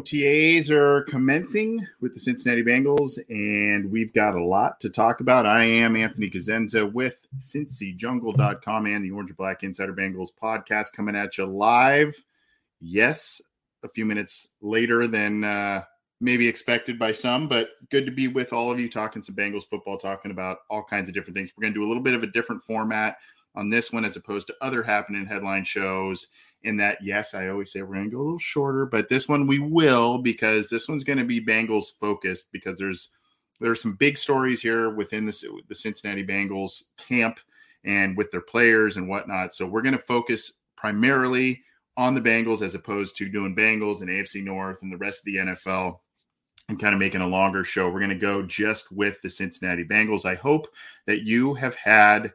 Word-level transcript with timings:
OTAs 0.00 0.70
are 0.70 1.02
commencing 1.02 1.86
with 2.00 2.14
the 2.14 2.20
Cincinnati 2.20 2.62
Bengals, 2.62 3.18
and 3.28 3.92
we've 3.92 4.14
got 4.14 4.34
a 4.34 4.42
lot 4.42 4.80
to 4.80 4.88
talk 4.88 5.20
about. 5.20 5.44
I 5.44 5.62
am 5.62 5.94
Anthony 5.94 6.30
Cosenza 6.30 6.90
with 6.90 7.26
CincyJungle.com 7.36 8.86
and 8.86 9.04
the 9.04 9.10
Orange 9.10 9.28
and 9.28 9.36
Black 9.36 9.62
Insider 9.62 9.92
Bengals 9.92 10.30
podcast 10.42 10.94
coming 10.94 11.14
at 11.14 11.36
you 11.36 11.44
live. 11.44 12.16
Yes, 12.80 13.42
a 13.82 13.90
few 13.90 14.06
minutes 14.06 14.48
later 14.62 15.06
than 15.06 15.44
uh, 15.44 15.82
maybe 16.18 16.48
expected 16.48 16.98
by 16.98 17.12
some, 17.12 17.46
but 17.46 17.68
good 17.90 18.06
to 18.06 18.12
be 18.12 18.26
with 18.26 18.54
all 18.54 18.70
of 18.70 18.80
you 18.80 18.88
talking 18.88 19.20
some 19.20 19.34
Bengals 19.34 19.68
football, 19.68 19.98
talking 19.98 20.30
about 20.30 20.60
all 20.70 20.82
kinds 20.82 21.10
of 21.10 21.14
different 21.14 21.36
things. 21.36 21.52
We're 21.54 21.62
going 21.62 21.74
to 21.74 21.78
do 21.78 21.84
a 21.84 21.88
little 21.88 22.02
bit 22.02 22.14
of 22.14 22.22
a 22.22 22.28
different 22.28 22.62
format 22.62 23.18
on 23.54 23.68
this 23.68 23.92
one 23.92 24.06
as 24.06 24.16
opposed 24.16 24.46
to 24.46 24.56
other 24.62 24.82
happening 24.82 25.26
headline 25.26 25.64
shows 25.64 26.28
in 26.62 26.76
that 26.76 26.98
yes 27.02 27.34
i 27.34 27.48
always 27.48 27.72
say 27.72 27.82
we're 27.82 27.94
going 27.94 28.04
to 28.04 28.10
go 28.10 28.20
a 28.20 28.22
little 28.22 28.38
shorter 28.38 28.86
but 28.86 29.08
this 29.08 29.28
one 29.28 29.46
we 29.46 29.58
will 29.58 30.18
because 30.18 30.68
this 30.68 30.88
one's 30.88 31.04
going 31.04 31.18
to 31.18 31.24
be 31.24 31.40
bengals 31.44 31.86
focused 31.98 32.46
because 32.52 32.78
there's 32.78 33.10
there 33.60 33.70
are 33.70 33.76
some 33.76 33.94
big 33.94 34.16
stories 34.16 34.60
here 34.60 34.90
within 34.90 35.26
the, 35.26 35.60
the 35.68 35.74
cincinnati 35.74 36.26
bengals 36.26 36.84
camp 36.96 37.38
and 37.84 38.16
with 38.16 38.30
their 38.30 38.40
players 38.40 38.96
and 38.96 39.08
whatnot. 39.08 39.54
So 39.54 39.66
we're 39.66 39.82
going 39.82 39.96
to 39.96 40.02
focus 40.02 40.54
primarily 40.76 41.62
on 41.96 42.14
the 42.14 42.20
bengals 42.20 42.62
as 42.62 42.74
opposed 42.74 43.16
to 43.16 43.28
doing 43.28 43.54
bengals 43.54 44.00
and 44.00 44.08
afc 44.08 44.42
north 44.42 44.80
and 44.82 44.90
the 44.90 44.96
rest 44.96 45.20
of 45.20 45.24
the 45.26 45.36
nfl 45.36 45.98
and 46.68 46.80
kind 46.80 46.94
of 46.94 47.00
making 47.00 47.20
a 47.20 47.26
longer 47.26 47.64
show. 47.64 47.90
We're 47.90 48.00
going 48.00 48.10
to 48.10 48.16
go 48.16 48.42
just 48.42 48.90
with 48.92 49.20
the 49.22 49.28
cincinnati 49.28 49.84
bengals. 49.84 50.24
I 50.24 50.36
hope 50.36 50.68
that 51.06 51.22
you 51.22 51.52
have 51.54 51.74
had 51.74 52.32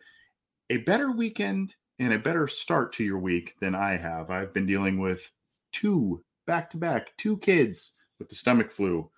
a 0.70 0.78
better 0.78 1.12
weekend 1.12 1.74
and 2.00 2.14
a 2.14 2.20
better 2.20 2.48
start 2.48 2.94
to 2.94 3.04
your 3.04 3.20
week 3.20 3.56
than 3.60 3.76
I 3.76 3.98
have. 3.98 4.30
I've 4.30 4.54
been 4.54 4.66
dealing 4.66 5.00
with 5.00 5.32
two 5.72 6.24
back 6.46 6.70
to 6.72 6.78
back, 6.78 7.16
two 7.18 7.38
kids 7.38 7.94
with 8.20 8.30
the 8.30 8.36
stomach 8.36 8.72
flu 8.72 9.10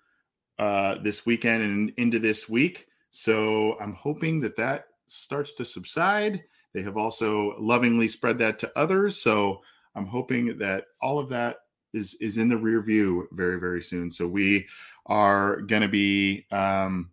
uh, 0.58 0.98
this 1.02 1.26
weekend 1.26 1.62
and 1.62 1.92
into 1.96 2.18
this 2.18 2.48
week. 2.48 2.86
So 3.10 3.78
I'm 3.80 3.94
hoping 3.94 4.40
that 4.40 4.56
that 4.56 4.86
starts 5.06 5.52
to 5.54 5.64
subside. 5.64 6.44
They 6.74 6.82
have 6.82 6.96
also 6.96 7.54
lovingly 7.58 8.08
spread 8.08 8.38
that 8.38 8.58
to 8.60 8.78
others. 8.78 9.20
So 9.20 9.62
I'm 9.94 10.06
hoping 10.06 10.58
that 10.58 10.84
all 11.00 11.18
of 11.18 11.28
that 11.30 11.56
is 11.94 12.14
is 12.20 12.36
in 12.36 12.48
the 12.48 12.56
rear 12.56 12.82
view 12.82 13.28
very 13.32 13.58
very 13.58 13.82
soon. 13.82 14.10
So 14.10 14.26
we 14.26 14.66
are 15.06 15.62
going 15.62 15.82
to 15.82 15.88
be 15.88 16.46
um, 16.50 17.10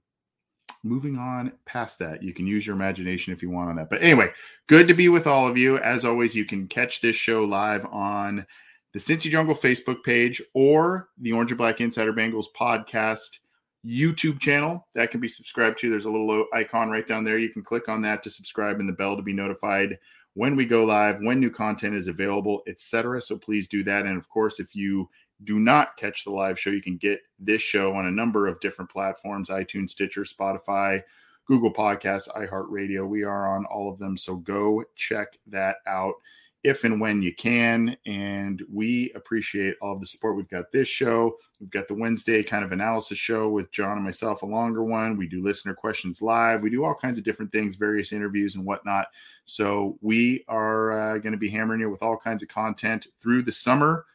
moving 0.86 1.18
on 1.18 1.52
past 1.66 2.00
that. 2.00 2.22
You 2.22 2.34
can 2.34 2.46
use 2.46 2.66
your 2.66 2.76
imagination 2.76 3.34
if 3.34 3.42
you 3.42 3.50
want 3.50 3.70
on 3.70 3.76
that. 3.76 3.90
But 3.90 4.04
anyway, 4.04 4.30
good 4.68 4.88
to 4.88 4.94
be 4.94 5.10
with 5.10 5.28
all 5.28 5.48
of 5.48 5.58
you. 5.58 5.80
As 5.80 6.06
always, 6.06 6.36
you 6.36 6.46
can 6.46 6.68
catch 6.68 7.02
this 7.02 7.16
show 7.16 7.44
live 7.44 7.86
on 7.88 8.46
the 8.94 9.00
Cincy 9.00 9.30
Jungle 9.30 9.56
Facebook 9.56 10.04
page 10.04 10.42
or 10.54 11.10
the 11.18 11.34
Orange 11.34 11.52
and 11.52 11.58
Black 11.58 11.82
Insider 11.82 12.14
Bengals 12.14 12.46
podcast 12.58 13.40
YouTube 13.86 14.40
channel 14.40 14.88
that 14.94 15.12
can 15.12 15.20
be 15.20 15.28
subscribed 15.28 15.80
to. 15.80 15.90
There's 15.90 16.06
a 16.06 16.12
little 16.12 16.46
icon 16.54 16.90
right 16.90 17.06
down 17.06 17.24
there. 17.24 17.38
You 17.38 17.50
can 17.50 17.64
click 17.64 17.90
on 17.90 18.02
that 18.04 18.24
to 18.24 18.30
subscribe 18.30 18.80
and 18.80 18.88
the 18.88 18.94
bell 18.94 19.18
to 19.18 19.22
be 19.22 19.34
notified 19.34 19.98
when 20.36 20.56
we 20.56 20.66
go 20.66 20.84
live, 20.84 21.18
when 21.22 21.40
new 21.40 21.50
content 21.50 21.96
is 21.96 22.08
available, 22.08 22.62
etc. 22.68 23.22
So 23.22 23.38
please 23.38 23.68
do 23.68 23.84
that. 23.84 24.06
And 24.06 24.18
of 24.18 24.30
course, 24.30 24.60
if 24.60 24.76
you 24.76 25.10
do 25.44 25.60
not 25.60 25.98
catch 25.98 26.24
the 26.24 26.32
live 26.32 26.60
show, 26.60 26.70
you 26.70 26.82
can 26.82 26.98
get 26.98 27.20
this 27.40 27.62
show 27.62 27.94
on 27.94 28.08
a 28.08 28.12
number 28.12 28.48
of 28.48 28.60
different 28.62 28.90
platforms 28.90 29.50
iTunes, 29.50 29.92
Stitcher, 29.92 30.24
Spotify, 30.24 31.02
Google 31.46 31.74
Podcasts, 31.74 32.30
iHeartRadio. 32.30 33.08
We 33.08 33.24
are 33.24 33.56
on 33.56 33.66
all 33.66 33.92
of 33.92 34.00
them. 34.00 34.18
So 34.18 34.38
go 34.38 34.84
check 34.96 35.38
that 35.48 35.78
out 35.86 36.16
if 36.64 36.84
and 36.84 37.00
when 37.00 37.22
you 37.22 37.34
can. 37.36 37.96
And 38.08 38.64
we 38.74 39.12
appreciate 39.14 39.76
all 39.82 39.94
of 39.94 40.00
the 40.00 40.08
support. 40.08 40.36
We've 40.36 40.50
got 40.50 40.72
this 40.72 40.88
show, 40.88 41.38
we've 41.60 41.70
got 41.70 41.88
the 41.88 41.94
Wednesday 41.94 42.42
kind 42.42 42.66
of 42.66 42.72
analysis 42.72 43.20
show 43.20 43.50
with 43.50 43.72
John 43.72 43.98
and 43.98 44.04
myself, 44.04 44.42
a 44.42 44.48
longer 44.48 44.84
one. 44.84 45.16
We 45.16 45.28
do 45.28 45.44
listener 45.44 45.76
questions 45.76 46.24
live, 46.24 46.64
we 46.64 46.72
do 46.72 46.84
all 46.84 46.96
kinds 46.96 47.20
of 47.20 47.24
different 47.24 47.52
things, 47.52 47.76
various 47.76 48.12
interviews 48.12 48.56
and 48.56 48.66
whatnot. 48.66 49.08
So 49.44 50.00
we 50.02 50.44
are 50.48 50.92
uh, 50.92 51.18
going 51.20 51.34
to 51.34 51.38
be 51.38 51.50
hammering 51.50 51.82
you 51.82 51.92
with 51.92 52.02
all 52.02 52.18
kinds 52.18 52.42
of 52.42 52.50
content 52.50 53.08
through 53.22 53.44
the 53.44 53.52
summer 53.52 54.06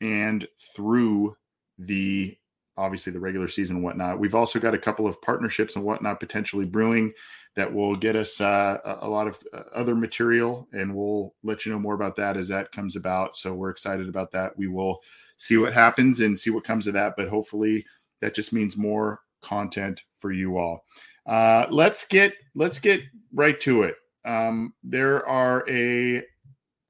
and 0.00 0.46
through 0.74 1.36
the 1.78 2.36
obviously 2.76 3.12
the 3.12 3.20
regular 3.20 3.48
season 3.48 3.76
and 3.76 3.84
whatnot. 3.84 4.20
We've 4.20 4.36
also 4.36 4.60
got 4.60 4.72
a 4.72 4.78
couple 4.78 5.06
of 5.06 5.20
partnerships 5.20 5.74
and 5.74 5.84
whatnot 5.84 6.20
potentially 6.20 6.64
brewing 6.64 7.12
that 7.56 7.72
will 7.72 7.96
get 7.96 8.14
us 8.14 8.40
uh, 8.40 8.78
a 9.00 9.08
lot 9.08 9.26
of 9.26 9.38
uh, 9.52 9.62
other 9.74 9.96
material, 9.96 10.68
and 10.72 10.94
we'll 10.94 11.34
let 11.42 11.66
you 11.66 11.72
know 11.72 11.78
more 11.78 11.94
about 11.94 12.14
that 12.16 12.36
as 12.36 12.46
that 12.48 12.70
comes 12.70 12.94
about. 12.94 13.36
So 13.36 13.52
we're 13.52 13.70
excited 13.70 14.08
about 14.08 14.30
that. 14.32 14.56
We 14.56 14.68
will 14.68 15.00
see 15.38 15.56
what 15.56 15.74
happens 15.74 16.20
and 16.20 16.38
see 16.38 16.50
what 16.50 16.62
comes 16.62 16.86
of 16.86 16.94
that, 16.94 17.14
but 17.16 17.28
hopefully 17.28 17.84
that 18.20 18.34
just 18.34 18.52
means 18.52 18.76
more 18.76 19.20
content 19.42 20.04
for 20.16 20.30
you 20.30 20.56
all. 20.56 20.84
Uh, 21.26 21.66
let's 21.70 22.06
get 22.06 22.34
let's 22.54 22.78
get 22.78 23.00
right 23.34 23.58
to 23.60 23.82
it. 23.82 23.96
Um, 24.24 24.72
there 24.84 25.26
are 25.26 25.68
a 25.68 26.22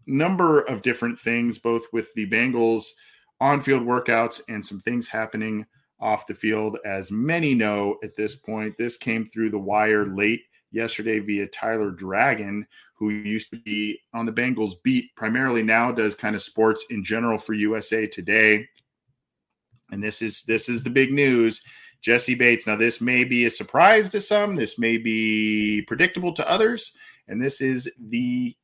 number 0.09 0.63
of 0.63 0.83
different 0.83 1.19
things, 1.19 1.59
both 1.59 1.85
with 1.93 2.13
the 2.15 2.29
Bengals 2.29 2.87
on 3.41 3.63
field 3.63 3.83
workouts 3.83 4.41
and 4.49 4.65
some 4.65 4.81
things 4.81 5.07
happening 5.07 5.65
off 6.01 6.27
the 6.27 6.35
field. 6.35 6.79
As 6.85 7.11
many 7.13 7.55
know 7.55 7.97
at 8.03 8.17
this 8.17 8.37
point, 8.37 8.77
this 8.77 8.97
came 8.97 9.27
through 9.27 9.51
the 9.51 9.59
wire 9.59 10.07
late 10.07 10.43
yesterday 10.71 11.19
via 11.19 11.47
Tyler 11.47 11.91
Dragon, 11.91 12.67
who 12.95 13.11
used 13.11 13.51
to 13.51 13.61
be 13.61 14.01
on 14.13 14.27
the 14.27 14.33
Bengals 14.33 14.75
beat, 14.83 15.15
primarily 15.17 15.63
now 15.63 15.93
does 15.93 16.15
kind 16.15 16.35
of 16.35 16.43
sports 16.43 16.87
in 16.91 17.05
general 17.05 17.39
for 17.39 17.55
USA 17.55 18.07
Today. 18.07 18.67
And 19.91 20.03
this 20.03 20.21
is 20.21 20.43
this 20.43 20.69
is 20.69 20.83
the 20.83 20.91
big 20.91 21.13
news. 21.13 21.63
Jessie 22.01 22.35
Bates. 22.35 22.67
Now, 22.67 22.77
this 22.77 23.01
may 23.01 23.25
be 23.25 23.47
a 23.47 23.51
surprise 23.51 24.09
to 24.11 24.21
some. 24.21 24.55
This 24.55 24.79
may 24.79 24.99
be 24.99 25.83
predictable 25.83 26.33
to 26.35 26.49
others. 26.49 26.93
And 27.27 27.43
this 27.43 27.61
is 27.61 27.91
the 27.99 28.57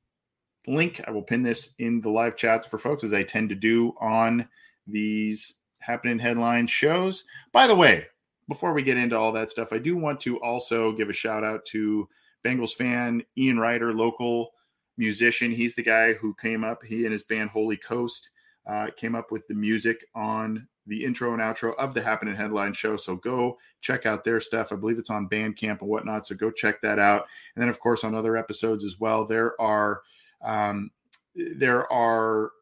link. 0.67 1.01
I 1.07 1.11
will 1.11 1.23
pin 1.23 1.43
this 1.43 1.75
in 1.79 2.01
the 2.01 2.11
live 2.11 2.37
chats 2.37 2.67
for 2.67 2.79
folks 2.79 3.05
as 3.05 3.13
I 3.13 3.23
tend 3.23 3.49
to 3.51 3.55
do 3.55 3.95
on 4.01 4.49
these 4.87 5.55
happening 5.79 6.19
headline 6.19 6.67
shows. 6.67 7.25
By 7.53 7.67
the 7.67 7.75
way, 7.75 8.07
before 8.49 8.73
we 8.73 8.83
get 8.83 8.97
into 8.97 9.19
all 9.19 9.33
that 9.33 9.51
stuff, 9.51 9.73
I 9.73 9.79
do 9.79 9.97
want 9.97 10.21
to 10.21 10.41
also 10.41 10.93
give 10.93 11.09
a 11.09 11.15
shout 11.15 11.45
out 11.45 11.65
to 11.67 12.09
Bengals 12.45 12.75
fan, 12.75 13.23
Ian 13.39 13.59
Ryder, 13.59 13.93
local 13.93 14.53
musician. 14.97 15.51
He's 15.51 15.75
the 15.75 15.83
guy 15.83 16.15
who 16.15 16.35
came 16.41 16.65
up, 16.65 16.83
he 16.85 17.05
and 17.05 17.13
his 17.13 17.23
band 17.23 17.51
Holy 17.51 17.77
Coast 17.77 18.31
uh, 18.67 18.89
came 18.97 19.15
up 19.15 19.31
with 19.31 19.47
the 19.49 19.55
music 19.55 20.05
on 20.15 20.67
the 20.87 21.05
intro 21.05 21.33
and 21.33 21.41
outro 21.41 21.75
of 21.77 21.95
the 21.95 22.03
Happening 22.03 22.35
Headline 22.35 22.75
show. 22.75 22.97
So 22.97 23.17
go 23.17 23.59
check 23.81 24.05
out 24.05 24.25
their 24.25 24.41
stuff. 24.41 24.73
I 24.73 24.77
believe 24.77 24.99
it's 24.99 25.11
on 25.11 25.29
Bandcamp 25.29 25.81
and 25.81 25.89
whatnot. 25.89 26.27
So 26.27 26.35
go 26.35 26.51
check 26.51 26.83
that 26.83 26.99
out. 26.99 27.27
And 27.55 27.63
then, 27.63 27.71
of 27.71 27.81
course, 27.81 28.05
on 28.05 28.15
other 28.15 28.37
episodes 28.37 28.85
as 28.85 29.01
well, 29.01 29.25
there 29.25 29.59
are 29.61 30.03
um, 30.45 30.91
there 31.35 31.91
are 31.93 32.53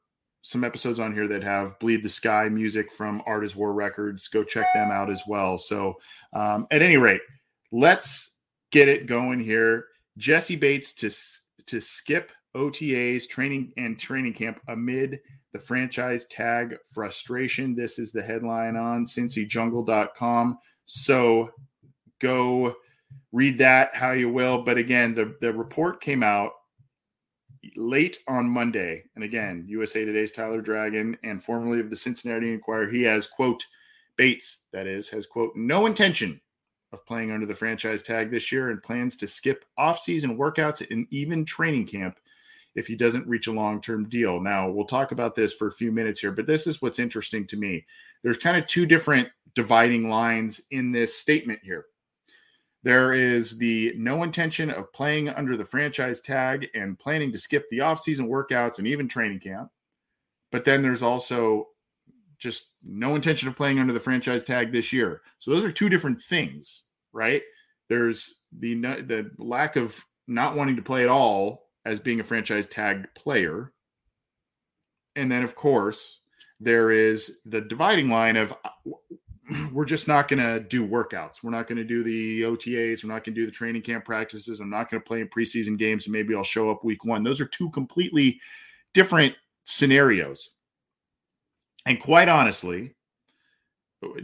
some 0.42 0.64
episodes 0.64 0.98
on 0.98 1.12
here 1.12 1.28
that 1.28 1.42
have 1.42 1.78
Bleed 1.78 2.02
the 2.02 2.08
Sky 2.08 2.48
music 2.48 2.92
from 2.92 3.22
Art 3.26 3.44
is 3.44 3.54
War 3.54 3.72
Records. 3.72 4.28
Go 4.28 4.42
check 4.42 4.66
them 4.74 4.90
out 4.90 5.10
as 5.10 5.22
well. 5.26 5.56
So, 5.56 5.96
um, 6.32 6.66
at 6.70 6.82
any 6.82 6.96
rate, 6.96 7.20
let's 7.70 8.32
get 8.70 8.88
it 8.88 9.06
going 9.06 9.40
here. 9.40 9.86
Jessie 10.18 10.56
Bates 10.56 10.92
to 10.94 11.10
to 11.66 11.80
skip 11.80 12.32
OTAs 12.56 13.28
training 13.28 13.72
and 13.76 13.98
training 13.98 14.34
camp 14.34 14.60
amid 14.68 15.20
the 15.52 15.58
franchise 15.58 16.26
tag 16.26 16.76
frustration. 16.92 17.74
This 17.74 17.98
is 17.98 18.12
the 18.12 18.22
headline 18.22 18.76
on 18.76 19.04
cincyjungle.com. 19.04 20.58
So 20.86 21.50
go 22.20 22.74
read 23.32 23.58
that 23.58 23.94
how 23.94 24.12
you 24.12 24.30
will. 24.30 24.62
But 24.62 24.78
again, 24.78 25.14
the, 25.14 25.36
the 25.40 25.52
report 25.52 26.00
came 26.00 26.22
out 26.22 26.52
late 27.76 28.18
on 28.28 28.48
Monday. 28.48 29.04
And 29.14 29.24
again, 29.24 29.64
USA 29.66 30.04
Today's 30.04 30.32
Tyler 30.32 30.60
Dragon 30.60 31.16
and 31.22 31.42
formerly 31.42 31.80
of 31.80 31.90
the 31.90 31.96
Cincinnati 31.96 32.52
Enquirer, 32.52 32.90
he 32.90 33.02
has, 33.02 33.26
quote, 33.26 33.64
Bates, 34.16 34.62
that 34.72 34.86
is, 34.86 35.08
has, 35.08 35.26
quote, 35.26 35.52
no 35.56 35.86
intention 35.86 36.40
of 36.92 37.04
playing 37.06 37.32
under 37.32 37.46
the 37.46 37.54
franchise 37.54 38.02
tag 38.02 38.30
this 38.30 38.52
year 38.52 38.70
and 38.70 38.82
plans 38.82 39.16
to 39.16 39.26
skip 39.26 39.64
off-season 39.78 40.36
workouts 40.36 40.88
and 40.90 41.06
even 41.10 41.44
training 41.44 41.86
camp 41.86 42.18
if 42.74 42.86
he 42.86 42.94
doesn't 42.94 43.26
reach 43.26 43.46
a 43.46 43.52
long-term 43.52 44.08
deal. 44.08 44.40
Now, 44.40 44.70
we'll 44.70 44.84
talk 44.84 45.12
about 45.12 45.34
this 45.34 45.52
for 45.52 45.68
a 45.68 45.72
few 45.72 45.92
minutes 45.92 46.20
here, 46.20 46.32
but 46.32 46.46
this 46.46 46.66
is 46.66 46.80
what's 46.80 46.98
interesting 46.98 47.46
to 47.48 47.56
me. 47.56 47.84
There's 48.22 48.36
kind 48.36 48.56
of 48.56 48.66
two 48.66 48.86
different 48.86 49.28
dividing 49.54 50.08
lines 50.08 50.60
in 50.70 50.92
this 50.92 51.16
statement 51.16 51.60
here. 51.62 51.86
There 52.84 53.12
is 53.12 53.56
the 53.58 53.94
no 53.96 54.24
intention 54.24 54.70
of 54.70 54.92
playing 54.92 55.28
under 55.28 55.56
the 55.56 55.64
franchise 55.64 56.20
tag 56.20 56.68
and 56.74 56.98
planning 56.98 57.32
to 57.32 57.38
skip 57.38 57.68
the 57.70 57.80
off-season 57.80 58.28
workouts 58.28 58.78
and 58.78 58.88
even 58.88 59.08
training 59.08 59.40
camp. 59.40 59.70
But 60.50 60.64
then 60.64 60.82
there's 60.82 61.02
also 61.02 61.68
just 62.38 62.70
no 62.82 63.14
intention 63.14 63.46
of 63.46 63.54
playing 63.54 63.78
under 63.78 63.92
the 63.92 64.00
franchise 64.00 64.42
tag 64.42 64.72
this 64.72 64.92
year. 64.92 65.22
So 65.38 65.52
those 65.52 65.64
are 65.64 65.70
two 65.70 65.88
different 65.88 66.20
things, 66.20 66.82
right? 67.12 67.42
There's 67.88 68.34
the 68.58 68.74
the 68.74 69.30
lack 69.38 69.76
of 69.76 69.98
not 70.26 70.56
wanting 70.56 70.76
to 70.76 70.82
play 70.82 71.04
at 71.04 71.08
all 71.08 71.68
as 71.84 72.00
being 72.00 72.20
a 72.20 72.24
franchise 72.24 72.66
tag 72.66 73.06
player. 73.14 73.72
And 75.14 75.30
then 75.30 75.44
of 75.44 75.54
course, 75.54 76.20
there 76.58 76.90
is 76.90 77.38
the 77.44 77.60
dividing 77.60 78.08
line 78.08 78.36
of 78.36 78.52
we're 79.72 79.84
just 79.84 80.08
not 80.08 80.28
going 80.28 80.42
to 80.42 80.60
do 80.60 80.86
workouts. 80.86 81.42
We're 81.42 81.50
not 81.50 81.66
going 81.66 81.78
to 81.78 81.84
do 81.84 82.02
the 82.02 82.42
OTAs. 82.42 83.02
We're 83.02 83.12
not 83.12 83.24
going 83.24 83.34
to 83.34 83.40
do 83.40 83.46
the 83.46 83.52
training 83.52 83.82
camp 83.82 84.04
practices. 84.04 84.60
I'm 84.60 84.70
not 84.70 84.90
going 84.90 85.02
to 85.02 85.06
play 85.06 85.20
in 85.20 85.28
preseason 85.28 85.78
games 85.78 86.06
and 86.06 86.12
maybe 86.12 86.34
I'll 86.34 86.42
show 86.42 86.70
up 86.70 86.84
week 86.84 87.04
1. 87.04 87.22
Those 87.22 87.40
are 87.40 87.46
two 87.46 87.70
completely 87.70 88.40
different 88.92 89.34
scenarios. 89.64 90.50
And 91.86 92.00
quite 92.00 92.28
honestly, 92.28 92.94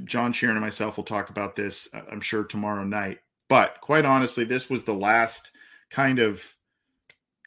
John 0.05 0.33
Sheeran 0.33 0.51
and 0.51 0.61
myself 0.61 0.97
will 0.97 1.05
talk 1.05 1.31
about 1.31 1.57
this, 1.57 1.89
uh, 1.93 2.03
I'm 2.11 2.21
sure, 2.21 2.45
tomorrow 2.45 2.85
night. 2.85 3.19
But 3.49 3.81
quite 3.81 4.05
honestly, 4.05 4.45
this 4.45 4.69
was 4.69 4.85
the 4.85 4.95
last 4.95 5.51
kind 5.91 6.19
of 6.19 6.43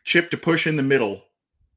chip 0.04 0.32
to 0.32 0.38
push 0.38 0.68
in 0.68 0.76
the 0.76 0.84
middle 0.84 1.24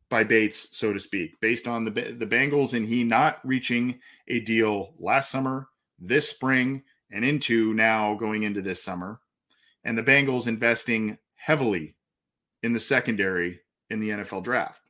by 0.09 0.25
Bates, 0.25 0.69
so 0.71 0.93
to 0.93 1.01
speak, 1.01 1.39
based 1.41 1.67
on 1.67 1.85
the 1.85 1.91
the 1.91 2.27
Bengals 2.27 2.75
and 2.75 2.87
he 2.87 3.05
not 3.05 3.41
reaching 3.45 3.99
a 4.29 4.41
deal 4.41 4.95
last 4.99 5.31
summer, 5.31 5.69
this 5.99 6.29
spring, 6.29 6.82
and 7.11 7.25
into 7.25 7.75
now 7.75 8.14
going 8.14 8.43
into 8.43 8.62
this 8.62 8.82
summer, 8.82 9.20
and 9.85 9.96
the 9.96 10.02
Bengals 10.02 10.46
investing 10.46 11.19
heavily 11.35 11.94
in 12.62 12.73
the 12.73 12.81
secondary 12.81 13.61
in 13.91 14.00
the 14.00 14.11
NFL 14.11 14.43
draft. 14.43 14.81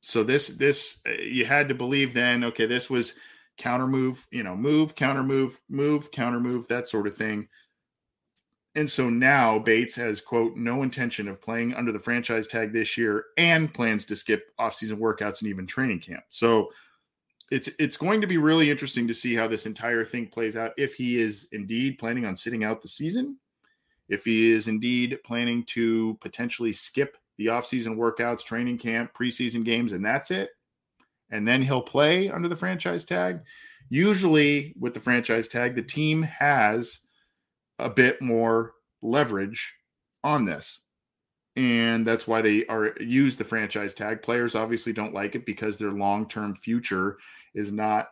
So 0.00 0.22
this 0.22 0.48
this 0.48 1.00
uh, 1.06 1.22
you 1.22 1.44
had 1.44 1.68
to 1.68 1.74
believe 1.74 2.14
then. 2.14 2.44
Okay, 2.44 2.66
this 2.66 2.90
was 2.90 3.14
counter 3.56 3.86
move, 3.86 4.26
you 4.30 4.42
know, 4.42 4.54
move, 4.54 4.94
counter 4.94 5.22
move, 5.22 5.60
move, 5.68 6.10
counter 6.10 6.40
move, 6.40 6.68
that 6.68 6.88
sort 6.88 7.06
of 7.06 7.16
thing. 7.16 7.48
And 8.74 8.88
so 8.88 9.08
now 9.08 9.58
Bates 9.58 9.94
has 9.94 10.20
quote 10.20 10.54
no 10.56 10.82
intention 10.82 11.28
of 11.28 11.40
playing 11.40 11.74
under 11.74 11.92
the 11.92 11.98
franchise 11.98 12.46
tag 12.46 12.72
this 12.72 12.98
year 12.98 13.24
and 13.38 13.72
plans 13.72 14.04
to 14.04 14.16
skip 14.16 14.50
offseason 14.60 14.98
workouts 14.98 15.40
and 15.40 15.48
even 15.48 15.66
training 15.66 16.00
camp. 16.00 16.24
So 16.28 16.70
it's 17.50 17.68
it's 17.78 17.96
going 17.96 18.20
to 18.20 18.26
be 18.26 18.38
really 18.38 18.70
interesting 18.70 19.06
to 19.06 19.14
see 19.14 19.34
how 19.34 19.46
this 19.46 19.66
entire 19.66 20.04
thing 20.04 20.26
plays 20.26 20.56
out 20.56 20.72
if 20.76 20.94
he 20.94 21.18
is 21.18 21.48
indeed 21.52 21.98
planning 21.98 22.26
on 22.26 22.34
sitting 22.34 22.64
out 22.64 22.82
the 22.82 22.88
season, 22.88 23.38
if 24.08 24.24
he 24.24 24.50
is 24.50 24.68
indeed 24.68 25.18
planning 25.24 25.64
to 25.66 26.18
potentially 26.20 26.72
skip 26.72 27.16
the 27.38 27.46
offseason 27.46 27.96
workouts, 27.96 28.44
training 28.44 28.78
camp, 28.78 29.12
preseason 29.14 29.64
games, 29.64 29.92
and 29.92 30.04
that's 30.04 30.30
it. 30.30 30.50
And 31.30 31.46
then 31.46 31.62
he'll 31.62 31.82
play 31.82 32.30
under 32.30 32.48
the 32.48 32.56
franchise 32.56 33.04
tag. 33.04 33.40
Usually, 33.88 34.74
with 34.78 34.94
the 34.94 35.00
franchise 35.00 35.48
tag, 35.48 35.76
the 35.76 35.82
team 35.82 36.22
has 36.22 36.98
a 37.78 37.90
bit 37.90 38.20
more 38.22 38.72
leverage 39.02 39.74
on 40.24 40.44
this. 40.44 40.80
And 41.56 42.06
that's 42.06 42.26
why 42.26 42.42
they 42.42 42.66
are 42.66 42.94
use 43.00 43.36
the 43.36 43.44
franchise 43.44 43.94
tag. 43.94 44.22
Players 44.22 44.54
obviously 44.54 44.92
don't 44.92 45.14
like 45.14 45.34
it 45.34 45.46
because 45.46 45.78
their 45.78 45.92
long-term 45.92 46.56
future 46.56 47.16
is 47.54 47.72
not 47.72 48.08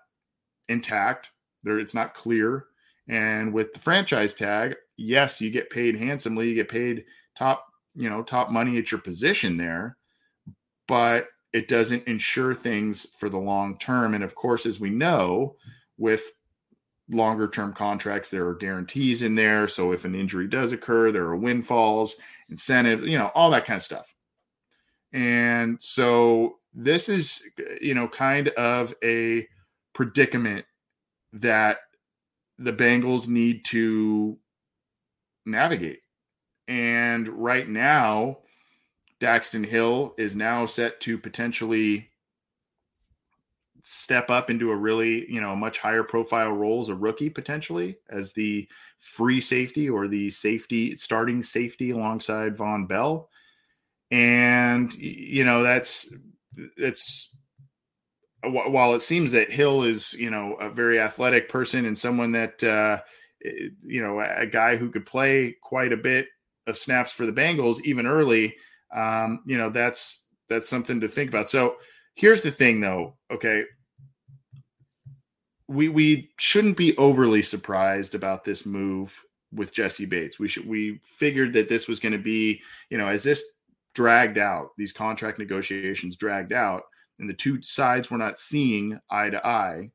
intact. 0.68 1.30
There 1.62 1.78
it's 1.78 1.94
not 1.94 2.14
clear. 2.14 2.66
And 3.08 3.52
with 3.52 3.74
the 3.74 3.80
franchise 3.80 4.32
tag, 4.32 4.76
yes, 4.96 5.42
you 5.42 5.50
get 5.50 5.68
paid 5.68 5.98
handsomely, 5.98 6.48
you 6.48 6.54
get 6.54 6.70
paid 6.70 7.04
top 7.36 7.66
you 7.94 8.10
know 8.10 8.22
top 8.22 8.50
money 8.50 8.78
at 8.78 8.90
your 8.90 9.00
position 9.00 9.56
there 9.56 9.96
but 10.86 11.28
it 11.52 11.68
doesn't 11.68 12.06
ensure 12.06 12.54
things 12.54 13.06
for 13.16 13.28
the 13.28 13.38
long 13.38 13.78
term 13.78 14.14
and 14.14 14.24
of 14.24 14.34
course 14.34 14.66
as 14.66 14.80
we 14.80 14.90
know 14.90 15.56
with 15.96 16.32
longer 17.10 17.48
term 17.48 17.72
contracts 17.72 18.30
there 18.30 18.46
are 18.46 18.54
guarantees 18.54 19.22
in 19.22 19.34
there 19.34 19.68
so 19.68 19.92
if 19.92 20.04
an 20.04 20.14
injury 20.14 20.46
does 20.46 20.72
occur 20.72 21.12
there 21.12 21.24
are 21.24 21.36
windfalls 21.36 22.16
incentive 22.50 23.06
you 23.06 23.18
know 23.18 23.30
all 23.34 23.50
that 23.50 23.64
kind 23.64 23.76
of 23.78 23.82
stuff. 23.82 24.06
And 25.12 25.80
so 25.80 26.58
this 26.72 27.08
is 27.08 27.42
you 27.80 27.94
know 27.94 28.08
kind 28.08 28.48
of 28.48 28.94
a 29.02 29.46
predicament 29.94 30.64
that 31.32 31.78
the 32.58 32.72
Bengals 32.72 33.28
need 33.28 33.64
to 33.66 34.38
navigate. 35.46 36.00
And 36.68 37.28
right 37.28 37.68
now, 37.68 38.38
Daxton 39.20 39.66
Hill 39.66 40.14
is 40.18 40.34
now 40.36 40.66
set 40.66 41.00
to 41.00 41.18
potentially 41.18 42.08
step 43.84 44.30
up 44.30 44.48
into 44.48 44.70
a 44.70 44.76
really, 44.76 45.30
you 45.30 45.40
know, 45.40 45.54
much 45.54 45.78
higher 45.78 46.02
profile 46.02 46.50
role 46.50 46.80
as 46.80 46.88
a 46.88 46.94
rookie 46.94 47.28
potentially 47.28 47.98
as 48.08 48.32
the 48.32 48.66
free 48.98 49.40
safety 49.40 49.88
or 49.90 50.08
the 50.08 50.30
safety 50.30 50.96
starting 50.96 51.42
safety 51.42 51.90
alongside 51.90 52.56
Vonn 52.56 52.88
Bell. 52.88 53.28
And 54.10 54.92
you 54.94 55.44
know, 55.44 55.62
that's 55.62 56.12
it's 56.78 57.34
while 58.42 58.94
it 58.94 59.02
seems 59.02 59.32
that 59.32 59.50
Hill 59.50 59.82
is, 59.82 60.14
you 60.14 60.30
know, 60.30 60.54
a 60.54 60.70
very 60.70 60.98
athletic 60.98 61.50
person 61.50 61.84
and 61.84 61.96
someone 61.96 62.32
that 62.32 62.64
uh 62.64 63.00
you 63.82 64.00
know, 64.02 64.20
a 64.20 64.46
guy 64.46 64.76
who 64.76 64.90
could 64.90 65.04
play 65.04 65.54
quite 65.60 65.92
a 65.92 65.98
bit 65.98 66.28
of 66.66 66.78
snaps 66.78 67.12
for 67.12 67.26
the 67.26 67.32
Bengals 67.32 67.82
even 67.84 68.06
early, 68.06 68.56
um, 68.94 69.42
you 69.44 69.58
know, 69.58 69.68
that's 69.68 70.24
that's 70.48 70.70
something 70.70 71.00
to 71.00 71.08
think 71.08 71.28
about. 71.28 71.50
So 71.50 71.76
here's 72.14 72.42
the 72.42 72.50
thing 72.50 72.80
though, 72.80 73.16
okay. 73.30 73.64
We 75.68 75.88
we 75.88 76.30
shouldn't 76.38 76.76
be 76.76 76.96
overly 76.96 77.42
surprised 77.42 78.14
about 78.14 78.44
this 78.44 78.66
move 78.66 79.18
with 79.52 79.72
Jessie 79.72 80.06
Bates. 80.06 80.38
We 80.38 80.48
should 80.48 80.68
we 80.68 81.00
figured 81.02 81.52
that 81.54 81.68
this 81.68 81.88
was 81.88 82.00
going 82.00 82.12
to 82.12 82.18
be, 82.18 82.60
you 82.90 82.98
know, 82.98 83.08
as 83.08 83.22
this 83.22 83.42
dragged 83.94 84.38
out, 84.38 84.70
these 84.76 84.92
contract 84.92 85.38
negotiations 85.38 86.16
dragged 86.16 86.52
out, 86.52 86.82
and 87.18 87.28
the 87.28 87.34
two 87.34 87.62
sides 87.62 88.10
were 88.10 88.18
not 88.18 88.38
seeing 88.38 88.98
eye 89.10 89.30
to 89.30 89.46
eye, 89.46 89.90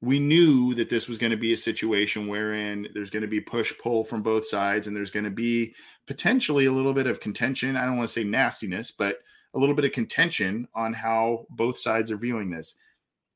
we 0.00 0.18
knew 0.18 0.74
that 0.74 0.88
this 0.88 1.08
was 1.08 1.18
going 1.18 1.30
to 1.30 1.36
be 1.36 1.52
a 1.52 1.56
situation 1.56 2.26
wherein 2.26 2.88
there's 2.94 3.10
going 3.10 3.22
to 3.22 3.28
be 3.28 3.40
push 3.40 3.72
pull 3.82 4.02
from 4.02 4.22
both 4.22 4.46
sides 4.46 4.86
and 4.86 4.96
there's 4.96 5.10
going 5.10 5.24
to 5.24 5.30
be 5.30 5.74
potentially 6.06 6.66
a 6.66 6.72
little 6.72 6.94
bit 6.94 7.06
of 7.06 7.20
contention. 7.20 7.76
I 7.76 7.84
don't 7.84 7.98
want 7.98 8.08
to 8.08 8.12
say 8.12 8.24
nastiness, 8.24 8.90
but 8.90 9.18
a 9.54 9.58
little 9.58 9.74
bit 9.74 9.84
of 9.84 9.92
contention 9.92 10.68
on 10.74 10.92
how 10.92 11.46
both 11.50 11.78
sides 11.78 12.10
are 12.10 12.16
viewing 12.16 12.50
this. 12.50 12.76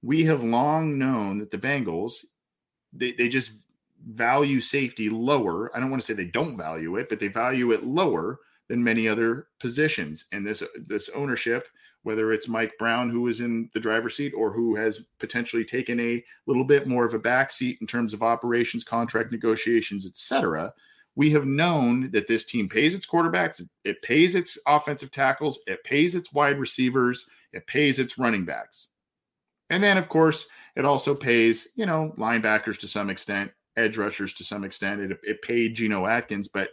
We 0.03 0.25
have 0.25 0.45
long 0.45 0.99
known 0.99 1.39
that 1.39 1.51
the 1.51 1.59
Bengals, 1.59 2.25
they, 2.93 3.13
they 3.13 3.29
just 3.29 3.53
value 4.07 4.61
safety 4.61 5.09
lower. 5.09 5.75
I 5.75 5.81
don't 5.81 5.91
want 5.91 6.03
to 6.03 6.07
say 6.07 6.15
they 6.15 6.25
don't 6.31 6.57
value 6.57 6.97
it, 6.97 7.09
but 7.09 7.21
they 7.21 7.29
value 7.29 7.73
it 7.73 7.85
lower 7.85 8.41
than 8.69 8.83
many 8.83 9.09
other 9.09 9.49
positions. 9.61 10.27
And 10.33 10.47
this 10.47 10.63
this 10.87 11.11
ownership, 11.15 11.69
whether 12.03 12.33
it's 12.33 12.49
Mike 12.49 12.73
Brown 12.79 13.11
who 13.11 13.27
is 13.29 13.41
in 13.41 13.71
the 13.75 13.81
driver's 13.81 14.17
seat 14.17 14.33
or 14.37 14.53
who 14.53 14.75
has 14.77 15.01
potentially 15.19 15.65
taken 15.65 15.99
a 16.01 16.23
little 16.47 16.65
bit 16.65 16.87
more 16.87 17.05
of 17.05 17.15
a 17.15 17.19
back 17.19 17.51
seat 17.51 17.79
in 17.81 17.87
terms 17.87 18.15
of 18.15 18.23
operations, 18.23 18.85
contract 18.85 19.33
negotiations, 19.33 20.07
etc. 20.07 20.73
We 21.17 21.31
have 21.31 21.47
known 21.47 22.11
that 22.11 22.27
this 22.27 22.45
team 22.45 22.69
pays 22.69 22.95
its 22.95 23.07
quarterbacks, 23.07 23.65
it 23.85 24.03
pays 24.03 24.35
its 24.35 24.59
offensive 24.67 25.11
tackles, 25.11 25.59
it 25.67 25.83
pays 25.85 26.15
its 26.15 26.33
wide 26.33 26.59
receivers, 26.59 27.27
it 27.53 27.67
pays 27.67 27.99
its 27.99 28.19
running 28.19 28.45
backs. 28.45 28.89
And 29.71 29.83
then, 29.83 29.97
of 29.97 30.09
course, 30.09 30.47
it 30.77 30.85
also 30.85 31.15
pays, 31.15 31.69
you 31.77 31.87
know, 31.87 32.13
linebackers 32.19 32.79
to 32.81 32.89
some 32.89 33.11
extent, 33.11 33.51
edge 33.77 33.97
rushers 33.97 34.35
to 34.35 34.45
some 34.45 34.65
extent. 34.65 35.01
It, 35.01 35.19
it 35.23 35.43
paid 35.43 35.75
Geno 35.75 36.07
Atkins, 36.07 36.49
but 36.49 36.71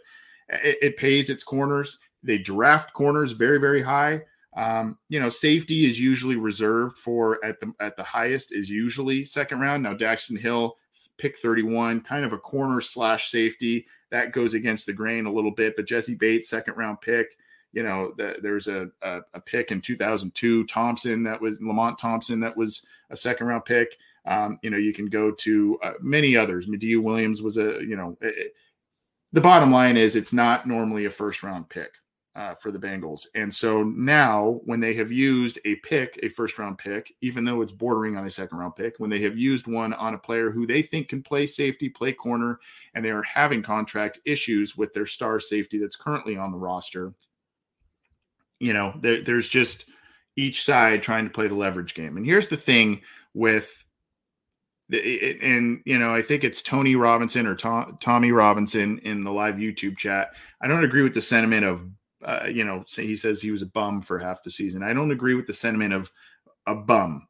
it, 0.48 0.78
it, 0.82 0.96
pays 0.96 1.30
its 1.30 1.44
corners. 1.44 1.98
They 2.22 2.38
draft 2.38 2.92
corners 2.92 3.32
very, 3.32 3.58
very 3.58 3.82
high. 3.82 4.22
Um, 4.56 4.98
you 5.08 5.18
know, 5.18 5.30
safety 5.30 5.86
is 5.86 5.98
usually 5.98 6.36
reserved 6.36 6.98
for 6.98 7.42
at 7.44 7.58
the 7.60 7.72
at 7.80 7.96
the 7.96 8.02
highest 8.02 8.52
is 8.52 8.68
usually 8.68 9.24
second 9.24 9.60
round. 9.60 9.82
Now 9.82 9.94
Daxton 9.94 10.38
Hill, 10.38 10.76
pick 11.18 11.38
31, 11.38 12.00
kind 12.02 12.24
of 12.24 12.32
a 12.32 12.38
corner 12.38 12.80
slash 12.80 13.30
safety. 13.30 13.86
That 14.10 14.32
goes 14.32 14.54
against 14.54 14.86
the 14.86 14.92
grain 14.92 15.26
a 15.26 15.32
little 15.32 15.50
bit, 15.50 15.74
but 15.76 15.86
Jessie 15.86 16.14
Bates, 16.14 16.48
second 16.48 16.76
round 16.76 17.00
pick. 17.00 17.36
You 17.72 17.82
know, 17.82 18.12
the, 18.18 18.36
there's 18.42 18.68
a, 18.68 18.90
a, 19.00 19.20
a 19.32 19.40
pick 19.40 19.70
in 19.70 19.80
2002, 19.80 20.64
Thompson 20.66 21.22
that 21.22 21.40
was 21.40 21.60
Lamont 21.62 21.98
Thompson 21.98 22.38
that 22.40 22.56
was 22.56 22.84
a 23.10 23.16
second 23.16 23.46
round 23.46 23.64
pick. 23.64 23.96
Um, 24.26 24.58
you 24.62 24.70
know, 24.70 24.76
you 24.76 24.92
can 24.92 25.06
go 25.06 25.30
to 25.30 25.78
uh, 25.82 25.92
many 26.00 26.36
others. 26.36 26.66
Madieu 26.66 27.02
Williams 27.02 27.40
was 27.40 27.56
a, 27.56 27.82
you 27.82 27.96
know, 27.96 28.16
it, 28.20 28.54
the 29.32 29.40
bottom 29.40 29.72
line 29.72 29.96
is 29.96 30.14
it's 30.14 30.32
not 30.32 30.66
normally 30.66 31.06
a 31.06 31.10
first 31.10 31.42
round 31.42 31.68
pick 31.68 31.92
uh, 32.34 32.54
for 32.54 32.70
the 32.70 32.78
Bengals. 32.78 33.26
And 33.34 33.52
so 33.52 33.82
now, 33.82 34.60
when 34.64 34.80
they 34.80 34.94
have 34.94 35.12
used 35.12 35.58
a 35.64 35.76
pick, 35.76 36.18
a 36.22 36.28
first 36.28 36.58
round 36.58 36.78
pick, 36.78 37.12
even 37.20 37.44
though 37.44 37.60
it's 37.60 37.72
bordering 37.72 38.16
on 38.16 38.26
a 38.26 38.30
second 38.30 38.58
round 38.58 38.74
pick, 38.76 38.94
when 38.98 39.10
they 39.10 39.20
have 39.20 39.36
used 39.36 39.66
one 39.66 39.92
on 39.94 40.14
a 40.14 40.18
player 40.18 40.50
who 40.50 40.66
they 40.66 40.82
think 40.82 41.08
can 41.08 41.22
play 41.22 41.46
safety, 41.46 41.88
play 41.88 42.12
corner, 42.12 42.58
and 42.94 43.04
they 43.04 43.10
are 43.10 43.22
having 43.22 43.62
contract 43.62 44.18
issues 44.24 44.76
with 44.76 44.92
their 44.94 45.06
star 45.06 45.40
safety 45.40 45.78
that's 45.78 45.96
currently 45.96 46.36
on 46.36 46.52
the 46.52 46.58
roster, 46.58 47.12
you 48.60 48.72
know, 48.72 48.94
there, 49.00 49.22
there's 49.22 49.48
just 49.48 49.86
each 50.36 50.64
side 50.64 51.02
trying 51.02 51.24
to 51.24 51.30
play 51.30 51.48
the 51.48 51.54
leverage 51.54 51.94
game. 51.94 52.16
And 52.16 52.24
here's 52.24 52.48
the 52.48 52.56
thing 52.56 53.02
with 53.34 53.84
and 54.90 55.80
you 55.86 55.98
know, 55.98 56.14
I 56.14 56.22
think 56.22 56.44
it's 56.44 56.60
Tony 56.60 56.96
Robinson 56.96 57.46
or 57.46 57.54
Tom, 57.54 57.96
Tommy 58.00 58.30
Robinson 58.30 58.98
in 59.00 59.24
the 59.24 59.32
live 59.32 59.56
YouTube 59.56 59.96
chat. 59.96 60.32
I 60.60 60.68
don't 60.68 60.84
agree 60.84 61.02
with 61.02 61.14
the 61.14 61.22
sentiment 61.22 61.64
of, 61.64 61.82
uh, 62.24 62.46
you 62.50 62.64
know, 62.64 62.84
he 62.88 63.16
says 63.16 63.40
he 63.40 63.50
was 63.50 63.62
a 63.62 63.66
bum 63.66 64.00
for 64.00 64.18
half 64.18 64.42
the 64.42 64.50
season. 64.50 64.82
I 64.82 64.92
don't 64.92 65.10
agree 65.10 65.34
with 65.34 65.46
the 65.46 65.54
sentiment 65.54 65.92
of 65.92 66.10
a 66.66 66.74
bum. 66.74 67.26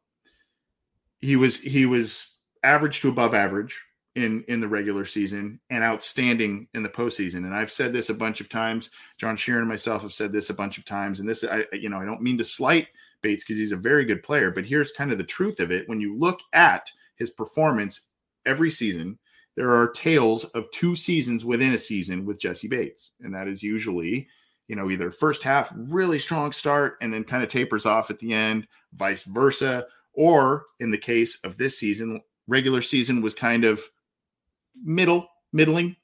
He 1.21 1.37
was 1.37 1.59
he 1.59 1.87
was 1.87 2.35
average 2.63 3.01
to 3.01 3.09
above 3.09 3.35
average 3.35 3.81
in 4.15 4.45
in 4.49 4.61
the 4.61 4.69
regular 4.69 5.05
season 5.05 5.61
and 5.71 5.83
outstanding 5.83 6.69
in 6.75 6.83
the 6.83 6.89
postseason. 6.89 7.45
And 7.47 7.55
I've 7.55 7.73
said 7.73 7.93
this 7.93 8.11
a 8.11 8.15
bunch 8.15 8.41
of 8.41 8.49
times. 8.49 8.91
John 9.19 9.37
Sheeran 9.37 9.61
and 9.61 9.69
myself 9.69 10.03
have 10.03 10.13
said 10.13 10.33
this 10.33 10.51
a 10.51 10.55
bunch 10.55 10.79
of 10.79 10.85
times. 10.85 11.21
And 11.21 11.29
this, 11.29 11.45
I 11.45 11.65
you 11.73 11.89
know, 11.89 11.99
I 11.99 12.05
don't 12.05 12.23
mean 12.23 12.39
to 12.39 12.45
slight 12.45 12.89
Bates 13.23 13.45
because 13.45 13.59
he's 13.59 13.73
a 13.73 13.77
very 13.77 14.05
good 14.05 14.23
player, 14.23 14.51
but 14.51 14.65
here's 14.65 14.93
kind 14.93 15.13
of 15.13 15.19
the 15.19 15.25
truth 15.25 15.61
of 15.61 15.71
it. 15.71 15.89
When 15.89 16.01
you 16.01 16.19
look 16.19 16.41
at 16.53 16.91
his 17.17 17.31
performance 17.31 18.09
every 18.45 18.71
season, 18.71 19.19
there 19.55 19.71
are 19.71 19.91
tales 19.91 20.45
of 20.47 20.71
two 20.73 20.95
seasons 20.95 21.45
within 21.45 21.73
a 21.73 21.79
season 21.79 22.27
with 22.27 22.41
Jessie 22.41 22.69
Bates. 22.69 23.11
And 23.21 23.35
that 23.35 23.49
is 23.49 23.63
usually, 23.63 24.29
you 24.73 24.77
know, 24.77 24.91
either 24.91 25.11
first 25.11 25.43
half, 25.43 25.71
really 25.77 26.19
strong 26.19 26.51
start, 26.51 26.97
and 27.03 27.13
then 27.13 27.25
kind 27.25 27.43
of 27.43 27.51
tapers 27.51 27.85
off 27.85 28.09
at 28.09 28.19
the 28.21 28.33
end, 28.33 28.67
vice 28.95 29.23
versa. 29.23 29.85
Or 30.15 30.65
in 30.81 30.91
the 30.91 30.97
case 30.97 31.39
of 31.45 31.59
this 31.59 31.79
season, 31.79 32.23
regular 32.49 32.81
season 32.81 33.21
was 33.21 33.35
kind 33.35 33.67
of 33.67 33.83
middle, 34.83 35.29
middling. 35.53 35.97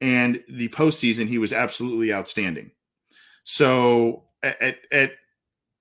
And 0.00 0.40
the 0.48 0.68
postseason, 0.68 1.26
he 1.26 1.38
was 1.38 1.52
absolutely 1.52 2.12
outstanding. 2.12 2.70
So 3.42 4.26
at, 4.44 4.76
at 4.92 5.14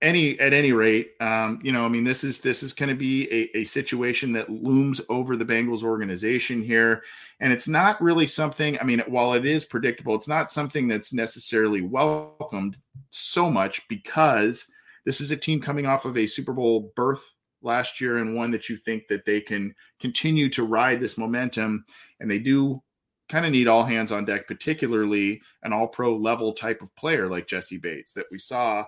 any 0.03 0.37
at 0.39 0.53
any 0.53 0.73
rate, 0.73 1.13
um, 1.21 1.59
you 1.63 1.71
know, 1.71 1.85
I 1.85 1.87
mean, 1.87 2.03
this 2.03 2.23
is 2.23 2.39
this 2.39 2.61
is 2.61 2.73
going 2.73 2.89
to 2.89 2.95
be 2.95 3.27
a, 3.31 3.59
a 3.59 3.63
situation 3.63 4.33
that 4.33 4.49
looms 4.49 5.01
over 5.09 5.35
the 5.37 5.45
Bengals 5.45 5.81
organization 5.81 6.61
here, 6.61 7.03
and 7.39 7.53
it's 7.53 7.67
not 7.67 7.99
really 8.01 8.27
something. 8.27 8.77
I 8.79 8.83
mean, 8.83 9.01
while 9.07 9.33
it 9.33 9.45
is 9.45 9.65
predictable, 9.65 10.13
it's 10.13 10.27
not 10.27 10.51
something 10.51 10.87
that's 10.87 11.13
necessarily 11.13 11.81
welcomed 11.81 12.77
so 13.09 13.49
much 13.49 13.87
because 13.87 14.67
this 15.05 15.21
is 15.21 15.31
a 15.31 15.37
team 15.37 15.61
coming 15.61 15.85
off 15.85 16.05
of 16.05 16.17
a 16.17 16.27
Super 16.27 16.53
Bowl 16.53 16.91
berth 16.95 17.31
last 17.61 18.01
year 18.01 18.17
and 18.17 18.35
one 18.35 18.51
that 18.51 18.67
you 18.67 18.75
think 18.75 19.07
that 19.07 19.25
they 19.25 19.39
can 19.39 19.73
continue 20.01 20.49
to 20.49 20.65
ride 20.65 20.99
this 20.99 21.17
momentum, 21.17 21.85
and 22.19 22.29
they 22.29 22.39
do 22.39 22.83
kind 23.29 23.45
of 23.45 23.53
need 23.53 23.69
all 23.69 23.85
hands 23.85 24.11
on 24.11 24.25
deck, 24.25 24.47
particularly 24.47 25.41
an 25.63 25.71
all 25.71 25.87
pro 25.87 26.13
level 26.13 26.51
type 26.51 26.81
of 26.81 26.93
player 26.97 27.29
like 27.29 27.47
Jessie 27.47 27.77
Bates 27.77 28.11
that 28.13 28.27
we 28.29 28.37
saw 28.37 28.83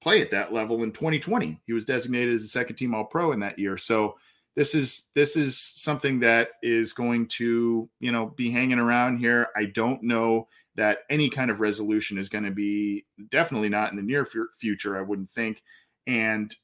play 0.00 0.20
at 0.20 0.30
that 0.30 0.52
level 0.52 0.82
in 0.82 0.92
2020. 0.92 1.60
He 1.66 1.72
was 1.72 1.84
designated 1.84 2.34
as 2.34 2.42
a 2.42 2.48
second 2.48 2.76
team 2.76 2.94
All 2.94 3.04
Pro 3.04 3.32
in 3.32 3.40
that 3.40 3.58
year. 3.58 3.76
So 3.76 4.16
this 4.56 4.74
is 4.74 5.04
this 5.14 5.36
is 5.36 5.56
something 5.56 6.20
that 6.20 6.50
is 6.62 6.92
going 6.92 7.26
to 7.28 7.88
you 8.00 8.12
know 8.12 8.26
be 8.26 8.50
hanging 8.50 8.78
around 8.78 9.18
here. 9.18 9.48
I 9.56 9.66
don't 9.66 10.02
know 10.02 10.48
that 10.74 11.00
any 11.10 11.28
kind 11.28 11.50
of 11.50 11.60
resolution 11.60 12.18
is 12.18 12.28
going 12.28 12.44
to 12.44 12.50
be 12.50 13.04
definitely 13.30 13.68
not 13.68 13.90
in 13.90 13.96
the 13.96 14.02
near 14.02 14.26
future. 14.58 14.96
I 14.96 15.02
wouldn't 15.02 15.30
think, 15.30 15.62
and 16.06 16.54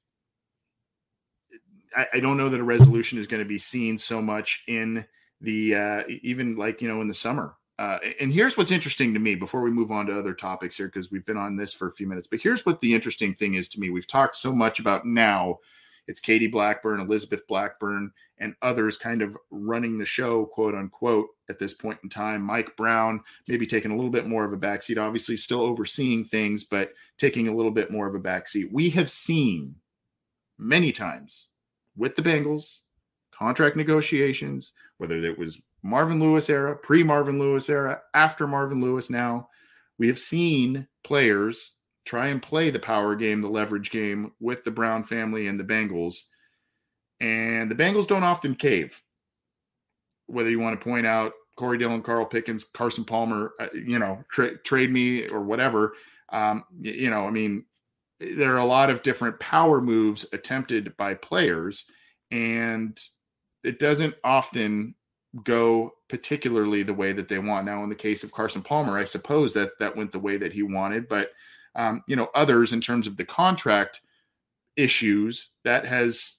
I, 1.96 2.06
I 2.14 2.20
don't 2.20 2.36
know 2.36 2.48
that 2.48 2.60
a 2.60 2.64
resolution 2.64 3.18
is 3.18 3.26
going 3.26 3.42
to 3.42 3.48
be 3.48 3.58
seen 3.58 3.98
so 3.98 4.22
much 4.22 4.62
in 4.66 5.04
the 5.40 5.74
uh, 5.74 6.02
even 6.22 6.56
like 6.56 6.80
you 6.80 6.88
know 6.88 7.00
in 7.00 7.08
the 7.08 7.14
summer 7.14 7.56
uh, 7.78 7.98
and 8.20 8.32
here's 8.32 8.56
what's 8.56 8.72
interesting 8.72 9.12
to 9.14 9.20
me 9.20 9.34
before 9.34 9.62
we 9.62 9.70
move 9.70 9.90
on 9.90 10.06
to 10.06 10.18
other 10.18 10.34
topics 10.34 10.76
here, 10.76 10.86
because 10.86 11.10
we've 11.10 11.26
been 11.26 11.36
on 11.36 11.56
this 11.56 11.72
for 11.72 11.88
a 11.88 11.92
few 11.92 12.06
minutes. 12.06 12.28
But 12.28 12.40
here's 12.40 12.64
what 12.64 12.80
the 12.80 12.94
interesting 12.94 13.34
thing 13.34 13.54
is 13.54 13.68
to 13.70 13.80
me. 13.80 13.90
We've 13.90 14.06
talked 14.06 14.36
so 14.36 14.52
much 14.52 14.78
about 14.78 15.04
now 15.04 15.58
it's 16.06 16.20
Katie 16.20 16.46
Blackburn, 16.46 17.00
Elizabeth 17.00 17.46
Blackburn, 17.46 18.12
and 18.38 18.54
others 18.62 18.98
kind 18.98 19.22
of 19.22 19.36
running 19.50 19.96
the 19.98 20.04
show, 20.04 20.44
quote 20.44 20.74
unquote, 20.74 21.28
at 21.48 21.58
this 21.58 21.72
point 21.72 21.98
in 22.02 22.10
time. 22.10 22.42
Mike 22.42 22.76
Brown 22.76 23.22
maybe 23.48 23.66
taking 23.66 23.90
a 23.90 23.96
little 23.96 24.10
bit 24.10 24.26
more 24.26 24.44
of 24.44 24.52
a 24.52 24.56
backseat, 24.56 24.98
obviously 24.98 25.36
still 25.36 25.62
overseeing 25.62 26.24
things, 26.24 26.64
but 26.64 26.92
taking 27.16 27.48
a 27.48 27.54
little 27.54 27.70
bit 27.70 27.90
more 27.90 28.06
of 28.06 28.14
a 28.14 28.20
backseat. 28.20 28.70
We 28.70 28.90
have 28.90 29.10
seen 29.10 29.76
many 30.58 30.92
times 30.92 31.46
with 31.96 32.16
the 32.16 32.22
Bengals 32.22 32.78
contract 33.30 33.76
negotiations, 33.76 34.72
whether 34.98 35.16
it 35.16 35.38
was 35.38 35.60
Marvin 35.84 36.18
Lewis 36.18 36.48
era, 36.48 36.74
pre 36.74 37.02
Marvin 37.02 37.38
Lewis 37.38 37.68
era, 37.68 38.00
after 38.14 38.46
Marvin 38.46 38.80
Lewis 38.80 39.10
now. 39.10 39.48
We 39.98 40.08
have 40.08 40.18
seen 40.18 40.88
players 41.04 41.72
try 42.06 42.28
and 42.28 42.42
play 42.42 42.70
the 42.70 42.78
power 42.78 43.14
game, 43.14 43.42
the 43.42 43.48
leverage 43.48 43.90
game 43.90 44.32
with 44.40 44.64
the 44.64 44.70
Brown 44.70 45.04
family 45.04 45.46
and 45.46 45.60
the 45.60 45.64
Bengals. 45.64 46.20
And 47.20 47.70
the 47.70 47.74
Bengals 47.74 48.06
don't 48.06 48.24
often 48.24 48.54
cave. 48.54 49.00
Whether 50.26 50.50
you 50.50 50.58
want 50.58 50.80
to 50.80 50.84
point 50.84 51.06
out 51.06 51.32
Corey 51.56 51.76
Dillon, 51.76 52.02
Carl 52.02 52.24
Pickens, 52.24 52.64
Carson 52.64 53.04
Palmer, 53.04 53.52
uh, 53.60 53.68
you 53.74 53.98
know, 53.98 54.24
tra- 54.30 54.56
trade 54.58 54.90
me 54.90 55.28
or 55.28 55.40
whatever. 55.40 55.92
Um, 56.30 56.64
you 56.80 57.10
know, 57.10 57.26
I 57.26 57.30
mean, 57.30 57.66
there 58.18 58.54
are 58.54 58.58
a 58.58 58.64
lot 58.64 58.88
of 58.88 59.02
different 59.02 59.38
power 59.38 59.82
moves 59.82 60.24
attempted 60.32 60.96
by 60.96 61.12
players, 61.12 61.84
and 62.30 62.98
it 63.62 63.78
doesn't 63.78 64.14
often 64.24 64.94
go 65.42 65.94
particularly 66.08 66.82
the 66.82 66.94
way 66.94 67.12
that 67.12 67.28
they 67.28 67.38
want. 67.38 67.66
Now, 67.66 67.82
in 67.82 67.88
the 67.88 67.94
case 67.94 68.22
of 68.22 68.32
Carson 68.32 68.62
Palmer, 68.62 68.98
I 68.98 69.04
suppose 69.04 69.52
that 69.54 69.78
that 69.80 69.96
went 69.96 70.12
the 70.12 70.18
way 70.18 70.36
that 70.36 70.52
he 70.52 70.62
wanted, 70.62 71.08
but 71.08 71.30
um, 71.74 72.04
you 72.06 72.14
know, 72.14 72.30
others 72.34 72.72
in 72.72 72.80
terms 72.80 73.06
of 73.06 73.16
the 73.16 73.24
contract 73.24 74.00
issues, 74.76 75.50
that 75.64 75.84
has, 75.84 76.36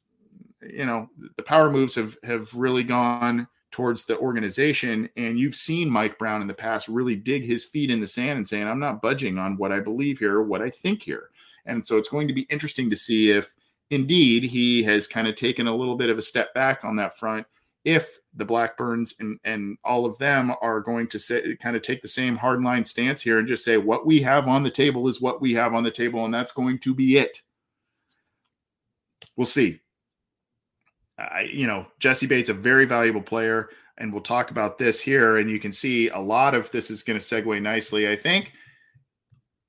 you 0.61 0.85
know, 0.85 1.09
the 1.35 1.43
power 1.43 1.69
moves 1.69 1.95
have 1.95 2.17
have 2.23 2.53
really 2.53 2.83
gone 2.83 3.47
towards 3.71 4.05
the 4.05 4.17
organization. 4.19 5.09
And 5.17 5.37
you've 5.37 5.55
seen 5.55 5.89
Mike 5.89 6.17
Brown 6.17 6.41
in 6.41 6.47
the 6.47 6.53
past 6.53 6.87
really 6.87 7.17
dig 7.17 7.43
his 7.43 7.65
feet 7.65 7.91
in 7.91 7.99
the 7.99 8.07
sand 8.07 8.37
and 8.37 8.47
saying, 8.47 8.67
"I'm 8.67 8.79
not 8.79 9.01
budging 9.01 9.37
on 9.37 9.57
what 9.57 9.73
I 9.73 9.81
believe 9.81 10.19
here 10.19 10.35
or 10.35 10.43
what 10.43 10.61
I 10.61 10.69
think 10.69 11.03
here." 11.03 11.31
And 11.65 11.85
so 11.85 11.97
it's 11.97 12.09
going 12.09 12.27
to 12.27 12.33
be 12.33 12.43
interesting 12.43 12.89
to 12.89 12.95
see 12.95 13.31
if 13.31 13.53
indeed 13.89 14.43
he 14.43 14.83
has 14.83 15.07
kind 15.07 15.27
of 15.27 15.35
taken 15.35 15.67
a 15.67 15.75
little 15.75 15.95
bit 15.95 16.09
of 16.09 16.17
a 16.17 16.21
step 16.21 16.53
back 16.53 16.85
on 16.85 16.95
that 16.95 17.17
front 17.17 17.45
if 17.85 18.19
the 18.33 18.43
Blackburns 18.43 19.15
and, 19.19 19.39
and 19.45 19.77
all 19.85 20.05
of 20.05 20.17
them 20.17 20.53
are 20.61 20.81
going 20.81 21.07
to 21.07 21.17
say, 21.17 21.55
kind 21.55 21.77
of 21.77 21.81
take 21.81 22.01
the 22.01 22.07
same 22.07 22.37
hardline 22.37 22.85
stance 22.85 23.21
here 23.21 23.39
and 23.39 23.47
just 23.47 23.63
say 23.63 23.77
what 23.77 24.05
we 24.05 24.21
have 24.21 24.47
on 24.47 24.63
the 24.63 24.69
table 24.69 25.07
is 25.07 25.21
what 25.21 25.39
we 25.39 25.53
have 25.53 25.73
on 25.73 25.83
the 25.83 25.91
table, 25.91 26.25
and 26.25 26.33
that's 26.33 26.51
going 26.51 26.79
to 26.79 26.93
be 26.93 27.17
it. 27.17 27.41
We'll 29.37 29.45
see. 29.45 29.79
I, 31.17 31.49
you 31.51 31.67
know, 31.67 31.85
Jesse 31.99 32.27
Bates, 32.27 32.49
a 32.49 32.53
very 32.53 32.85
valuable 32.85 33.21
player. 33.21 33.69
and 33.97 34.11
we'll 34.11 34.21
talk 34.21 34.51
about 34.51 34.77
this 34.77 34.99
here. 34.99 35.37
And 35.37 35.49
you 35.49 35.59
can 35.59 35.71
see 35.71 36.09
a 36.09 36.19
lot 36.19 36.53
of 36.53 36.69
this 36.71 36.91
is 36.91 37.03
going 37.03 37.19
to 37.19 37.25
segue 37.25 37.61
nicely, 37.61 38.09
I 38.09 38.15
think. 38.15 38.53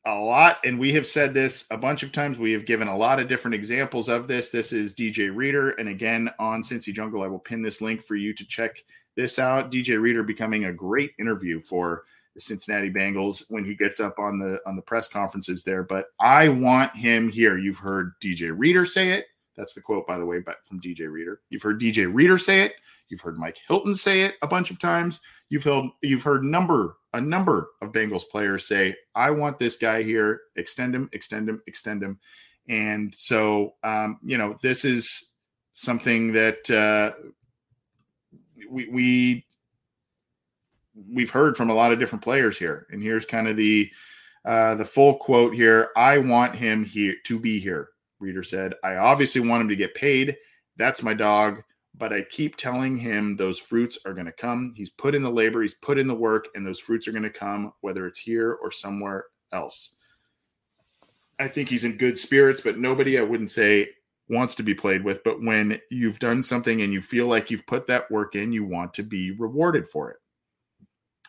A 0.07 0.15
lot, 0.15 0.59
and 0.65 0.79
we 0.79 0.93
have 0.93 1.05
said 1.05 1.35
this 1.35 1.67
a 1.73 1.77
bunch 1.77 2.05
of 2.05 2.13
times. 2.13 2.39
We 2.39 2.53
have 2.53 2.65
given 2.65 2.87
a 2.87 2.97
lot 2.97 3.19
of 3.19 3.27
different 3.27 3.57
examples 3.57 4.09
of 4.09 4.29
this. 4.29 4.51
This 4.51 4.73
is 4.73 4.95
DJ 4.95 5.35
Reader, 5.35 5.71
and 5.71 5.89
again 5.89 6.31
on 6.39 6.63
Cincy 6.63 6.93
Jungle, 6.93 7.23
I 7.23 7.27
will 7.27 7.41
pin 7.41 7.61
this 7.61 7.81
link 7.81 8.05
for 8.05 8.15
you 8.15 8.33
to 8.35 8.47
check 8.47 8.85
this 9.17 9.41
out. 9.41 9.73
DJ 9.73 10.01
Reader 10.01 10.23
becoming 10.23 10.67
a 10.67 10.73
great 10.73 11.11
interview 11.19 11.61
for 11.61 12.05
the 12.35 12.41
Cincinnati 12.41 12.89
Bengals 12.89 13.47
when 13.49 13.65
he 13.65 13.75
gets 13.75 13.99
up 13.99 14.21
on 14.21 14.39
the 14.39 14.61
on 14.65 14.77
the 14.77 14.83
press 14.83 15.09
conferences 15.09 15.65
there. 15.65 15.83
But 15.83 16.07
I 16.21 16.51
want 16.51 16.95
him 16.95 17.29
here. 17.29 17.59
You've 17.59 17.79
heard 17.79 18.13
DJ 18.21 18.55
Reader 18.57 18.87
say 18.87 19.11
it. 19.11 19.27
That's 19.57 19.75
the 19.75 19.81
quote, 19.81 20.07
by 20.07 20.19
the 20.19 20.27
way, 20.27 20.39
but 20.39 20.65
from 20.67 20.81
DJ 20.81 21.11
Reader. 21.11 21.41
You've 21.51 21.63
heard 21.63 21.81
DJ 21.81 22.09
Reader 22.15 22.39
say 22.39 22.63
it. 22.63 22.75
You've 23.09 23.21
heard 23.21 23.39
Mike 23.39 23.59
Hilton 23.69 23.95
say 23.97 24.23
it 24.23 24.35
a 24.43 24.47
bunch 24.47 24.71
of 24.71 24.79
times. 24.79 25.21
You've 25.49 25.65
heard 25.65 25.85
you've 26.03 26.23
heard 26.23 26.45
number 26.45 26.97
a 27.13 27.21
number 27.21 27.71
of 27.81 27.93
Bengals 27.93 28.29
players 28.29 28.67
say, 28.67 28.97
"I 29.15 29.31
want 29.31 29.59
this 29.59 29.77
guy 29.77 30.03
here. 30.03 30.41
Extend 30.57 30.95
him, 30.95 31.09
extend 31.13 31.49
him, 31.49 31.63
extend 31.67 32.03
him." 32.03 32.19
And 32.69 33.15
so, 33.15 33.75
um, 33.85 34.19
you 34.25 34.39
know, 34.39 34.57
this 34.61 34.85
is 34.85 35.33
something 35.73 36.33
that 36.33 36.71
uh, 36.71 37.13
we 38.69 38.89
we 38.89 39.47
we've 41.13 41.31
heard 41.31 41.57
from 41.57 41.71
a 41.71 41.75
lot 41.75 41.93
of 41.93 41.99
different 41.99 42.25
players 42.25 42.59
here. 42.59 42.87
And 42.91 43.03
here's 43.03 43.25
kind 43.25 43.49
of 43.49 43.57
the 43.57 43.91
uh, 44.45 44.75
the 44.77 44.85
full 44.85 45.15
quote 45.15 45.55
here. 45.55 45.91
I 45.97 46.19
want 46.19 46.55
him 46.55 46.85
here 46.85 47.15
to 47.25 47.39
be 47.39 47.61
here. 47.61 47.91
Reader 48.19 48.43
said, 48.43 48.75
I 48.83 48.97
obviously 48.97 49.41
want 49.41 49.61
him 49.61 49.69
to 49.69 49.77
get 49.77 49.95
paid. 49.95 50.37
That's 50.77 51.03
my 51.03 51.15
dog. 51.15 51.63
But 51.99 52.13
I 52.13 52.23
keep 52.23 52.57
telling 52.57 52.97
him 52.97 53.37
those 53.37 53.59
fruits 53.59 53.99
are 54.05 54.13
going 54.13 54.27
to 54.27 54.33
come. 54.33 54.75
He's 54.77 54.91
put 54.91 55.15
in 55.15 55.23
the 55.23 55.31
labor, 55.31 55.63
he's 55.63 55.75
put 55.75 55.99
in 55.99 56.07
the 56.07 56.15
work, 56.15 56.49
and 56.55 56.67
those 56.67 56.81
fruits 56.81 57.09
are 57.09 57.13
going 57.13 57.23
to 57.23 57.31
come, 57.31 57.73
whether 57.81 58.07
it's 58.07 58.19
here 58.19 58.59
or 58.63 58.71
somewhere 58.71 59.25
else. 59.53 59.93
I 61.39 61.49
think 61.49 61.69
he's 61.69 61.85
in 61.85 61.97
good 61.97 62.19
spirits, 62.19 62.61
but 62.61 62.79
nobody 62.79 63.19
I 63.19 63.23
wouldn't 63.23 63.51
say 63.51 63.89
wants 64.29 64.55
to 64.57 64.63
be 64.63 64.75
played 64.75 65.05
with. 65.05 65.23
But 65.25 65.43
when 65.43 65.81
you've 65.91 66.19
done 66.19 66.43
something 66.43 66.83
and 66.83 66.93
you 66.93 67.01
feel 67.01 67.27
like 67.27 67.51
you've 67.51 67.67
put 67.67 67.87
that 67.87 68.11
work 68.11 68.35
in, 68.35 68.53
you 68.53 68.65
want 68.65 68.93
to 68.95 69.03
be 69.03 69.33
rewarded 69.33 69.89
for 69.89 70.11
it. 70.11 70.17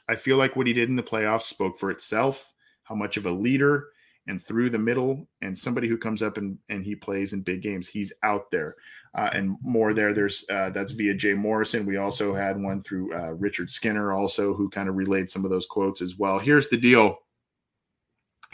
I 0.10 0.16
feel 0.16 0.38
like 0.38 0.56
what 0.56 0.68
he 0.68 0.74
did 0.74 0.90
in 0.90 0.96
the 0.96 1.04
playoffs 1.04 1.44
spoke 1.44 1.78
for 1.78 1.92
itself, 1.92 2.52
how 2.84 2.96
much 2.96 3.18
of 3.18 3.26
a 3.26 3.32
leader 3.32 3.88
and 4.28 4.44
through 4.44 4.70
the 4.70 4.78
middle 4.78 5.28
and 5.42 5.58
somebody 5.58 5.88
who 5.88 5.98
comes 5.98 6.22
up 6.22 6.38
and, 6.38 6.58
and 6.70 6.84
he 6.84 6.96
plays 6.96 7.34
in 7.34 7.42
big 7.42 7.62
games. 7.62 7.88
He's 7.88 8.14
out 8.24 8.52
there 8.52 8.76
uh, 9.16 9.30
and 9.34 9.58
more 9.62 9.94
there. 9.94 10.14
There's 10.14 10.46
uh, 10.50 10.70
that's 10.72 10.92
via 10.92 11.14
Jay 11.14 11.34
Morrison. 11.34 11.86
We 11.86 11.98
also 11.98 12.34
had 12.34 12.62
one 12.62 12.82
through 12.82 13.14
uh, 13.14 13.32
Richard 13.34 13.70
Skinner, 13.70 14.12
also 14.14 14.54
who 14.54 14.70
kind 14.70 14.90
of 14.90 14.96
relayed 14.96 15.30
some 15.30 15.46
of 15.46 15.52
those 15.52 15.66
quotes 15.66 16.02
as 16.02 16.18
well. 16.18 16.40
Here's 16.40 16.70
the 16.70 16.78
deal. 16.78 17.18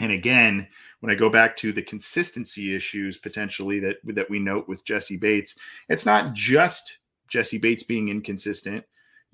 And 0.00 0.10
again, 0.10 0.66
when 1.00 1.12
I 1.12 1.14
go 1.14 1.30
back 1.30 1.56
to 1.56 1.72
the 1.72 1.82
consistency 1.82 2.74
issues 2.74 3.18
potentially 3.18 3.78
that 3.80 3.98
that 4.04 4.30
we 4.30 4.38
note 4.38 4.68
with 4.68 4.84
jessie 4.84 5.16
Bates, 5.16 5.54
it's 5.88 6.06
not 6.06 6.32
just 6.34 6.98
jessie 7.28 7.58
Bates 7.58 7.82
being 7.82 8.08
inconsistent 8.08 8.84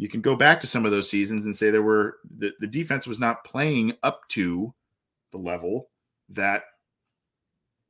you 0.01 0.09
can 0.09 0.23
go 0.23 0.35
back 0.35 0.63
to 0.63 0.67
some 0.67 0.87
of 0.87 0.93
those 0.93 1.11
seasons 1.11 1.45
and 1.45 1.55
say 1.55 1.71
there 1.71 1.83
were 1.83 2.21
the, 2.39 2.55
the 2.59 2.67
defense 2.67 3.07
was 3.07 3.21
not 3.21 3.45
playing 3.45 3.93
up 4.03 4.27
to 4.29 4.73
the 5.31 5.37
level 5.37 5.90
that 6.31 6.63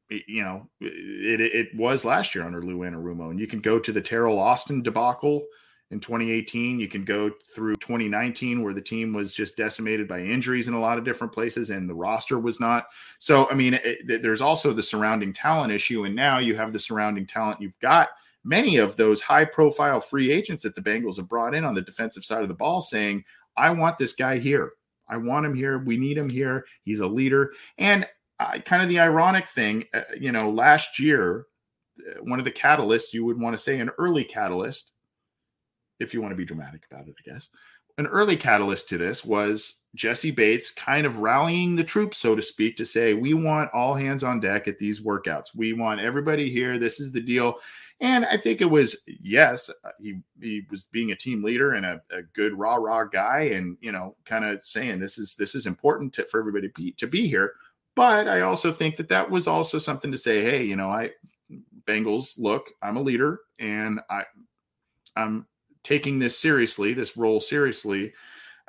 you 0.08 0.42
know 0.42 0.68
it, 0.80 1.40
it 1.40 1.68
was 1.74 2.04
last 2.04 2.34
year 2.34 2.44
under 2.44 2.62
Lou 2.62 2.78
Anarumo. 2.78 3.30
And 3.30 3.40
you 3.40 3.46
can 3.46 3.60
go 3.60 3.78
to 3.78 3.92
the 3.92 4.02
Teryl 4.02 4.38
Austin 4.38 4.82
debacle 4.82 5.46
in 5.90 6.00
2018. 6.00 6.80
You 6.80 6.88
can 6.88 7.04
go 7.04 7.30
through 7.54 7.76
2019 7.76 8.62
where 8.62 8.74
the 8.74 8.80
team 8.80 9.12
was 9.12 9.34
just 9.34 9.56
decimated 9.56 10.08
by 10.08 10.20
injuries 10.20 10.68
in 10.68 10.74
a 10.74 10.80
lot 10.80 10.98
of 10.98 11.04
different 11.04 11.32
places 11.32 11.70
and 11.70 11.88
the 11.88 11.94
roster 11.94 12.38
was 12.38 12.60
not. 12.60 12.86
So 13.18 13.48
I 13.50 13.54
mean, 13.54 13.74
it, 13.84 14.22
there's 14.22 14.40
also 14.40 14.72
the 14.72 14.82
surrounding 14.82 15.32
talent 15.32 15.72
issue, 15.72 16.04
and 16.04 16.14
now 16.14 16.38
you 16.38 16.56
have 16.56 16.72
the 16.72 16.78
surrounding 16.78 17.26
talent 17.26 17.60
you've 17.60 17.78
got 17.80 18.08
many 18.44 18.76
of 18.76 18.96
those 18.96 19.20
high 19.20 19.44
profile 19.44 20.00
free 20.00 20.30
agents 20.30 20.62
that 20.62 20.74
the 20.74 20.80
Bengals 20.80 21.16
have 21.16 21.28
brought 21.28 21.54
in 21.54 21.64
on 21.64 21.74
the 21.74 21.82
defensive 21.82 22.24
side 22.24 22.42
of 22.42 22.48
the 22.48 22.54
ball 22.54 22.80
saying, 22.80 23.24
I 23.56 23.70
want 23.70 23.98
this 23.98 24.14
guy 24.14 24.38
here. 24.38 24.72
I 25.08 25.16
want 25.16 25.44
him 25.44 25.54
here. 25.54 25.78
We 25.78 25.96
need 25.96 26.16
him 26.16 26.30
here. 26.30 26.64
He's 26.84 27.00
a 27.00 27.06
leader. 27.06 27.52
And 27.78 28.06
kind 28.64 28.82
of 28.82 28.88
the 28.88 28.98
ironic 29.00 29.48
thing, 29.48 29.84
uh, 29.94 30.02
you 30.18 30.32
know, 30.32 30.50
last 30.50 30.98
year, 30.98 31.46
uh, 32.00 32.22
one 32.22 32.38
of 32.38 32.44
the 32.44 32.50
catalysts 32.50 33.12
you 33.12 33.24
would 33.24 33.40
want 33.40 33.56
to 33.56 33.62
say 33.62 33.78
an 33.78 33.90
early 33.98 34.24
catalyst, 34.24 34.92
if 35.98 36.14
you 36.14 36.20
want 36.20 36.32
to 36.32 36.36
be 36.36 36.44
dramatic 36.44 36.82
about 36.90 37.06
it, 37.06 37.14
I 37.26 37.30
guess, 37.30 37.48
an 37.98 38.06
early 38.06 38.36
catalyst 38.36 38.88
to 38.88 38.98
this 38.98 39.24
was 39.24 39.74
Jessie 39.94 40.30
Bates 40.30 40.70
kind 40.70 41.04
of 41.04 41.18
rallying 41.18 41.76
the 41.76 41.84
troops, 41.84 42.18
so 42.18 42.34
to 42.34 42.42
speak, 42.42 42.76
to 42.76 42.84
say, 42.84 43.12
we 43.12 43.34
want 43.34 43.70
all 43.74 43.94
hands 43.94 44.24
on 44.24 44.40
deck 44.40 44.68
at 44.68 44.78
these 44.78 45.00
workouts. 45.00 45.54
We 45.54 45.72
want 45.72 46.00
everybody 46.00 46.50
here. 46.50 46.78
This 46.78 47.00
is 47.00 47.12
the 47.12 47.20
deal. 47.20 47.56
And 48.00 48.24
I 48.24 48.38
think 48.38 48.62
it 48.62 48.70
was 48.70 48.96
yes, 49.06 49.68
uh, 49.84 49.90
he 50.00 50.20
he 50.40 50.64
was 50.70 50.86
being 50.86 51.12
a 51.12 51.16
team 51.16 51.42
leader 51.42 51.72
and 51.74 51.84
a, 51.84 52.00
a 52.10 52.22
good 52.32 52.58
rah 52.58 52.76
rah 52.76 53.04
guy, 53.04 53.50
and 53.52 53.76
you 53.82 53.92
know, 53.92 54.16
kind 54.24 54.46
of 54.46 54.64
saying 54.64 55.00
this 55.00 55.18
is 55.18 55.34
this 55.34 55.54
is 55.54 55.66
important 55.66 56.14
to, 56.14 56.24
for 56.24 56.40
everybody 56.40 56.68
to 56.68 56.74
be, 56.74 56.92
to 56.92 57.06
be 57.06 57.28
here. 57.28 57.52
But 57.96 58.28
I 58.28 58.42
also 58.42 58.72
think 58.72 58.96
that 58.96 59.08
that 59.08 59.30
was 59.30 59.46
also 59.46 59.78
something 59.78 60.12
to 60.12 60.18
say, 60.18 60.42
hey, 60.42 60.62
you 60.64 60.76
know, 60.76 60.88
I 60.88 61.10
Bengals, 61.86 62.34
look, 62.38 62.70
I'm 62.82 62.96
a 62.96 63.02
leader, 63.02 63.40
and 63.58 64.00
I 64.08 64.24
I'm 65.16 65.46
taking 65.82 66.18
this 66.18 66.38
seriously, 66.38 66.94
this 66.94 67.16
role 67.16 67.40
seriously. 67.40 68.12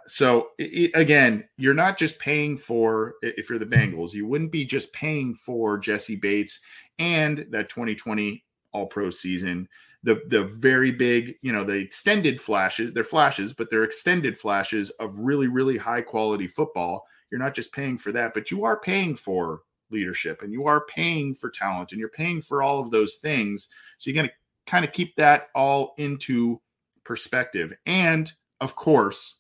So 0.07 0.49
it, 0.57 0.91
again, 0.95 1.47
you're 1.57 1.73
not 1.73 1.97
just 1.97 2.17
paying 2.19 2.57
for 2.57 3.15
if 3.21 3.49
you're 3.49 3.59
the 3.59 3.65
mm-hmm. 3.65 3.95
Bengals, 3.95 4.13
you 4.13 4.25
wouldn't 4.25 4.51
be 4.51 4.65
just 4.65 4.91
paying 4.93 5.35
for 5.35 5.77
Jessie 5.77 6.15
Bates 6.15 6.59
and 6.99 7.45
that 7.51 7.69
2020 7.69 8.43
all 8.73 8.87
pro 8.87 9.09
season. 9.09 9.67
The 10.03 10.21
the 10.27 10.45
very 10.45 10.91
big, 10.91 11.35
you 11.41 11.51
know, 11.51 11.63
the 11.63 11.75
extended 11.75 12.41
flashes, 12.41 12.91
they're 12.93 13.03
flashes, 13.03 13.53
but 13.53 13.69
they're 13.69 13.83
extended 13.83 14.37
flashes 14.37 14.89
of 14.91 15.17
really, 15.17 15.47
really 15.47 15.77
high 15.77 16.01
quality 16.01 16.47
football. 16.47 17.05
You're 17.31 17.39
not 17.39 17.55
just 17.55 17.71
paying 17.71 17.97
for 17.97 18.11
that, 18.11 18.33
but 18.33 18.51
you 18.51 18.65
are 18.65 18.79
paying 18.79 19.15
for 19.15 19.61
leadership 19.89 20.41
and 20.41 20.53
you 20.53 20.67
are 20.67 20.85
paying 20.85 21.35
for 21.35 21.49
talent 21.49 21.91
and 21.91 21.99
you're 21.99 22.09
paying 22.09 22.41
for 22.41 22.61
all 22.61 22.79
of 22.79 22.91
those 22.91 23.15
things. 23.15 23.69
So 23.97 24.09
you're 24.09 24.21
going 24.21 24.29
to 24.29 24.33
kind 24.67 24.85
of 24.85 24.91
keep 24.91 25.15
that 25.15 25.49
all 25.55 25.93
into 25.97 26.61
perspective. 27.03 27.73
And 27.85 28.31
of 28.59 28.75
course, 28.75 29.35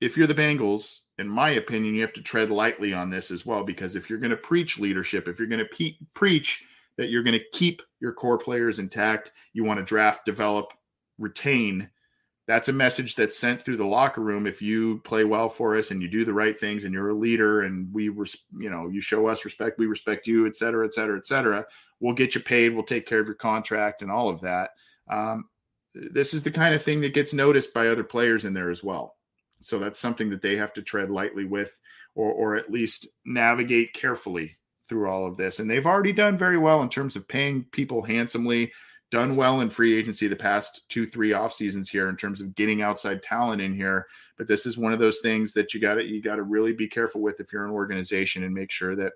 if 0.00 0.16
you're 0.16 0.26
the 0.26 0.34
Bengals, 0.34 0.98
in 1.18 1.28
my 1.28 1.50
opinion, 1.50 1.94
you 1.94 2.02
have 2.02 2.12
to 2.12 2.22
tread 2.22 2.50
lightly 2.50 2.92
on 2.92 3.10
this 3.10 3.30
as 3.30 3.44
well, 3.44 3.64
because 3.64 3.96
if 3.96 4.08
you're 4.08 4.20
going 4.20 4.30
to 4.30 4.36
preach 4.36 4.78
leadership, 4.78 5.26
if 5.26 5.38
you're 5.38 5.48
going 5.48 5.58
to 5.58 5.64
pe- 5.64 5.96
preach 6.14 6.62
that 6.98 7.08
you're 7.08 7.22
going 7.22 7.38
to 7.38 7.44
keep 7.52 7.80
your 8.00 8.12
core 8.12 8.36
players 8.36 8.78
intact. 8.78 9.32
You 9.54 9.64
want 9.64 9.78
to 9.78 9.84
draft, 9.84 10.26
develop, 10.26 10.72
retain. 11.16 11.88
That's 12.48 12.68
a 12.68 12.72
message 12.72 13.14
that's 13.14 13.38
sent 13.38 13.62
through 13.62 13.76
the 13.76 13.84
locker 13.84 14.22
room. 14.22 14.46
If 14.46 14.60
you 14.60 15.00
play 15.04 15.24
well 15.24 15.50
for 15.50 15.76
us 15.76 15.92
and 15.92 16.02
you 16.02 16.08
do 16.08 16.24
the 16.24 16.32
right 16.32 16.58
things 16.58 16.84
and 16.84 16.94
you're 16.94 17.10
a 17.10 17.14
leader 17.14 17.62
and 17.62 17.92
we, 17.92 18.08
res- 18.08 18.42
you 18.58 18.70
know, 18.70 18.88
you 18.88 19.00
show 19.02 19.28
us 19.28 19.44
respect, 19.44 19.78
we 19.78 19.86
respect 19.86 20.26
you, 20.26 20.46
et 20.46 20.56
cetera, 20.56 20.86
et 20.86 20.94
cetera, 20.94 21.18
et 21.18 21.26
cetera. 21.26 21.64
We'll 22.00 22.14
get 22.14 22.34
you 22.34 22.40
paid. 22.40 22.74
We'll 22.74 22.84
take 22.84 23.06
care 23.06 23.20
of 23.20 23.26
your 23.26 23.34
contract 23.36 24.02
and 24.02 24.10
all 24.10 24.30
of 24.30 24.40
that. 24.40 24.70
Um, 25.08 25.50
this 25.94 26.32
is 26.32 26.42
the 26.42 26.50
kind 26.50 26.74
of 26.74 26.82
thing 26.82 27.00
that 27.02 27.14
gets 27.14 27.32
noticed 27.32 27.74
by 27.74 27.88
other 27.88 28.04
players 28.04 28.44
in 28.44 28.54
there 28.54 28.70
as 28.70 28.82
well. 28.82 29.16
So 29.60 29.78
that's 29.78 29.98
something 29.98 30.30
that 30.30 30.40
they 30.40 30.56
have 30.56 30.72
to 30.74 30.82
tread 30.82 31.10
lightly 31.10 31.44
with, 31.44 31.78
or 32.14 32.32
or 32.32 32.56
at 32.56 32.70
least 32.70 33.08
navigate 33.24 33.92
carefully 33.92 34.54
through 34.88 35.10
all 35.10 35.26
of 35.26 35.36
this. 35.36 35.58
And 35.58 35.68
they've 35.68 35.86
already 35.86 36.12
done 36.12 36.38
very 36.38 36.56
well 36.56 36.80
in 36.80 36.88
terms 36.88 37.16
of 37.16 37.28
paying 37.28 37.64
people 37.72 38.00
handsomely, 38.00 38.72
done 39.10 39.36
well 39.36 39.60
in 39.60 39.70
free 39.70 39.96
agency 39.96 40.28
the 40.28 40.36
past 40.36 40.82
two, 40.88 41.06
three 41.06 41.32
off 41.32 41.52
seasons 41.52 41.88
here 41.88 42.08
in 42.08 42.16
terms 42.16 42.40
of 42.40 42.54
getting 42.54 42.82
outside 42.82 43.22
talent 43.22 43.62
in 43.62 43.74
here. 43.74 44.06
But 44.36 44.48
this 44.48 44.66
is 44.66 44.76
one 44.76 44.92
of 44.92 44.98
those 44.98 45.20
things 45.20 45.52
that 45.54 45.72
you 45.72 45.80
got 45.80 45.94
to 45.94 46.04
you 46.04 46.22
got 46.22 46.36
to 46.36 46.42
really 46.42 46.72
be 46.72 46.88
careful 46.88 47.20
with 47.20 47.40
if 47.40 47.52
you're 47.52 47.64
an 47.64 47.70
organization 47.70 48.44
and 48.44 48.54
make 48.54 48.70
sure 48.70 48.94
that 48.96 49.14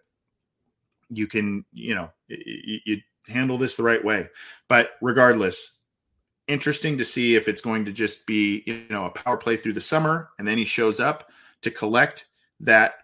you 1.10 1.26
can, 1.26 1.64
you 1.72 1.94
know, 1.94 2.10
you, 2.28 2.78
you 2.84 3.00
handle 3.28 3.58
this 3.58 3.76
the 3.76 3.82
right 3.82 4.04
way. 4.04 4.28
But 4.68 4.92
regardless, 5.02 5.72
interesting 6.48 6.96
to 6.98 7.04
see 7.04 7.36
if 7.36 7.46
it's 7.46 7.62
going 7.62 7.84
to 7.84 7.92
just 7.92 8.26
be, 8.26 8.62
you 8.66 8.84
know, 8.88 9.04
a 9.04 9.10
power 9.10 9.36
play 9.36 9.56
through 9.56 9.74
the 9.74 9.80
summer 9.80 10.30
and 10.38 10.48
then 10.48 10.58
he 10.58 10.64
shows 10.64 11.00
up 11.00 11.30
to 11.60 11.70
collect 11.70 12.26
that 12.60 12.94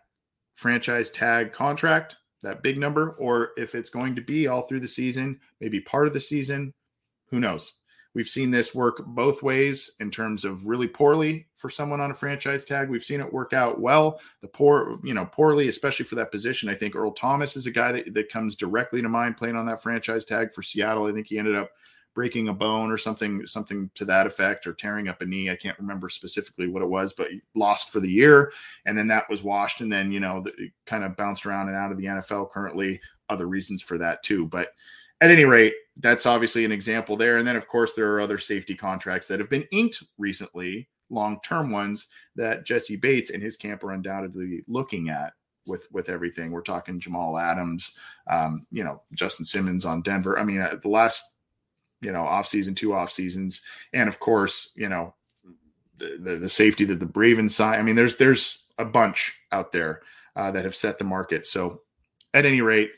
franchise 0.54 1.10
tag 1.10 1.52
contract 1.52 2.16
that 2.42 2.62
big 2.62 2.78
number, 2.78 3.10
or 3.12 3.50
if 3.56 3.74
it's 3.74 3.90
going 3.90 4.14
to 4.14 4.20
be 4.20 4.46
all 4.46 4.62
through 4.62 4.80
the 4.80 4.88
season, 4.88 5.40
maybe 5.60 5.80
part 5.80 6.06
of 6.06 6.12
the 6.12 6.20
season. 6.20 6.72
Who 7.30 7.40
knows? 7.40 7.74
We've 8.14 8.28
seen 8.28 8.50
this 8.50 8.74
work 8.74 9.04
both 9.06 9.42
ways 9.42 9.92
in 10.00 10.10
terms 10.10 10.44
of 10.44 10.66
really 10.66 10.88
poorly 10.88 11.46
for 11.56 11.70
someone 11.70 12.00
on 12.00 12.10
a 12.10 12.14
franchise 12.14 12.64
tag. 12.64 12.88
We've 12.88 13.04
seen 13.04 13.20
it 13.20 13.32
work 13.32 13.52
out 13.52 13.80
well. 13.80 14.20
The 14.40 14.48
poor, 14.48 14.98
you 15.04 15.14
know, 15.14 15.26
poorly, 15.26 15.68
especially 15.68 16.06
for 16.06 16.14
that 16.16 16.32
position. 16.32 16.68
I 16.68 16.74
think 16.74 16.96
Earl 16.96 17.12
Thomas 17.12 17.56
is 17.56 17.66
a 17.66 17.70
guy 17.70 17.92
that, 17.92 18.14
that 18.14 18.32
comes 18.32 18.54
directly 18.54 19.02
to 19.02 19.08
mind 19.08 19.36
playing 19.36 19.56
on 19.56 19.66
that 19.66 19.82
franchise 19.82 20.24
tag 20.24 20.52
for 20.52 20.62
Seattle. 20.62 21.06
I 21.06 21.12
think 21.12 21.28
he 21.28 21.38
ended 21.38 21.54
up 21.54 21.70
breaking 22.14 22.48
a 22.48 22.52
bone 22.52 22.90
or 22.90 22.98
something, 22.98 23.46
something 23.46 23.88
to 23.94 24.04
that 24.06 24.26
effect, 24.26 24.66
or 24.66 24.72
tearing 24.72 25.06
up 25.06 25.22
a 25.22 25.24
knee. 25.24 25.50
I 25.50 25.56
can't 25.56 25.78
remember 25.78 26.08
specifically 26.08 26.66
what 26.66 26.82
it 26.82 26.88
was, 26.88 27.12
but 27.12 27.28
lost 27.54 27.90
for 27.90 28.00
the 28.00 28.10
year. 28.10 28.52
And 28.86 28.98
then 28.98 29.06
that 29.06 29.30
was 29.30 29.44
washed, 29.44 29.82
and 29.82 29.92
then 29.92 30.10
you 30.10 30.18
know, 30.18 30.40
the, 30.40 30.70
kind 30.86 31.04
of 31.04 31.14
bounced 31.14 31.46
around 31.46 31.68
and 31.68 31.76
out 31.76 31.92
of 31.92 31.98
the 31.98 32.06
NFL. 32.06 32.50
Currently, 32.50 33.00
other 33.28 33.46
reasons 33.46 33.82
for 33.82 33.98
that 33.98 34.24
too. 34.24 34.46
But 34.46 34.72
at 35.20 35.30
any 35.30 35.44
rate, 35.44 35.74
that's 36.00 36.26
obviously 36.26 36.64
an 36.64 36.72
example 36.72 37.16
there. 37.16 37.38
And 37.38 37.46
then, 37.46 37.56
of 37.56 37.68
course, 37.68 37.94
there 37.94 38.12
are 38.12 38.20
other 38.20 38.38
safety 38.38 38.74
contracts 38.74 39.26
that 39.28 39.40
have 39.40 39.50
been 39.50 39.66
inked 39.72 40.02
recently, 40.16 40.88
long 41.10 41.40
term 41.44 41.70
ones 41.70 42.06
that 42.36 42.64
Jessie 42.64 42.96
Bates 42.96 43.30
and 43.30 43.42
his 43.42 43.56
camp 43.56 43.82
are 43.82 43.92
undoubtedly 43.92 44.64
looking 44.68 45.10
at 45.10 45.32
with 45.66 45.88
with 45.92 46.08
everything. 46.08 46.50
We're 46.50 46.62
talking 46.62 47.00
Jamal 47.00 47.38
Adams, 47.38 47.96
um, 48.30 48.66
you 48.70 48.84
know, 48.84 49.02
Justin 49.12 49.44
Simmons 49.44 49.84
on 49.84 50.02
Denver. 50.02 50.38
I 50.38 50.44
mean, 50.44 50.60
uh, 50.60 50.76
the 50.80 50.88
last, 50.88 51.24
you 52.00 52.12
know, 52.12 52.24
off 52.24 52.46
season, 52.46 52.74
two 52.74 52.94
off 52.94 53.10
seasons, 53.10 53.60
and 53.92 54.08
of 54.08 54.20
course, 54.20 54.72
you 54.76 54.88
know, 54.88 55.14
the 55.96 56.18
the, 56.20 56.36
the 56.36 56.48
safety 56.48 56.84
that 56.86 57.00
the 57.00 57.10
Ravens 57.14 57.54
sign. 57.54 57.78
I 57.78 57.82
mean, 57.82 57.96
there's 57.96 58.16
there's 58.16 58.66
a 58.78 58.84
bunch 58.84 59.34
out 59.50 59.72
there 59.72 60.02
uh, 60.36 60.50
that 60.52 60.64
have 60.64 60.76
set 60.76 60.98
the 60.98 61.04
market. 61.04 61.44
So, 61.44 61.82
at 62.34 62.46
any 62.46 62.60
rate, 62.60 62.92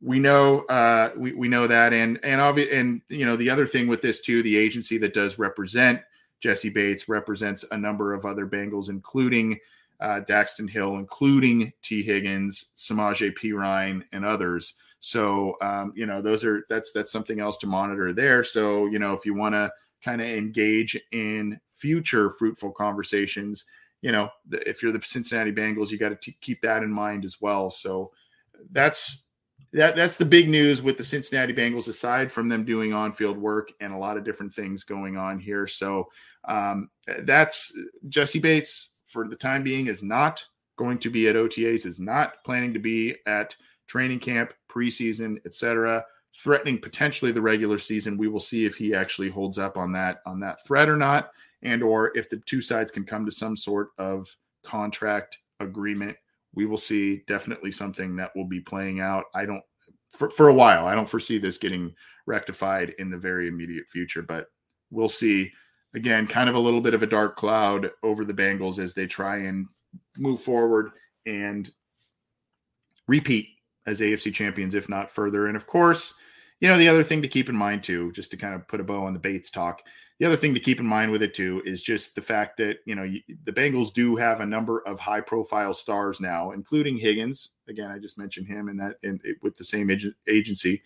we 0.00 0.18
know 0.18 0.60
uh, 0.62 1.10
we 1.16 1.32
we 1.32 1.48
know 1.48 1.66
that, 1.66 1.92
and 1.92 2.18
and 2.22 2.40
obvi- 2.40 2.72
and 2.72 3.02
you 3.08 3.26
know 3.26 3.36
the 3.36 3.50
other 3.50 3.66
thing 3.66 3.88
with 3.88 4.00
this 4.00 4.20
too, 4.20 4.42
the 4.42 4.56
agency 4.56 4.98
that 4.98 5.14
does 5.14 5.38
represent 5.38 6.00
jessie 6.40 6.68
Bates 6.68 7.08
represents 7.08 7.64
a 7.70 7.76
number 7.76 8.14
of 8.14 8.24
other 8.24 8.46
Bengals, 8.46 8.90
including 8.90 9.58
uh, 10.00 10.20
Daxton 10.28 10.70
Hill, 10.70 10.96
including 10.96 11.72
Tee 11.82 12.02
Higgins, 12.02 12.66
Samaje 12.76 13.34
Perine, 13.36 14.02
and 14.12 14.24
others. 14.24 14.74
So 15.00 15.56
um, 15.60 15.92
you 15.94 16.06
know 16.06 16.22
those 16.22 16.44
are 16.44 16.64
that's 16.68 16.92
that's 16.92 17.12
something 17.12 17.40
else 17.40 17.58
to 17.58 17.66
monitor 17.66 18.12
there. 18.12 18.44
So 18.44 18.86
you 18.86 18.98
know 18.98 19.12
if 19.12 19.24
you 19.24 19.34
want 19.34 19.54
to 19.54 19.70
kind 20.04 20.20
of 20.20 20.28
engage 20.28 20.98
in 21.12 21.60
future 21.70 22.30
fruitful 22.30 22.72
conversations, 22.72 23.64
you 24.02 24.12
know 24.12 24.30
if 24.50 24.82
you're 24.82 24.92
the 24.92 25.02
Cincinnati 25.02 25.52
Bengals, 25.52 25.90
you 25.90 25.98
got 25.98 26.20
to 26.20 26.32
keep 26.40 26.62
that 26.62 26.82
in 26.82 26.92
mind 26.92 27.24
as 27.24 27.40
well. 27.40 27.70
So 27.70 28.12
that's 28.72 29.26
that 29.72 29.96
that's 29.96 30.16
the 30.16 30.24
big 30.24 30.48
news 30.48 30.80
with 30.82 30.96
the 30.96 31.04
Cincinnati 31.04 31.52
Bengals. 31.52 31.88
Aside 31.88 32.32
from 32.32 32.48
them 32.48 32.64
doing 32.64 32.92
on-field 32.92 33.36
work 33.36 33.72
and 33.80 33.92
a 33.92 33.98
lot 33.98 34.16
of 34.16 34.24
different 34.24 34.52
things 34.52 34.84
going 34.84 35.16
on 35.16 35.38
here, 35.38 35.66
so 35.66 36.08
um, 36.44 36.90
that's 37.20 37.76
Jessie 38.08 38.38
Bates 38.38 38.90
for 39.06 39.28
the 39.28 39.36
time 39.36 39.62
being 39.62 39.86
is 39.86 40.02
not 40.02 40.44
going 40.76 40.98
to 40.98 41.10
be 41.10 41.28
at 41.28 41.36
OTAs, 41.36 41.84
is 41.84 41.98
not 41.98 42.42
planning 42.44 42.72
to 42.72 42.78
be 42.78 43.16
at 43.26 43.56
training 43.86 44.20
camp, 44.20 44.54
preseason, 44.70 45.44
etc. 45.44 46.04
Threatening 46.34 46.78
potentially 46.78 47.32
the 47.32 47.42
regular 47.42 47.78
season. 47.78 48.16
We 48.16 48.28
will 48.28 48.40
see 48.40 48.64
if 48.64 48.76
he 48.76 48.94
actually 48.94 49.30
holds 49.30 49.58
up 49.58 49.76
on 49.76 49.92
that 49.92 50.20
on 50.24 50.40
that 50.40 50.64
threat 50.64 50.88
or 50.88 50.96
not, 50.96 51.30
and 51.62 51.82
or 51.82 52.16
if 52.16 52.30
the 52.30 52.36
two 52.46 52.60
sides 52.60 52.90
can 52.90 53.04
come 53.04 53.26
to 53.26 53.32
some 53.32 53.56
sort 53.56 53.90
of 53.98 54.34
contract 54.62 55.38
agreement 55.60 56.16
we 56.54 56.66
will 56.66 56.78
see 56.78 57.22
definitely 57.26 57.70
something 57.70 58.16
that 58.16 58.34
will 58.34 58.46
be 58.46 58.60
playing 58.60 59.00
out. 59.00 59.24
I 59.34 59.44
don't 59.44 59.62
for, 60.10 60.30
for 60.30 60.48
a 60.48 60.54
while. 60.54 60.86
I 60.86 60.94
don't 60.94 61.08
foresee 61.08 61.38
this 61.38 61.58
getting 61.58 61.94
rectified 62.26 62.94
in 62.98 63.10
the 63.10 63.16
very 63.16 63.48
immediate 63.48 63.88
future, 63.88 64.22
but 64.22 64.46
we'll 64.90 65.08
see. 65.08 65.50
Again, 65.94 66.26
kind 66.26 66.50
of 66.50 66.54
a 66.54 66.60
little 66.60 66.82
bit 66.82 66.94
of 66.94 67.02
a 67.02 67.06
dark 67.06 67.36
cloud 67.36 67.90
over 68.02 68.24
the 68.24 68.34
Bengals 68.34 68.78
as 68.78 68.92
they 68.92 69.06
try 69.06 69.38
and 69.38 69.66
move 70.18 70.42
forward 70.42 70.90
and 71.26 71.70
repeat 73.06 73.48
as 73.86 74.00
AFC 74.00 74.32
champions, 74.34 74.74
if 74.74 74.88
not 74.88 75.10
further. 75.10 75.46
And 75.46 75.56
of 75.56 75.66
course, 75.66 76.12
you 76.60 76.68
know, 76.68 76.78
the 76.78 76.88
other 76.88 77.04
thing 77.04 77.22
to 77.22 77.28
keep 77.28 77.48
in 77.48 77.56
mind 77.56 77.82
too, 77.82 78.12
just 78.12 78.30
to 78.32 78.36
kind 78.36 78.54
of 78.54 78.66
put 78.66 78.80
a 78.80 78.84
bow 78.84 79.04
on 79.04 79.12
the 79.12 79.18
Bates 79.18 79.50
talk, 79.50 79.82
the 80.18 80.26
other 80.26 80.36
thing 80.36 80.52
to 80.54 80.60
keep 80.60 80.80
in 80.80 80.86
mind 80.86 81.12
with 81.12 81.22
it 81.22 81.34
too 81.34 81.62
is 81.64 81.82
just 81.82 82.14
the 82.14 82.22
fact 82.22 82.56
that 82.56 82.78
you 82.84 82.94
know 82.94 83.06
the 83.44 83.52
Bengals 83.52 83.92
do 83.92 84.16
have 84.16 84.40
a 84.40 84.46
number 84.46 84.80
of 84.80 84.98
high 84.98 85.20
profile 85.20 85.72
stars 85.72 86.20
now, 86.20 86.50
including 86.50 86.96
Higgins. 86.96 87.50
Again, 87.68 87.90
I 87.90 87.98
just 87.98 88.18
mentioned 88.18 88.48
him 88.48 88.68
and 88.68 88.80
that 88.80 88.96
in, 89.02 89.20
with 89.42 89.56
the 89.56 89.64
same 89.64 89.90
ag- 89.90 90.14
agency. 90.26 90.82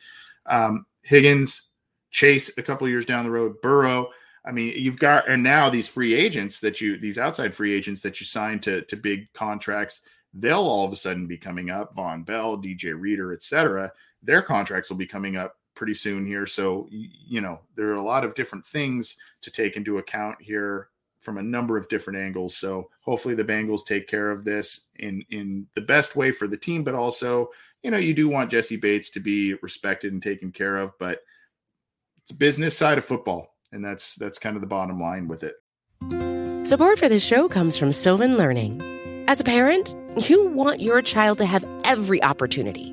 Um, 0.47 0.85
Higgins, 1.03 1.71
Chase, 2.11 2.51
a 2.59 2.63
couple 2.63 2.89
years 2.89 3.07
down 3.07 3.25
the 3.25 3.31
road, 3.31 3.55
Burrow. 3.63 4.09
I 4.45 4.53
mean, 4.53 4.75
you've 4.77 4.99
got 4.99 5.29
and 5.29 5.43
now 5.43 5.71
these 5.71 5.89
free 5.89 6.15
agents 6.15 6.61
that 6.61 6.81
you 6.81 6.99
these 6.99 7.19
outside 7.19 7.55
free 7.55 7.73
agents 7.73 8.03
that 8.03 8.21
you 8.21 8.27
sign 8.27 8.59
to 8.61 8.83
to 8.83 8.97
big 8.97 9.33
contracts, 9.33 10.03
they'll 10.35 10.59
all 10.59 10.85
of 10.85 10.93
a 10.93 10.97
sudden 10.97 11.27
be 11.27 11.39
coming 11.39 11.71
up. 11.71 11.95
Vonn 11.95 12.27
Bell, 12.27 12.59
DJ 12.59 12.99
Reader, 12.99 13.33
etc. 13.33 13.91
Their 14.23 14.43
contracts 14.43 14.91
will 14.91 14.99
be 14.99 15.07
coming 15.07 15.37
up 15.37 15.57
pretty 15.75 15.95
soon 15.95 16.27
here. 16.27 16.47
So, 16.47 16.89
you 16.91 17.41
know, 17.41 17.61
there 17.77 17.89
are 17.89 17.95
a 17.95 18.03
lot 18.03 18.25
of 18.25 18.35
different 18.35 18.65
things 18.65 19.17
to 19.43 19.51
take 19.51 19.77
into 19.77 19.99
account 19.99 20.41
here 20.41 20.89
from 21.19 21.39
a 21.39 21.43
number 21.43 21.77
of 21.77 21.89
different 21.89 22.19
angles. 22.19 22.57
So, 22.57 22.91
hopefully 23.01 23.35
the 23.35 23.45
Bengals 23.45 23.85
take 23.85 24.09
care 24.09 24.31
of 24.31 24.45
this 24.45 24.89
in 24.97 25.25
in 25.31 25.67
the 25.75 25.81
best 25.81 26.17
way 26.17 26.33
for 26.33 26.47
the 26.47 26.57
team, 26.57 26.85
but 26.85 26.95
also, 26.95 27.51
you 27.83 27.91
know, 27.91 27.99
you 27.99 28.15
do 28.15 28.29
want 28.29 28.51
Jessie 28.51 28.77
Bates 28.77 29.11
to 29.11 29.21
be 29.21 29.55
respected 29.55 30.13
and 30.13 30.23
taken 30.23 30.53
care 30.53 30.77
of, 30.77 30.93
but 30.99 31.21
it's 32.23 32.33
business 32.33 32.77
side 32.77 32.99
of 32.99 33.05
football, 33.05 33.55
and 33.73 33.85
that's 33.85 34.15
that's 34.15 34.39
kind 34.39 34.57
of 34.57 34.61
the 34.61 34.69
bottom 34.69 35.01
line 35.01 35.29
with 35.29 35.45
it. 35.45 35.57
Support 36.69 36.99
for 36.99 37.09
this 37.09 37.25
show 37.25 37.49
comes 37.49 37.77
from 37.77 37.93
Sylvan 37.93 38.37
Learning. 38.37 38.81
As 39.29 39.41
a 39.41 39.45
parent, 39.45 39.95
you 40.29 40.47
want 40.49 40.81
your 40.81 41.03
child 41.03 41.39
to 41.39 41.47
have 41.47 41.65
every 41.85 42.23
opportunity 42.23 42.93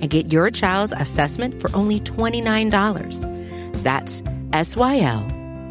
and 0.00 0.10
get 0.10 0.32
your 0.32 0.50
child's 0.50 0.94
assessment 0.96 1.60
for 1.60 1.70
only 1.74 2.00
$29. 2.00 3.82
That's 3.82 4.22
S 4.52 4.76
Y 4.76 5.00
L 5.00 5.22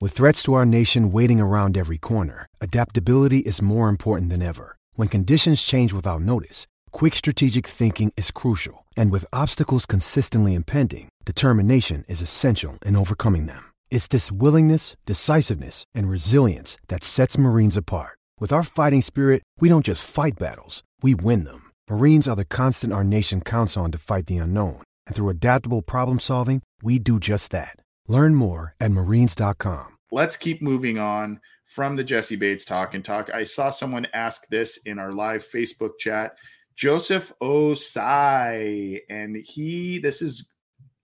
With 0.01 0.11
threats 0.11 0.43
to 0.43 0.53
our 0.53 0.65
nation 0.65 1.11
waiting 1.11 1.39
around 1.39 1.77
every 1.77 1.97
corner, 1.97 2.47
adaptability 2.61 3.39
is 3.39 3.61
more 3.61 3.89
important 3.89 4.29
than 4.29 4.41
ever. 4.41 4.77
When 4.93 5.07
conditions 5.07 5.63
change 5.63 5.93
without 5.93 6.21
notice, 6.21 6.67
quick 6.91 7.15
strategic 7.15 7.65
thinking 7.65 8.11
is 8.15 8.31
crucial. 8.31 8.85
And 8.95 9.09
with 9.09 9.25
obstacles 9.33 9.85
consistently 9.85 10.53
impending, 10.53 11.09
determination 11.25 12.03
is 12.07 12.21
essential 12.21 12.77
in 12.85 12.95
overcoming 12.95 13.47
them. 13.47 13.74
It's 13.89 14.07
this 14.07 14.31
willingness, 14.31 14.95
decisiveness, 15.07 15.85
and 15.95 16.07
resilience 16.07 16.77
that 16.89 17.03
sets 17.03 17.37
Marines 17.37 17.77
apart. 17.77 18.19
With 18.39 18.53
our 18.53 18.61
fighting 18.61 19.01
spirit, 19.01 19.41
we 19.59 19.69
don't 19.69 19.85
just 19.85 20.07
fight 20.07 20.33
battles, 20.37 20.83
we 21.01 21.15
win 21.15 21.45
them. 21.45 21.71
Marines 21.89 22.27
are 22.27 22.35
the 22.35 22.45
constant 22.45 22.93
our 22.93 23.03
nation 23.03 23.41
counts 23.41 23.75
on 23.75 23.91
to 23.91 23.97
fight 23.97 24.27
the 24.27 24.37
unknown. 24.37 24.83
And 25.07 25.15
through 25.15 25.29
adaptable 25.29 25.81
problem 25.81 26.19
solving, 26.19 26.61
we 26.83 26.99
do 26.99 27.19
just 27.19 27.51
that. 27.51 27.77
Learn 28.07 28.35
more 28.35 28.75
at 28.79 28.91
marines.com. 28.91 29.97
Let's 30.11 30.37
keep 30.37 30.61
moving 30.61 30.99
on 30.99 31.39
from 31.65 31.95
the 31.95 32.03
Jessie 32.03 32.35
Bates 32.35 32.65
talk 32.65 32.93
and 32.93 33.03
talk. 33.03 33.29
I 33.33 33.43
saw 33.43 33.69
someone 33.69 34.07
ask 34.13 34.47
this 34.49 34.77
in 34.85 34.99
our 34.99 35.11
live 35.11 35.45
Facebook 35.45 35.97
chat. 35.99 36.35
Joseph 36.75 37.31
Ossai, 37.41 38.99
and 39.09 39.35
he, 39.37 39.99
this 39.99 40.21
is 40.21 40.49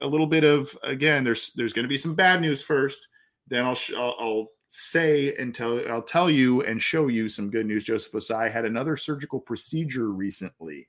a 0.01 0.07
little 0.07 0.27
bit 0.27 0.43
of 0.43 0.77
again. 0.83 1.23
There's 1.23 1.51
there's 1.53 1.73
going 1.73 1.83
to 1.83 1.89
be 1.89 1.97
some 1.97 2.15
bad 2.15 2.41
news 2.41 2.61
first. 2.61 2.99
Then 3.47 3.65
I'll 3.65 3.77
I'll, 3.97 4.15
I'll 4.19 4.47
say 4.69 5.35
and 5.35 5.53
tell 5.53 5.81
I'll 5.89 6.01
tell 6.01 6.29
you 6.29 6.63
and 6.63 6.81
show 6.81 7.07
you 7.07 7.29
some 7.29 7.49
good 7.49 7.65
news. 7.65 7.83
Joseph 7.83 8.13
Ossai 8.13 8.51
had 8.51 8.65
another 8.65 8.97
surgical 8.97 9.39
procedure 9.39 10.11
recently. 10.11 10.87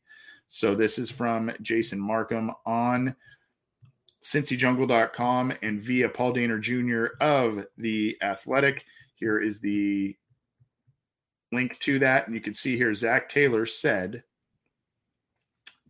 So 0.48 0.74
this 0.74 0.98
is 0.98 1.10
from 1.10 1.50
Jason 1.62 1.98
Marcum 1.98 2.52
on 2.66 3.16
cincyjungle.com 4.22 5.54
and 5.62 5.82
via 5.82 6.08
Paul 6.08 6.34
Dehner 6.34 6.60
Jr. 6.60 7.14
of 7.20 7.64
The 7.76 8.16
Athletic. 8.22 8.84
Here 9.16 9.40
is 9.40 9.60
the 9.60 10.16
link 11.52 11.78
to 11.80 11.98
that. 12.00 12.26
And 12.26 12.34
you 12.34 12.40
can 12.40 12.54
see 12.54 12.76
here 12.76 12.94
Zac 12.94 13.28
Taylor 13.28 13.66
said 13.66 14.22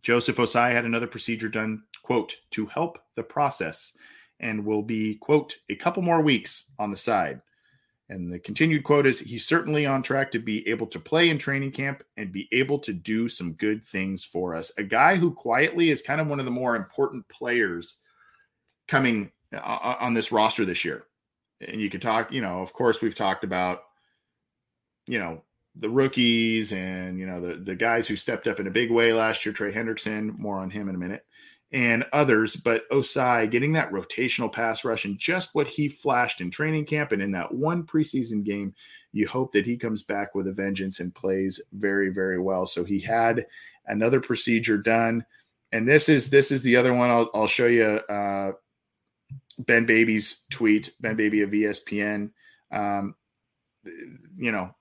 Joseph 0.01 0.37
Ossai 0.37 0.71
had 0.71 0.85
another 0.85 1.07
procedure 1.07 1.49
done, 1.49 1.83
quote, 2.03 2.35
to 2.51 2.67
help 2.67 2.99
the 3.15 3.23
process 3.23 3.93
and 4.39 4.65
will 4.65 4.83
be, 4.83 5.15
quote, 5.15 5.55
a 5.69 5.75
couple 5.75 6.03
more 6.03 6.21
weeks 6.21 6.65
on 6.77 6.91
the 6.91 6.97
side. 6.97 7.41
And 8.09 8.31
the 8.31 8.37
continued 8.37 8.83
quote 8.83 9.07
is 9.07 9.19
he's 9.19 9.45
certainly 9.45 9.85
on 9.85 10.03
track 10.03 10.31
to 10.31 10.39
be 10.39 10.67
able 10.67 10.87
to 10.87 10.99
play 10.99 11.29
in 11.29 11.37
training 11.37 11.71
camp 11.71 12.03
and 12.17 12.31
be 12.31 12.47
able 12.51 12.77
to 12.79 12.93
do 12.93 13.27
some 13.27 13.53
good 13.53 13.83
things 13.85 14.23
for 14.23 14.53
us. 14.53 14.71
A 14.77 14.83
guy 14.83 15.15
who 15.15 15.33
quietly 15.33 15.89
is 15.89 16.01
kind 16.01 16.19
of 16.19 16.27
one 16.27 16.39
of 16.39 16.45
the 16.45 16.51
more 16.51 16.75
important 16.75 17.27
players 17.29 17.95
coming 18.87 19.31
uh, 19.53 19.57
uh, 19.57 19.97
on 19.99 20.13
this 20.13 20.31
roster 20.31 20.65
this 20.65 20.83
year. 20.83 21.05
And 21.65 21.79
you 21.79 21.89
could 21.89 22.01
talk, 22.01 22.33
you 22.33 22.41
know, 22.41 22.61
of 22.61 22.73
course, 22.73 23.01
we've 23.01 23.15
talked 23.15 23.45
about, 23.45 23.83
you 25.07 25.17
know, 25.17 25.43
the 25.75 25.89
rookies 25.89 26.73
and, 26.73 27.17
you 27.17 27.25
know, 27.25 27.39
the, 27.39 27.55
the 27.55 27.75
guys 27.75 28.07
who 28.07 28.15
stepped 28.15 28.47
up 28.47 28.59
in 28.59 28.67
a 28.67 28.71
big 28.71 28.91
way 28.91 29.13
last 29.13 29.45
year, 29.45 29.53
Trey 29.53 29.71
Hendrickson, 29.71 30.37
more 30.37 30.59
on 30.59 30.69
him 30.69 30.89
in 30.89 30.95
a 30.95 30.99
minute, 30.99 31.25
and 31.73 32.05
others. 32.13 32.55
But 32.55 32.89
Ossai 32.91 33.49
getting 33.49 33.73
that 33.73 33.91
rotational 33.91 34.51
pass 34.51 34.85
rush 34.85 35.05
and 35.05 35.17
just 35.17 35.53
what 35.53 35.67
he 35.67 35.89
flashed 35.89 36.39
in 36.39 36.51
training 36.51 36.85
camp 36.85 37.11
and 37.11 37.21
in 37.21 37.31
that 37.31 37.51
one 37.51 37.83
preseason 37.83 38.43
game, 38.43 38.73
you 39.11 39.27
hope 39.27 39.51
that 39.53 39.65
he 39.65 39.75
comes 39.75 40.03
back 40.03 40.35
with 40.35 40.47
a 40.47 40.53
vengeance 40.53 40.99
and 40.99 41.13
plays 41.13 41.59
very, 41.73 42.09
very 42.09 42.39
well. 42.39 42.65
So 42.65 42.83
he 42.83 42.99
had 42.99 43.45
another 43.87 44.21
procedure 44.21 44.77
done. 44.77 45.25
And 45.71 45.87
this 45.87 46.07
is 46.07 46.29
this 46.29 46.51
is 46.51 46.61
the 46.61 46.75
other 46.75 46.93
one 46.93 47.09
I'll, 47.09 47.29
I'll 47.33 47.47
show 47.47 47.65
you. 47.65 47.83
Uh, 47.83 48.51
Ben 49.59 49.85
Baby's 49.85 50.45
tweet, 50.51 50.91
Ben 50.99 51.15
Baby 51.15 51.41
of 51.41 51.49
ESPN. 51.49 52.31
Um, 52.71 53.15
you 54.35 54.51
know, 54.51 54.75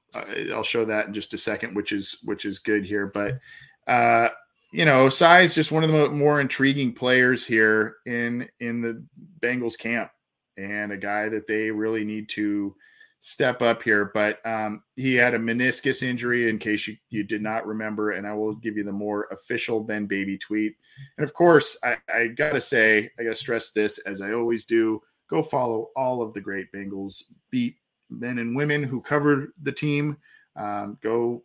I'll 0.53 0.63
show 0.63 0.85
that 0.85 1.07
in 1.07 1.15
just 1.15 1.35
a 1.35 1.39
second, 1.39 1.75
which 1.75 1.93
is 1.93 2.19
which 2.25 2.45
is 2.45 2.59
good 2.59 2.85
here. 2.85 3.07
But 3.07 3.39
uh, 3.87 4.29
you 4.73 4.85
know, 4.85 5.07
Ossai 5.07 5.45
is 5.45 5.55
just 5.55 5.71
one 5.71 5.85
of 5.85 5.93
the 5.93 6.09
more 6.09 6.41
intriguing 6.41 6.93
players 6.93 7.47
here 7.47 7.97
in 8.07 8.49
in 8.61 8.81
the 8.81 9.05
Bengals 9.41 9.79
camp, 9.79 10.11
and 10.57 10.93
a 10.93 10.97
guy 10.97 11.29
that 11.29 11.47
they 11.47 11.71
really 11.71 12.05
need 12.05 12.29
to 12.31 12.75
step 13.21 13.63
up 13.63 13.83
here. 13.83 14.11
But 14.13 14.45
um, 14.45 14.83
he 14.97 15.15
had 15.15 15.35
a 15.35 15.39
meniscus 15.39 16.03
injury, 16.03 16.51
in 16.51 16.59
case 16.59 16.89
you, 16.89 16.97
you 17.11 17.23
did 17.23 17.41
not 17.41 17.67
remember, 17.67 18.13
and 18.13 18.27
I 18.27 18.35
will 18.35 18.55
give 18.55 18.77
you 18.77 18.83
the 18.83 18.93
more 18.93 19.29
official 19.31 19.81
Ben 19.81 20.07
Baby 20.07 20.37
tweet. 20.39 20.75
And 21.17 21.25
of 21.25 21.33
course, 21.33 21.77
I, 21.85 21.97
I 22.13 22.27
gotta 22.29 22.61
say, 22.61 23.11
I 23.19 23.23
gotta 23.23 23.35
stress 23.35 23.71
this 23.71 23.99
as 23.99 24.21
I 24.21 24.33
always 24.33 24.65
do. 24.65 25.01
Go 25.31 25.43
follow 25.43 25.91
all 25.97 26.21
of 26.21 26.35
the 26.35 26.41
great 26.41 26.73
Bengals 26.73 27.23
beat 27.51 27.77
men 28.11 28.39
and 28.39 28.57
women 28.57 28.83
who 28.83 29.01
covered 29.01 29.53
the 29.63 29.73
team. 29.73 30.17
Um, 30.57 30.99
go 31.01 31.45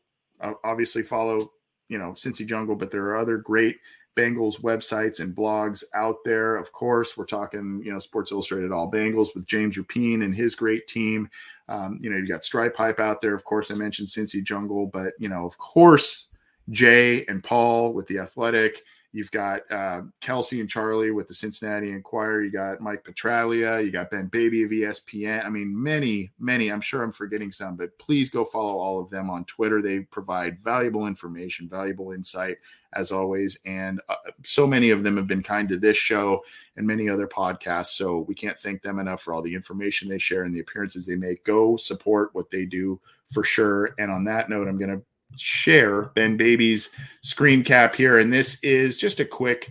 obviously 0.63 1.03
follow, 1.03 1.51
you 1.89 1.97
know, 1.97 2.11
Cincy 2.11 2.45
Jungle, 2.45 2.75
but 2.75 2.91
there 2.91 3.05
are 3.05 3.17
other 3.17 3.37
great 3.37 3.77
Bengals 4.17 4.59
websites 4.61 5.19
and 5.19 5.35
blogs 5.35 5.83
out 5.93 6.17
there. 6.25 6.55
Of 6.57 6.71
course, 6.71 7.15
we're 7.15 7.25
talking, 7.25 7.81
you 7.85 7.93
know, 7.93 7.99
Sports 7.99 8.31
Illustrated 8.31 8.71
All 8.71 8.91
Bengals 8.91 9.35
with 9.35 9.45
James 9.45 9.77
Rapien 9.77 10.23
and 10.23 10.35
his 10.35 10.55
great 10.55 10.87
team. 10.87 11.29
Um, 11.69 11.99
you 12.01 12.09
know, 12.09 12.17
you 12.17 12.27
got 12.27 12.43
Stripe 12.43 12.75
Hype 12.75 12.99
out 12.99 13.21
there. 13.21 13.35
Of 13.35 13.43
course, 13.43 13.69
I 13.69 13.75
mentioned 13.75 14.07
Cincy 14.07 14.43
Jungle, 14.43 14.87
but 14.87 15.13
you 15.19 15.29
know, 15.29 15.45
of 15.45 15.57
course, 15.57 16.29
Jay 16.71 17.25
and 17.27 17.43
Paul 17.43 17.93
with 17.93 18.07
the 18.07 18.17
Athletic. 18.17 18.83
You've 19.13 19.31
got 19.31 19.61
uh, 19.71 20.01
Kelsey 20.19 20.59
and 20.59 20.69
Charlie 20.69 21.11
with 21.11 21.27
the 21.27 21.33
Cincinnati 21.33 21.91
Enquirer. 21.91 22.43
You 22.43 22.51
got 22.51 22.81
Mike 22.81 23.05
Petraglia. 23.05 23.83
You 23.83 23.89
got 23.89 24.11
Ben 24.11 24.27
Baby 24.27 24.63
of 24.63 24.69
ESPN. 24.71 25.45
I 25.45 25.49
mean, 25.49 25.71
many, 25.81 26.31
many. 26.39 26.69
I'm 26.69 26.81
sure 26.81 27.03
I'm 27.03 27.13
forgetting 27.13 27.51
some, 27.51 27.77
but 27.77 27.97
please 27.99 28.29
go 28.29 28.43
follow 28.43 28.77
all 28.77 28.99
of 28.99 29.09
them 29.09 29.29
on 29.29 29.45
Twitter. 29.45 29.81
They 29.81 29.99
provide 29.99 30.59
valuable 30.59 31.07
information, 31.07 31.69
valuable 31.69 32.11
insight, 32.11 32.57
as 32.93 33.11
always. 33.11 33.57
And 33.65 34.01
uh, 34.09 34.15
so 34.43 34.67
many 34.67 34.89
of 34.89 35.03
them 35.03 35.15
have 35.15 35.27
been 35.27 35.43
kind 35.43 35.69
to 35.69 35.77
this 35.77 35.97
show 35.97 36.43
and 36.75 36.85
many 36.85 37.09
other 37.09 37.27
podcasts. 37.27 37.95
So 37.97 38.19
we 38.27 38.35
can't 38.35 38.59
thank 38.59 38.81
them 38.81 38.99
enough 38.99 39.21
for 39.21 39.33
all 39.33 39.41
the 39.41 39.55
information 39.55 40.09
they 40.09 40.17
share 40.17 40.43
and 40.43 40.53
the 40.53 40.59
appearances 40.59 41.05
they 41.05 41.15
make. 41.15 41.45
Go 41.45 41.77
support 41.77 42.29
what 42.33 42.51
they 42.51 42.65
do 42.65 42.99
for 43.31 43.43
sure. 43.43 43.95
And 43.97 44.11
on 44.11 44.25
that 44.25 44.49
note, 44.49 44.67
I'm 44.67 44.77
going 44.77 44.91
to 44.91 45.01
share 45.37 46.03
Ben 46.15 46.37
Baby's 46.37 46.89
screen 47.21 47.63
cap 47.63 47.95
here. 47.95 48.19
And 48.19 48.31
this 48.31 48.57
is 48.63 48.97
just 48.97 49.19
a 49.19 49.25
quick, 49.25 49.69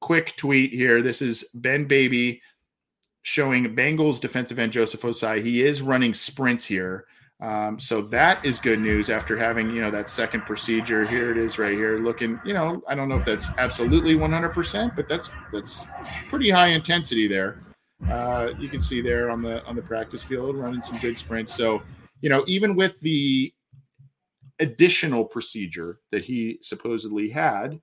quick 0.00 0.34
tweet 0.36 0.72
here. 0.72 1.02
This 1.02 1.22
is 1.22 1.44
Ben 1.54 1.86
Baby 1.86 2.40
showing 3.22 3.74
Bengals 3.74 4.20
defensive 4.20 4.58
end 4.58 4.72
Joseph 4.72 5.02
Ossai. 5.02 5.42
He 5.42 5.62
is 5.62 5.82
running 5.82 6.14
sprints 6.14 6.64
here. 6.64 7.06
Um, 7.40 7.80
so 7.80 8.00
that 8.02 8.44
is 8.44 8.58
good 8.58 8.78
news 8.78 9.10
after 9.10 9.36
having, 9.36 9.70
you 9.70 9.80
know, 9.80 9.90
that 9.90 10.08
second 10.08 10.42
procedure. 10.42 11.04
Here 11.04 11.30
it 11.30 11.36
is 11.36 11.58
right 11.58 11.72
here 11.72 11.98
looking, 11.98 12.40
you 12.44 12.54
know, 12.54 12.82
I 12.88 12.94
don't 12.94 13.08
know 13.08 13.16
if 13.16 13.24
that's 13.24 13.50
absolutely 13.58 14.14
100%, 14.14 14.94
but 14.94 15.08
that's, 15.08 15.30
that's 15.52 15.84
pretty 16.28 16.48
high 16.48 16.68
intensity 16.68 17.26
there. 17.26 17.60
Uh, 18.08 18.50
you 18.58 18.68
can 18.68 18.80
see 18.80 19.00
there 19.00 19.30
on 19.30 19.42
the, 19.42 19.64
on 19.64 19.74
the 19.74 19.82
practice 19.82 20.22
field 20.22 20.56
running 20.56 20.80
some 20.80 20.98
good 20.98 21.18
sprints. 21.18 21.52
So, 21.52 21.82
you 22.20 22.28
know, 22.28 22.44
even 22.46 22.76
with 22.76 23.00
the 23.00 23.52
additional 24.64 25.24
procedure 25.24 26.00
that 26.10 26.24
he 26.24 26.58
supposedly 26.62 27.30
had. 27.30 27.80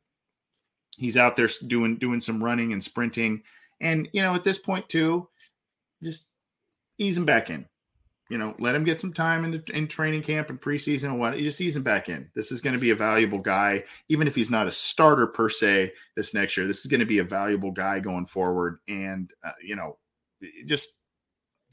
He's 0.97 1.17
out 1.17 1.37
there 1.37 1.49
doing 1.65 1.97
doing 1.97 2.19
some 2.19 2.43
running 2.43 2.73
and 2.73 2.83
sprinting, 2.83 3.43
and 3.79 4.09
you 4.11 4.21
know 4.21 4.35
at 4.35 4.43
this 4.43 4.57
point 4.57 4.89
too, 4.89 5.29
just 6.03 6.27
ease 6.97 7.15
him 7.15 7.25
back 7.25 7.49
in. 7.49 7.65
You 8.29 8.37
know, 8.37 8.55
let 8.59 8.75
him 8.75 8.85
get 8.85 9.01
some 9.01 9.11
time 9.11 9.43
in, 9.43 9.51
the, 9.51 9.63
in 9.73 9.89
training 9.89 10.23
camp 10.23 10.49
and 10.49 10.61
preseason 10.61 11.05
and 11.05 11.19
what. 11.19 11.37
Just 11.37 11.59
ease 11.59 11.75
him 11.75 11.83
back 11.83 12.07
in. 12.07 12.29
This 12.33 12.51
is 12.51 12.61
going 12.61 12.73
to 12.73 12.79
be 12.79 12.91
a 12.91 12.95
valuable 12.95 13.39
guy, 13.39 13.83
even 14.07 14.25
if 14.25 14.35
he's 14.35 14.49
not 14.49 14.67
a 14.67 14.71
starter 14.71 15.27
per 15.27 15.49
se 15.49 15.91
this 16.15 16.33
next 16.33 16.55
year. 16.55 16.65
This 16.65 16.79
is 16.79 16.85
going 16.85 17.01
to 17.01 17.05
be 17.05 17.19
a 17.19 17.25
valuable 17.25 17.71
guy 17.71 17.99
going 17.99 18.25
forward, 18.25 18.79
and 18.87 19.29
uh, 19.43 19.51
you 19.61 19.75
know, 19.75 19.97
just 20.65 20.91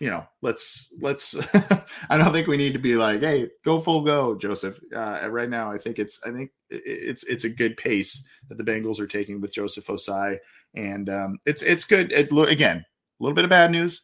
you 0.00 0.10
know, 0.10 0.24
let's 0.42 0.92
let's. 1.00 1.34
I 2.10 2.16
don't 2.16 2.32
think 2.32 2.46
we 2.46 2.56
need 2.56 2.72
to 2.72 2.78
be 2.78 2.94
like, 2.94 3.20
hey, 3.20 3.48
go 3.64 3.80
full 3.80 4.02
go, 4.02 4.36
Joseph. 4.36 4.78
Uh, 4.94 5.28
right 5.28 5.48
now, 5.48 5.72
I 5.72 5.78
think 5.78 5.98
it's 5.98 6.20
I 6.24 6.30
think 6.30 6.50
it's 6.70 7.24
it's 7.24 7.44
a 7.44 7.50
good 7.50 7.76
pace 7.76 8.22
that 8.48 8.58
the 8.58 8.64
Bengals 8.64 9.00
are 9.00 9.06
taking 9.06 9.40
with 9.40 9.54
Joseph 9.54 9.86
Ossai, 9.86 10.38
and 10.74 11.08
um, 11.08 11.38
it's 11.46 11.62
it's 11.62 11.84
good. 11.84 12.12
It, 12.12 12.30
again, 12.32 12.78
a 12.78 13.22
little 13.22 13.34
bit 13.34 13.44
of 13.44 13.50
bad 13.50 13.70
news 13.70 14.02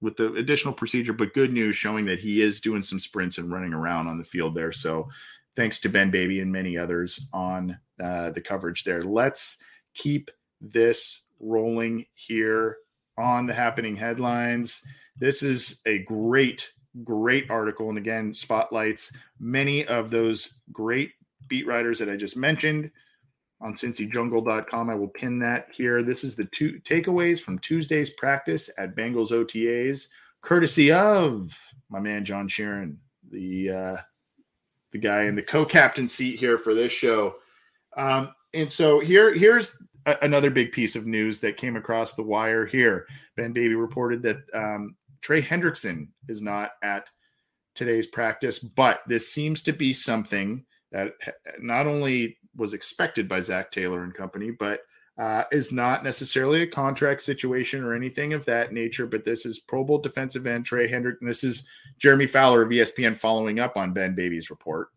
with 0.00 0.16
the 0.16 0.32
additional 0.34 0.74
procedure, 0.74 1.12
but 1.12 1.34
good 1.34 1.52
news 1.52 1.76
showing 1.76 2.04
that 2.06 2.18
he 2.18 2.40
is 2.40 2.60
doing 2.60 2.82
some 2.82 2.98
sprints 2.98 3.38
and 3.38 3.52
running 3.52 3.72
around 3.72 4.08
on 4.08 4.18
the 4.18 4.24
field 4.24 4.54
there. 4.54 4.72
So, 4.72 5.08
thanks 5.54 5.78
to 5.80 5.88
Ben 5.88 6.10
Baby 6.10 6.40
and 6.40 6.50
many 6.50 6.78
others 6.78 7.28
on 7.32 7.78
uh, 8.02 8.30
the 8.30 8.40
coverage 8.40 8.84
there. 8.84 9.02
Let's 9.02 9.56
keep 9.94 10.30
this 10.60 11.22
rolling 11.40 12.06
here 12.14 12.78
on 13.18 13.46
the 13.46 13.54
happening 13.54 13.96
headlines. 13.96 14.82
This 15.18 15.42
is 15.42 15.80
a 15.86 15.98
great, 15.98 16.70
great 17.04 17.50
article. 17.50 17.88
And 17.88 17.98
again, 17.98 18.34
spotlights 18.34 19.16
many 19.40 19.86
of 19.86 20.10
those 20.10 20.60
great 20.72 21.12
beat 21.48 21.66
writers 21.66 21.98
that 21.98 22.10
I 22.10 22.16
just 22.16 22.36
mentioned 22.36 22.90
on 23.60 23.74
cincyjungle.com. 23.74 24.90
I 24.90 24.94
will 24.94 25.08
pin 25.08 25.38
that 25.40 25.68
here. 25.72 26.02
This 26.02 26.24
is 26.24 26.36
the 26.36 26.44
two 26.46 26.80
takeaways 26.80 27.40
from 27.40 27.58
Tuesday's 27.58 28.10
practice 28.10 28.68
at 28.78 28.94
Bengals 28.94 29.30
OTAs, 29.30 30.08
courtesy 30.42 30.92
of 30.92 31.58
my 31.88 32.00
man 32.00 32.24
John 32.24 32.48
Sheeran, 32.48 32.96
the 33.30 33.70
uh, 33.70 33.96
the 34.92 34.98
guy 34.98 35.24
in 35.24 35.34
the 35.34 35.42
co-captain 35.42 36.08
seat 36.08 36.38
here 36.38 36.58
for 36.58 36.74
this 36.74 36.92
show. 36.92 37.36
Um, 37.96 38.34
and 38.54 38.70
so 38.70 39.00
here 39.00 39.34
here's 39.34 39.76
another 40.22 40.50
big 40.50 40.72
piece 40.72 40.94
of 40.94 41.06
news 41.06 41.40
that 41.40 41.56
came 41.56 41.76
across 41.76 42.14
the 42.14 42.22
wire 42.22 42.66
here. 42.66 43.06
Ben 43.36 43.52
Baby 43.52 43.74
reported 43.74 44.22
that 44.22 44.38
um, 44.54 44.94
Trey 45.26 45.42
Hendrickson 45.42 46.06
is 46.28 46.40
not 46.40 46.70
at 46.84 47.10
today's 47.74 48.06
practice, 48.06 48.60
but 48.60 49.00
this 49.08 49.32
seems 49.32 49.60
to 49.62 49.72
be 49.72 49.92
something 49.92 50.64
that 50.92 51.14
not 51.58 51.88
only 51.88 52.38
was 52.54 52.74
expected 52.74 53.28
by 53.28 53.40
Zac 53.40 53.72
Taylor 53.72 54.04
and 54.04 54.14
company, 54.14 54.52
but 54.52 54.82
uh, 55.18 55.42
is 55.50 55.72
not 55.72 56.04
necessarily 56.04 56.62
a 56.62 56.66
contract 56.68 57.22
situation 57.22 57.82
or 57.82 57.92
anything 57.92 58.34
of 58.34 58.44
that 58.44 58.72
nature. 58.72 59.04
But 59.04 59.24
this 59.24 59.44
is 59.46 59.58
Pro 59.58 59.82
Bowl 59.82 59.98
defensive 59.98 60.46
end 60.46 60.64
Trey 60.64 60.86
Hendrick. 60.86 61.16
And 61.20 61.28
this 61.28 61.42
is 61.42 61.66
Jeremy 61.98 62.28
Fowler 62.28 62.62
of 62.62 62.68
ESPN 62.68 63.16
following 63.16 63.58
up 63.58 63.76
on 63.76 63.92
Ben 63.92 64.14
Baby's 64.14 64.48
report. 64.48 64.90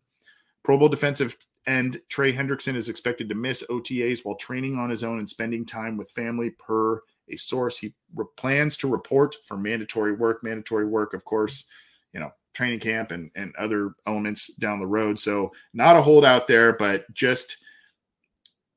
Pro 0.62 0.78
Bowl 0.78 0.88
defensive 0.88 1.36
end 1.66 2.00
Trey 2.08 2.32
Hendrickson 2.32 2.76
is 2.76 2.88
expected 2.88 3.28
to 3.30 3.34
miss 3.34 3.64
OTAs 3.68 4.24
while 4.24 4.36
training 4.36 4.78
on 4.78 4.90
his 4.90 5.02
own 5.02 5.18
and 5.18 5.28
spending 5.28 5.66
time 5.66 5.96
with 5.96 6.08
family 6.12 6.50
per 6.50 7.02
a 7.30 7.36
source. 7.36 7.78
He 7.78 7.94
re- 8.14 8.26
plans 8.36 8.76
to 8.78 8.88
report 8.88 9.36
for 9.44 9.56
mandatory 9.56 10.12
work. 10.12 10.42
Mandatory 10.42 10.86
work, 10.86 11.14
of 11.14 11.24
course, 11.24 11.64
you 12.12 12.20
know, 12.20 12.32
training 12.54 12.80
camp 12.80 13.10
and, 13.10 13.30
and 13.34 13.54
other 13.56 13.92
elements 14.06 14.48
down 14.54 14.80
the 14.80 14.86
road. 14.86 15.18
So 15.18 15.52
not 15.72 15.96
a 15.96 16.02
holdout 16.02 16.48
there, 16.48 16.72
but 16.72 17.12
just 17.14 17.56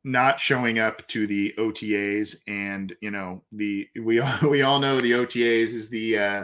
not 0.04 0.40
showing 0.40 0.80
up 0.80 1.06
to 1.08 1.26
the 1.28 1.54
OTAs 1.58 2.36
and 2.48 2.94
you 3.00 3.10
know 3.10 3.42
the 3.54 3.88
we 4.02 4.20
all 4.20 4.38
we 4.50 4.62
all 4.62 4.80
know 4.80 5.00
the 5.00 5.12
OTAs 5.12 5.74
is 5.74 5.90
the 5.90 6.18
uh 6.18 6.44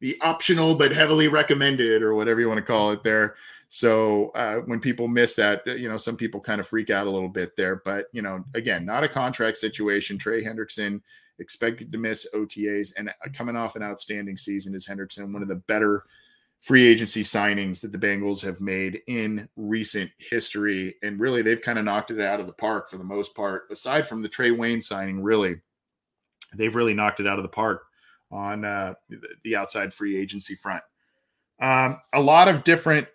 the 0.00 0.18
optional 0.20 0.74
but 0.74 0.92
heavily 0.92 1.28
recommended 1.28 2.02
or 2.02 2.14
whatever 2.14 2.40
you 2.40 2.48
want 2.48 2.58
to 2.58 2.64
call 2.64 2.90
it 2.90 3.02
there. 3.02 3.34
So 3.68 4.30
uh, 4.30 4.56
when 4.64 4.80
people 4.80 5.06
miss 5.06 5.34
that, 5.36 5.64
you 5.66 5.88
know, 5.88 5.98
some 5.98 6.16
people 6.16 6.40
kind 6.40 6.58
of 6.58 6.66
freak 6.66 6.88
out 6.88 7.06
a 7.06 7.10
little 7.10 7.28
bit 7.28 7.54
there. 7.56 7.82
But 7.84 8.06
you 8.12 8.22
know, 8.22 8.44
again, 8.54 8.84
not 8.84 9.04
a 9.04 9.08
contract 9.08 9.58
situation. 9.58 10.18
Trey 10.18 10.42
Hendrickson 10.42 11.02
expected 11.40 11.90
to 11.92 11.98
miss 11.98 12.26
OTAs 12.34 12.92
and 12.96 13.10
coming 13.34 13.56
off 13.56 13.76
an 13.76 13.82
outstanding 13.82 14.36
season 14.36 14.74
is 14.74 14.86
Hendrickson, 14.86 15.32
one 15.32 15.42
of 15.42 15.48
the 15.48 15.56
better 15.56 16.04
free 16.60 16.86
agency 16.86 17.22
signings 17.22 17.80
that 17.80 17.90
the 17.90 17.98
Bengals 17.98 18.42
have 18.42 18.60
made 18.60 19.00
in 19.08 19.48
recent 19.56 20.10
history. 20.18 20.94
And 21.02 21.18
really, 21.18 21.42
they've 21.42 21.60
kind 21.60 21.78
of 21.78 21.84
knocked 21.84 22.10
it 22.10 22.20
out 22.20 22.40
of 22.40 22.46
the 22.46 22.52
park 22.52 22.90
for 22.90 22.98
the 22.98 23.04
most 23.04 23.34
part. 23.34 23.64
Aside 23.70 24.06
from 24.06 24.22
the 24.22 24.28
Trae 24.28 24.56
Waynes 24.56 24.84
signing, 24.84 25.22
really, 25.22 25.56
they've 26.54 26.74
really 26.74 26.94
knocked 26.94 27.20
it 27.20 27.26
out 27.26 27.38
of 27.38 27.42
the 27.42 27.48
park 27.48 27.84
on 28.30 28.64
uh, 28.64 28.94
the 29.42 29.56
outside 29.56 29.92
free 29.92 30.16
agency 30.16 30.54
front. 30.54 30.82
Um, 31.60 31.98
a 32.12 32.20
lot 32.20 32.48
of 32.48 32.64
different, 32.64 33.08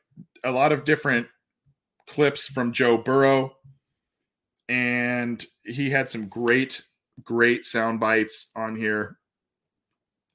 a 0.44 0.52
lot 0.52 0.72
of 0.72 0.84
different 0.84 1.28
clips 2.08 2.48
from 2.48 2.74
Joe 2.74 2.98
Burrow, 2.98 3.56
and 4.70 5.44
he 5.64 5.90
had 5.90 6.10
some 6.10 6.28
great, 6.28 6.84
great 7.23 7.65
sound 7.65 7.99
bites 7.99 8.47
on 8.56 8.75
here. 8.75 9.17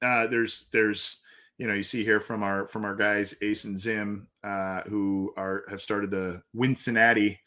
Uh, 0.01 0.27
there's, 0.27 0.65
there's, 0.71 1.21
you 1.57 1.67
know, 1.67 1.73
you 1.73 1.83
see 1.83 2.03
here 2.03 2.19
from 2.19 2.41
our 2.41 2.67
from 2.67 2.85
our 2.85 2.95
guys 2.95 3.35
Ace 3.43 3.65
and 3.65 3.77
Zim, 3.77 4.27
uh, 4.43 4.81
who 4.81 5.31
are 5.37 5.63
have 5.69 5.79
started 5.79 6.09
the 6.09 6.41
Cincinnati 6.59 7.39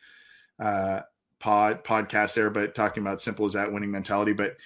uh, 0.62 1.00
pod 1.40 1.82
podcast 1.82 2.34
there, 2.34 2.48
but 2.48 2.76
talking 2.76 3.02
about 3.02 3.20
simple 3.20 3.44
as 3.44 3.54
that 3.54 3.72
winning 3.72 3.90
mentality, 3.90 4.32
but 4.32 4.56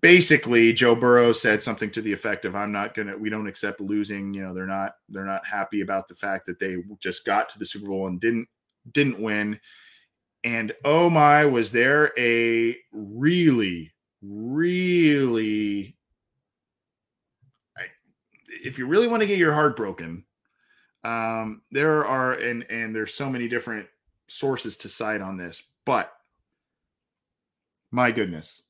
basically 0.00 0.72
Joe 0.72 0.94
Burrow 0.94 1.32
said 1.32 1.62
something 1.62 1.90
to 1.90 2.02
the 2.02 2.12
effect 2.12 2.44
of 2.44 2.54
I'm 2.54 2.72
not 2.72 2.94
to 3.08 3.16
we 3.16 3.30
don't 3.30 3.48
accept 3.48 3.80
losing, 3.80 4.34
you 4.34 4.42
know, 4.42 4.54
they're 4.54 4.66
not 4.66 4.92
they're 5.08 5.24
not 5.24 5.46
happy 5.46 5.80
about 5.80 6.08
the 6.08 6.14
fact 6.14 6.46
that 6.46 6.58
they 6.58 6.76
just 7.00 7.24
got 7.24 7.48
to 7.50 7.58
the 7.58 7.66
Super 7.66 7.88
Bowl 7.88 8.06
and 8.06 8.20
didn't 8.20 8.48
didn't 8.92 9.20
win. 9.20 9.58
And 10.44 10.72
oh 10.84 11.10
my, 11.10 11.44
was 11.44 11.72
there 11.72 12.12
a 12.18 12.76
really 12.92 13.92
really 14.20 15.96
if 18.64 18.76
you 18.78 18.86
really 18.86 19.06
want 19.06 19.20
to 19.20 19.26
get 19.26 19.38
your 19.38 19.52
heart 19.52 19.76
broken, 19.76 20.24
um 21.04 21.62
there 21.70 22.04
are 22.04 22.34
and 22.34 22.64
and 22.70 22.94
there's 22.94 23.14
so 23.14 23.30
many 23.30 23.48
different 23.48 23.86
sources 24.28 24.76
to 24.78 24.88
cite 24.88 25.20
on 25.20 25.36
this, 25.36 25.62
but 25.84 26.12
my 27.90 28.10
goodness. 28.10 28.62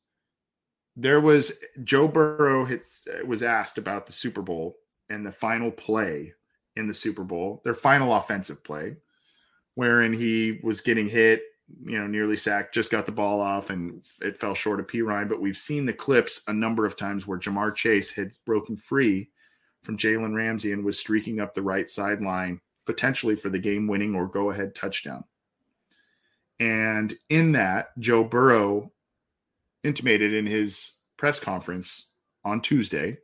There 0.97 1.21
was 1.21 1.53
Joe 1.85 2.09
Burrow 2.09 2.65
hits, 2.65 3.07
was 3.25 3.43
asked 3.43 3.79
about 3.79 4.07
the 4.07 4.13
Super 4.13 4.43
Bowl 4.43 4.77
and 5.09 5.25
the 5.25 5.33
final 5.33 5.71
play 5.71 6.33
in 6.77 6.89
the 6.89 6.95
Super 6.95 7.23
Bowl, 7.25 7.61
their 7.65 7.75
final 7.75 8.15
offensive 8.15 8.63
play, 8.65 8.97
wherein 9.75 10.13
he 10.13 10.59
was 10.63 10.81
getting 10.81 11.09
hit, 11.09 11.43
you 11.85 11.99
know, 11.99 12.07
nearly 12.07 12.37
sacked, 12.37 12.75
just 12.75 12.91
got 12.91 13.07
the 13.07 13.13
ball 13.13 13.41
off, 13.41 13.71
and 13.71 14.03
it 14.21 14.39
fell 14.39 14.55
short 14.55 14.81
of 14.81 14.87
Perine. 14.87 15.29
But 15.29 15.41
we've 15.41 15.57
seen 15.57 15.87
the 15.87 15.93
clips 15.93 16.41
a 16.49 16.53
number 16.53 16.87
of 16.87 16.97
times 16.97 17.27
where 17.27 17.39
Ja'Marr 17.39 17.75
Chase 17.75 18.11
had 18.11 18.33
broken 18.47 18.77
free 18.77 19.31
from 19.83 19.97
Jalen 19.97 20.35
Ramsey 20.35 20.73
and 20.73 20.85
was 20.85 20.99
streaking 20.99 21.41
up 21.41 21.55
the 21.55 21.63
right 21.63 21.89
sideline, 21.89 22.61
potentially 22.87 23.37
for 23.37 23.51
the 23.51 23.59
game 23.59 23.87
winning 23.87 24.15
or 24.15 24.27
go 24.27 24.51
ahead 24.51 24.75
touchdown. 24.75 25.25
And 26.61 27.15
in 27.29 27.53
that, 27.53 27.99
Joe 27.99 28.25
Burrow 28.25 28.91
intimated 29.85 30.35
in 30.35 30.47
his 30.47 30.93
press 31.17 31.39
conference 31.39 32.07
on 32.45 32.61
Tuesday 32.61 33.19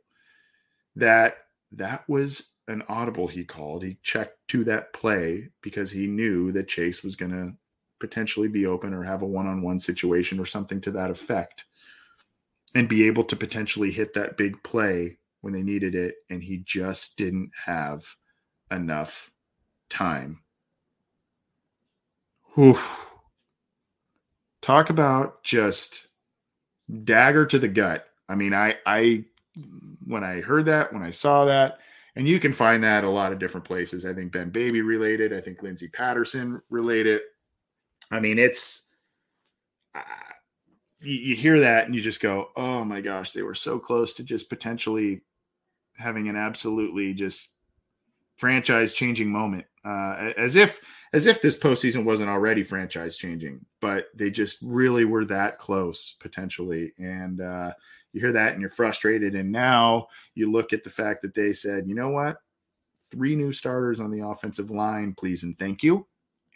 that 0.95 1.37
that 1.73 2.07
was 2.07 2.51
an 2.67 2.83
audible 2.87 3.27
he 3.27 3.43
called. 3.43 3.83
He 3.83 3.97
checked 4.03 4.37
to 4.49 4.63
that 4.65 4.93
play 4.93 5.49
because 5.61 5.91
he 5.91 6.07
knew 6.07 6.51
that 6.53 6.67
Chase 6.67 7.03
was 7.03 7.15
going 7.15 7.31
to 7.31 7.53
potentially 8.07 8.47
be 8.47 8.65
open 8.65 8.93
or 8.93 9.03
have 9.03 9.21
a 9.21 9.27
one-on-one 9.27 9.79
situation 9.79 10.39
or 10.39 10.45
something 10.45 10.79
to 10.81 10.91
that 10.91 11.09
effect 11.09 11.65
and 12.75 12.87
be 12.89 13.07
able 13.07 13.23
to 13.23 13.35
potentially 13.35 13.91
hit 13.91 14.13
that 14.13 14.37
big 14.37 14.61
play 14.63 15.17
when 15.41 15.53
they 15.53 15.63
needed 15.63 15.95
it 15.95 16.15
and 16.29 16.43
he 16.43 16.57
just 16.65 17.17
didn't 17.17 17.51
have 17.65 18.05
enough 18.71 19.31
time. 19.89 20.41
Whew. 22.53 22.77
Talk 24.61 24.89
about 24.89 25.43
just 25.43 26.07
dagger 27.03 27.45
to 27.45 27.59
the 27.59 27.67
gut. 27.67 28.07
I 28.27 28.35
mean, 28.35 28.53
I 28.53 28.75
I 28.85 29.25
when 30.05 30.23
I 30.23 30.41
heard 30.41 30.65
that, 30.65 30.91
when 30.91 31.03
I 31.03 31.11
saw 31.11 31.45
that, 31.45 31.79
and 32.15 32.27
you 32.27 32.39
can 32.39 32.53
find 32.53 32.83
that 32.83 33.03
a 33.03 33.09
lot 33.09 33.31
of 33.31 33.39
different 33.39 33.65
places. 33.65 34.05
I 34.05 34.13
think 34.13 34.31
Ben 34.31 34.49
Baby 34.49 34.81
related. 34.81 35.33
I 35.33 35.41
think 35.41 35.61
Lindsey 35.61 35.87
Patterson 35.87 36.61
related. 36.69 37.21
I 38.11 38.19
mean, 38.19 38.39
it's 38.39 38.81
uh, 39.93 40.01
you, 41.01 41.15
you 41.15 41.35
hear 41.35 41.59
that 41.59 41.85
and 41.85 41.95
you 41.95 42.01
just 42.01 42.21
go, 42.21 42.49
"Oh 42.55 42.83
my 42.83 43.01
gosh, 43.01 43.31
they 43.31 43.41
were 43.41 43.55
so 43.55 43.79
close 43.79 44.13
to 44.15 44.23
just 44.23 44.49
potentially 44.49 45.21
having 45.97 46.27
an 46.27 46.35
absolutely 46.35 47.13
just 47.13 47.49
franchise 48.37 48.93
changing 48.93 49.29
moment." 49.29 49.65
Uh, 49.83 50.31
as 50.37 50.55
if 50.55 50.79
as 51.13 51.27
if 51.27 51.41
this 51.41 51.55
postseason 51.55 52.03
wasn't 52.03 52.29
already 52.29 52.63
franchise 52.63 53.17
changing, 53.17 53.63
but 53.79 54.07
they 54.15 54.29
just 54.29 54.57
really 54.61 55.05
were 55.05 55.23
that 55.25 55.59
close 55.59 56.15
potentially. 56.19 56.91
And 56.97 57.39
uh, 57.39 57.73
you 58.11 58.21
hear 58.21 58.31
that 58.31 58.53
and 58.53 58.61
you're 58.61 58.69
frustrated. 58.69 59.35
And 59.35 59.51
now 59.51 60.07
you 60.33 60.51
look 60.51 60.73
at 60.73 60.83
the 60.83 60.89
fact 60.89 61.21
that 61.21 61.33
they 61.33 61.53
said, 61.53 61.87
you 61.87 61.95
know 61.95 62.09
what? 62.09 62.37
Three 63.11 63.35
new 63.35 63.51
starters 63.53 63.99
on 63.99 64.09
the 64.09 64.25
offensive 64.25 64.71
line, 64.71 65.13
please 65.13 65.43
and 65.43 65.57
thank 65.59 65.83
you. 65.83 66.07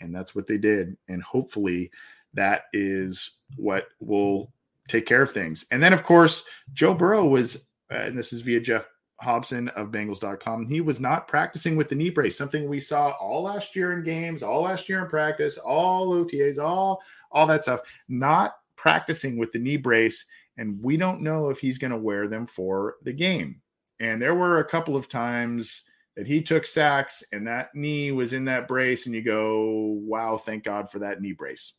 And 0.01 0.13
that's 0.13 0.35
what 0.35 0.47
they 0.47 0.57
did. 0.57 0.97
And 1.07 1.21
hopefully 1.23 1.91
that 2.33 2.63
is 2.73 3.39
what 3.55 3.87
will 3.99 4.51
take 4.87 5.05
care 5.05 5.21
of 5.21 5.31
things. 5.31 5.65
And 5.71 5.81
then, 5.81 5.93
of 5.93 6.03
course, 6.03 6.43
Joe 6.73 6.93
Burrow 6.93 7.25
was, 7.25 7.67
uh, 7.91 7.97
and 7.97 8.17
this 8.17 8.33
is 8.33 8.41
via 8.41 8.59
Geoff 8.59 8.87
Hobson 9.21 9.67
of 9.69 9.89
Bengals.com. 9.89 10.65
He 10.65 10.81
was 10.81 10.99
not 10.99 11.27
practicing 11.27 11.75
with 11.75 11.89
the 11.89 11.95
knee 11.95 12.09
brace, 12.09 12.37
something 12.37 12.67
we 12.67 12.79
saw 12.79 13.09
all 13.11 13.43
last 13.43 13.75
year 13.75 13.93
in 13.93 14.03
games, 14.03 14.43
all 14.43 14.63
last 14.63 14.87
year 14.87 15.03
in 15.03 15.09
practice, 15.09 15.57
all 15.57 16.11
OTAs, 16.13 16.57
all 16.57 17.01
all 17.31 17.45
that 17.47 17.63
stuff. 17.63 17.81
Not 18.07 18.55
practicing 18.75 19.37
with 19.37 19.51
the 19.51 19.59
knee 19.59 19.77
brace, 19.77 20.25
and 20.57 20.81
we 20.81 20.97
don't 20.97 21.21
know 21.21 21.49
if 21.49 21.59
he's 21.59 21.77
going 21.77 21.91
to 21.91 21.97
wear 21.97 22.27
them 22.27 22.45
for 22.45 22.95
the 23.03 23.13
game. 23.13 23.61
And 23.99 24.21
there 24.21 24.35
were 24.35 24.59
a 24.59 24.69
couple 24.69 24.95
of 24.95 25.09
times 25.09 25.83
that 26.19 26.27
he 26.27 26.41
took 26.41 26.65
sacks 26.65 27.23
and 27.31 27.47
that 27.47 27.73
knee 27.73 28.11
was 28.11 28.33
in 28.33 28.43
that 28.43 28.67
brace, 28.67 29.05
and 29.05 29.15
you 29.15 29.21
go, 29.21 29.97
"Wow, 30.01 30.35
thank 30.35 30.65
God 30.65 30.91
for 30.91 30.99
that 30.99 31.21
knee 31.21 31.31
brace." 31.31 31.71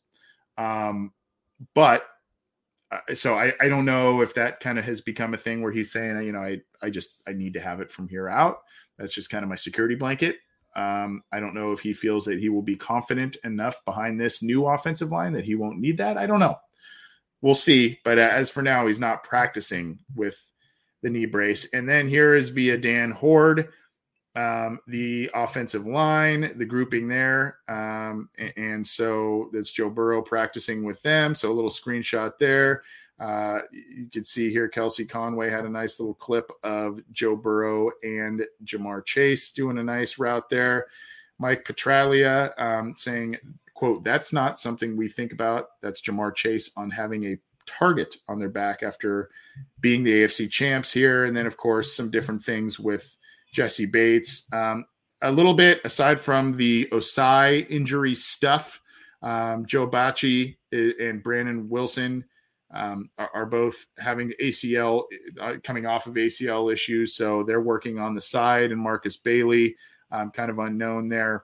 Um, 0.57 1.11
but 1.75 2.07
uh, 2.91 3.13
so 3.13 3.35
I, 3.35 3.53
I 3.61 3.67
don't 3.67 3.85
know 3.85 4.21
if 4.21 4.33
that 4.33 4.59
kind 4.59 4.79
of 4.79 4.85
has 4.85 4.99
become 4.99 5.35
a 5.35 5.37
thing 5.37 5.61
where 5.61 5.71
he's 5.71 5.91
saying, 5.91 6.23
you 6.23 6.31
know, 6.31 6.39
I, 6.39 6.59
I 6.81 6.89
just, 6.89 7.19
I 7.27 7.33
need 7.33 7.53
to 7.53 7.61
have 7.61 7.81
it 7.81 7.91
from 7.91 8.09
here 8.09 8.27
out. 8.27 8.63
That's 8.97 9.13
just 9.13 9.29
kind 9.29 9.43
of 9.43 9.49
my 9.49 9.55
security 9.55 9.93
blanket. 9.93 10.37
Um, 10.75 11.21
I 11.31 11.39
don't 11.39 11.53
know 11.53 11.71
if 11.71 11.79
he 11.79 11.93
feels 11.93 12.25
that 12.25 12.39
he 12.39 12.49
will 12.49 12.63
be 12.63 12.75
confident 12.75 13.37
enough 13.43 13.85
behind 13.85 14.19
this 14.19 14.41
new 14.41 14.65
offensive 14.65 15.11
line 15.11 15.33
that 15.33 15.45
he 15.45 15.53
won't 15.53 15.79
need 15.79 15.99
that. 15.99 16.17
I 16.17 16.25
don't 16.25 16.39
know. 16.39 16.57
We'll 17.41 17.53
see. 17.53 17.99
But 18.03 18.17
as 18.17 18.49
for 18.49 18.63
now, 18.63 18.87
he's 18.87 18.99
not 18.99 19.23
practicing 19.23 19.99
with 20.15 20.39
the 21.03 21.11
knee 21.11 21.25
brace. 21.25 21.67
And 21.73 21.87
then 21.87 22.07
here 22.07 22.33
is 22.33 22.49
via 22.49 22.77
Dan 22.77 23.11
Hoard 23.11 23.69
um, 24.35 24.79
the 24.87 25.29
offensive 25.33 25.85
line, 25.85 26.53
the 26.55 26.65
grouping 26.65 27.07
there. 27.07 27.57
Um, 27.67 28.29
and, 28.37 28.53
and, 28.55 28.87
so 28.87 29.49
that's 29.51 29.71
Joe 29.71 29.89
Burrow 29.89 30.21
practicing 30.21 30.83
with 30.83 31.01
them. 31.01 31.35
So 31.35 31.51
a 31.51 31.53
little 31.53 31.69
screenshot 31.69 32.37
there. 32.37 32.83
Uh, 33.19 33.59
you 33.71 34.07
can 34.11 34.23
see 34.23 34.49
here 34.49 34.67
Kelsey 34.67 35.05
Conway 35.05 35.49
had 35.49 35.65
a 35.65 35.69
nice 35.69 35.99
little 35.99 36.15
clip 36.15 36.49
of 36.63 37.01
Joe 37.11 37.35
Burrow 37.35 37.91
and 38.03 38.43
Ja'Marr 38.65 39.05
Chase 39.05 39.51
doing 39.51 39.77
a 39.77 39.83
nice 39.83 40.17
route 40.17 40.49
there. 40.49 40.87
Mike 41.37 41.65
Petraglia 41.65 42.53
um, 42.59 42.95
saying, 42.97 43.37
quote, 43.73 44.03
that's 44.03 44.31
not 44.31 44.59
something 44.59 44.95
we 44.95 45.07
think 45.07 45.33
about. 45.33 45.81
That's 45.81 46.01
Ja'Marr 46.01 46.35
Chase 46.35 46.71
on 46.77 46.89
having 46.89 47.25
a 47.25 47.37
target 47.67 48.15
on 48.27 48.39
their 48.39 48.49
back 48.49 48.81
after 48.81 49.29
being 49.81 50.03
the 50.03 50.23
AFC 50.23 50.49
champs 50.49 50.91
here. 50.91 51.25
And 51.25 51.35
then, 51.35 51.45
of 51.45 51.57
course, 51.57 51.95
some 51.95 52.09
different 52.09 52.41
things 52.41 52.79
with 52.79 53.17
Jessie 53.51 53.85
Bates. 53.85 54.47
Um, 54.51 54.85
a 55.21 55.31
little 55.31 55.53
bit 55.53 55.81
aside 55.83 56.19
from 56.19 56.53
the 56.53 56.87
Ossai 56.91 57.69
injury 57.69 58.15
stuff, 58.15 58.81
um, 59.21 59.65
Joe 59.65 59.87
Bachie 59.87 60.57
and 60.71 61.21
Brandon 61.21 61.69
Wilson 61.69 62.25
um, 62.73 63.09
are, 63.17 63.29
are, 63.33 63.45
both 63.45 63.85
having 63.97 64.33
ACL 64.41 65.03
uh, 65.39 65.55
coming 65.63 65.85
off 65.85 66.07
of 66.07 66.13
ACL 66.13 66.71
issues, 66.71 67.13
so 67.15 67.43
they're 67.43 67.61
working 67.61 67.99
on 67.99 68.15
the 68.15 68.21
side. 68.21 68.71
And 68.71 68.79
Markus 68.79 69.17
Bailey, 69.17 69.75
um, 70.11 70.31
kind 70.31 70.49
of 70.49 70.59
unknown 70.59 71.09
there. 71.09 71.43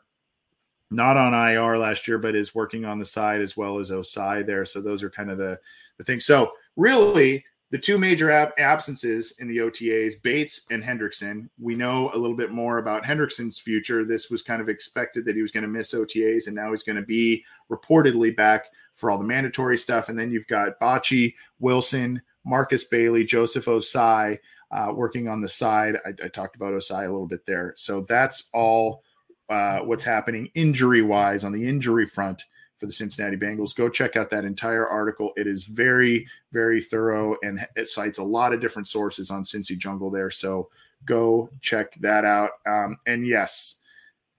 not 0.90 1.18
on 1.18 1.34
IR 1.34 1.78
last 1.78 2.08
year, 2.08 2.18
but 2.18 2.36
is 2.36 2.56
working 2.56 2.86
on 2.86 2.98
the 2.98 3.06
side 3.06 3.42
as 3.42 3.58
well 3.58 3.80
as 3.80 3.92
Ossai 3.92 4.46
there. 4.46 4.66
So 4.66 4.82
those 4.82 5.04
are 5.04 5.10
kind 5.10 5.30
of 5.30 5.38
the 5.38 5.60
the 5.98 6.04
things. 6.04 6.26
So 6.26 6.52
really, 6.78 7.44
the 7.70 7.78
two 7.78 7.98
major 7.98 8.32
ab- 8.32 8.54
absences 8.58 9.34
in 9.40 9.48
the 9.48 9.58
OTAs, 9.58 10.14
Bates 10.22 10.62
and 10.72 10.84
Hendrickson. 10.84 11.50
We 11.60 11.76
know 11.76 12.12
a 12.14 12.18
little 12.18 12.38
bit 12.38 12.52
more 12.52 12.78
about 12.78 13.04
Hendrickson's 13.04 13.60
future. 13.60 14.06
This 14.06 14.30
was 14.30 14.42
kind 14.42 14.62
of 14.62 14.70
expected 14.70 15.26
that 15.26 15.36
he 15.36 15.42
was 15.42 15.52
going 15.52 15.64
to 15.64 15.70
miss 15.70 15.94
OTAs, 15.94 16.48
and 16.48 16.56
now 16.56 16.72
he's 16.72 16.84
going 16.84 16.96
to 16.96 17.02
be 17.02 17.44
reportedly 17.70 18.36
back 18.36 18.68
for 18.94 19.12
all 19.12 19.18
the 19.18 19.24
mandatory 19.24 19.78
stuff. 19.78 20.10
And 20.10 20.18
then 20.18 20.32
you've 20.32 20.48
got 20.48 20.80
Bachie, 20.80 21.36
Wilson, 21.60 22.22
Markus 22.46 22.86
Bailey, 22.86 23.26
Joseph 23.26 23.66
Ossai 23.66 24.40
uh, 24.72 24.92
working 24.94 25.28
on 25.28 25.42
the 25.42 25.50
side. 25.50 25.98
I, 26.06 26.10
I, 26.24 26.28
talked 26.30 26.56
about 26.56 26.74
Ossai 26.74 27.06
a 27.06 27.12
little 27.12 27.28
bit 27.28 27.46
there. 27.46 27.74
So 27.76 28.02
that's 28.02 28.50
all 28.54 29.04
uh, 29.50 29.80
what's 29.80 30.04
happening 30.04 30.50
injury 30.56 31.02
wise 31.02 31.44
on 31.44 31.52
the 31.52 31.68
injury 31.68 32.06
front 32.06 32.46
for 32.78 32.86
the 32.86 32.92
Cincinnati 32.92 33.36
Bengals. 33.36 33.76
Go 33.76 33.90
check 33.90 34.16
out 34.16 34.30
that 34.30 34.46
entire 34.46 34.88
article. 34.88 35.32
It 35.36 35.48
is 35.48 35.66
very, 35.66 36.28
very 36.52 36.82
thorough 36.82 37.36
and 37.44 37.66
it 37.76 37.88
cites 37.88 38.20
a 38.20 38.24
lot 38.24 38.54
of 38.54 38.62
different 38.62 38.88
sources 38.88 39.32
on 39.32 39.44
Cincy 39.44 39.78
Jungle 39.78 40.12
there. 40.12 40.30
So 40.30 40.70
go 41.06 41.50
check 41.62 41.96
that 42.02 42.24
out. 42.24 42.52
Um, 42.66 42.98
and 43.08 43.26
yes, 43.26 43.76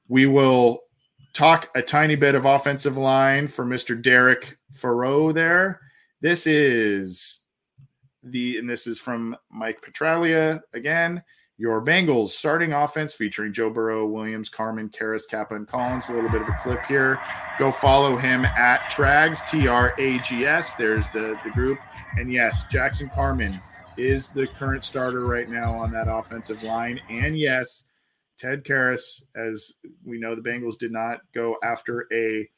we 0.08 0.26
will 0.26 0.84
talk 1.32 1.68
a 1.74 1.82
tiny 1.82 2.14
bit 2.14 2.34
of 2.34 2.44
offensive 2.44 2.96
line 2.96 3.48
for 3.48 3.64
Mr. 3.64 4.00
Derek 4.00 4.56
Farrow 4.72 5.32
there. 5.32 5.80
This 6.20 6.46
is 6.46 7.40
the, 8.22 8.58
and 8.58 8.70
this 8.70 8.86
is 8.86 8.98
from 8.98 9.36
Mike 9.50 9.82
Petraglia 9.82 10.60
again. 10.72 11.22
Your 11.60 11.82
Bengals 11.82 12.28
starting 12.28 12.72
offense 12.72 13.12
featuring 13.12 13.52
Joe 13.52 13.68
Burrow, 13.68 14.06
Williams, 14.06 14.48
Carman, 14.48 14.88
Karras, 14.90 15.28
Cappa, 15.28 15.56
and 15.56 15.66
Collins. 15.66 16.08
A 16.08 16.12
little 16.12 16.30
bit 16.30 16.42
of 16.42 16.48
a 16.48 16.56
clip 16.62 16.84
here. 16.86 17.20
Go 17.58 17.72
follow 17.72 18.16
him 18.16 18.44
at 18.44 18.82
Trags, 18.82 19.44
T 19.50 19.66
R 19.66 19.92
A 19.98 20.18
G 20.18 20.46
S. 20.46 20.74
There's 20.74 21.08
the, 21.08 21.36
the 21.42 21.50
group. 21.50 21.80
And 22.16 22.32
yes, 22.32 22.66
Jackson 22.66 23.10
Carman 23.12 23.60
is 23.96 24.28
the 24.28 24.46
current 24.46 24.84
starter 24.84 25.26
right 25.26 25.48
now 25.48 25.76
on 25.76 25.90
that 25.90 26.06
offensive 26.08 26.62
line. 26.62 27.00
And 27.10 27.36
yes, 27.36 27.84
Ted 28.38 28.62
Karras, 28.62 29.24
as 29.34 29.74
we 30.04 30.20
know, 30.20 30.36
the 30.36 30.40
Bengals 30.40 30.78
did 30.78 30.92
not 30.92 31.22
go 31.34 31.56
after 31.64 32.06
a 32.12 32.48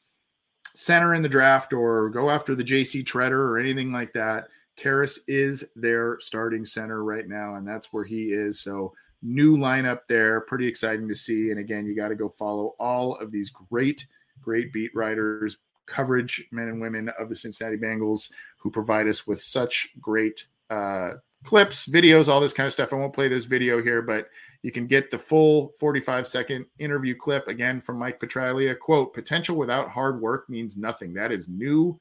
center 0.75 1.15
in 1.15 1.23
the 1.23 1.29
draft 1.29 1.73
or 1.73 2.09
go 2.09 2.29
after 2.29 2.53
the 2.53 2.63
JC 2.63 3.03
Tretter 3.03 3.31
or 3.31 3.57
anything 3.57 3.91
like 3.91 4.13
that. 4.13 4.47
Karras 4.79 5.19
is 5.27 5.65
their 5.75 6.19
starting 6.19 6.65
center 6.65 7.03
right 7.03 7.27
now, 7.27 7.55
and 7.55 7.67
that's 7.67 7.93
where 7.93 8.03
he 8.03 8.31
is. 8.31 8.61
So, 8.61 8.93
new 9.21 9.57
lineup 9.57 9.99
there. 10.07 10.41
Pretty 10.41 10.67
exciting 10.67 11.07
to 11.07 11.15
see. 11.15 11.51
And 11.51 11.59
again, 11.59 11.85
you 11.85 11.95
got 11.95 12.09
to 12.09 12.15
go 12.15 12.29
follow 12.29 12.75
all 12.79 13.15
of 13.17 13.31
these 13.31 13.49
great, 13.49 14.05
great 14.41 14.73
beat 14.73 14.91
writers, 14.95 15.57
coverage 15.85 16.47
men 16.51 16.69
and 16.69 16.81
women 16.81 17.09
of 17.19 17.29
the 17.29 17.35
Cincinnati 17.35 17.77
Bengals 17.77 18.31
who 18.57 18.71
provide 18.71 19.07
us 19.07 19.27
with 19.27 19.41
such 19.41 19.89
great 19.99 20.45
uh, 20.69 21.11
clips, 21.43 21.87
videos, 21.87 22.27
all 22.27 22.39
this 22.39 22.53
kind 22.53 22.67
of 22.67 22.73
stuff. 22.73 22.93
I 22.93 22.95
won't 22.95 23.13
play 23.13 23.27
this 23.27 23.45
video 23.45 23.81
here, 23.81 24.01
but 24.01 24.27
you 24.63 24.71
can 24.71 24.87
get 24.87 25.09
the 25.09 25.17
full 25.17 25.73
45 25.79 26.27
second 26.27 26.65
interview 26.79 27.15
clip 27.15 27.47
again 27.47 27.81
from 27.81 27.97
Mike 27.97 28.19
Petraglia. 28.19 28.77
Quote, 28.77 29.13
potential 29.13 29.55
without 29.55 29.89
hard 29.89 30.21
work 30.21 30.49
means 30.49 30.77
nothing. 30.77 31.13
That 31.13 31.31
is 31.31 31.47
new 31.47 31.99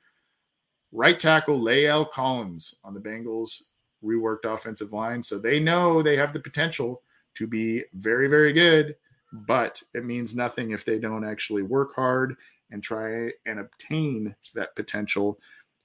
right 0.93 1.18
tackle 1.18 1.61
La'el 1.61 2.11
Collins 2.11 2.74
on 2.84 2.95
the 2.95 3.01
Bengals 3.01 3.62
reworked 4.05 4.45
offensive 4.45 4.93
line. 4.93 5.22
So 5.22 5.38
they 5.38 5.61
know 5.61 6.03
they 6.03 6.16
have 6.16 6.32
the 6.32 6.41
potential 6.41 7.03
to 7.34 7.47
be 7.47 7.84
very, 7.95 8.28
very 8.28 8.53
good, 8.53 8.97
but 9.32 9.82
it 9.95 10.05
means 10.05 10.34
nothing 10.34 10.70
if 10.70 10.84
they 10.84 10.99
don't 10.99 11.24
actually 11.24 11.62
work 11.62 11.95
hard 11.95 12.36
and 12.70 12.82
try 12.82 13.30
and 13.47 13.61
obtain 13.61 14.34
that 14.55 14.74
potential. 14.74 15.38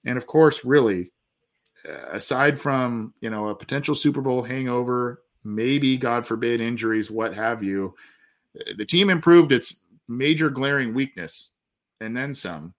And 0.06 0.18
of 0.18 0.28
course, 0.28 0.66
really, 0.66 1.12
uh, 1.88 2.12
aside 2.12 2.60
from 2.60 3.14
you 3.22 3.30
know 3.30 3.49
a 3.49 3.56
potential 3.56 3.95
Super 3.95 4.22
Bowl 4.22 4.41
hangover, 4.41 5.24
maybe 5.43 5.97
God 5.97 6.26
forbid 6.26 6.62
injuries, 6.62 7.12
what 7.12 7.34
have 7.34 7.62
you, 7.62 7.95
the 8.78 8.86
team 8.86 9.10
improved 9.10 9.51
its 9.51 9.76
major 10.08 10.49
glaring 10.49 10.93
weakness 10.93 11.49
and 12.01 12.16
then 12.16 12.34
some 12.34 12.74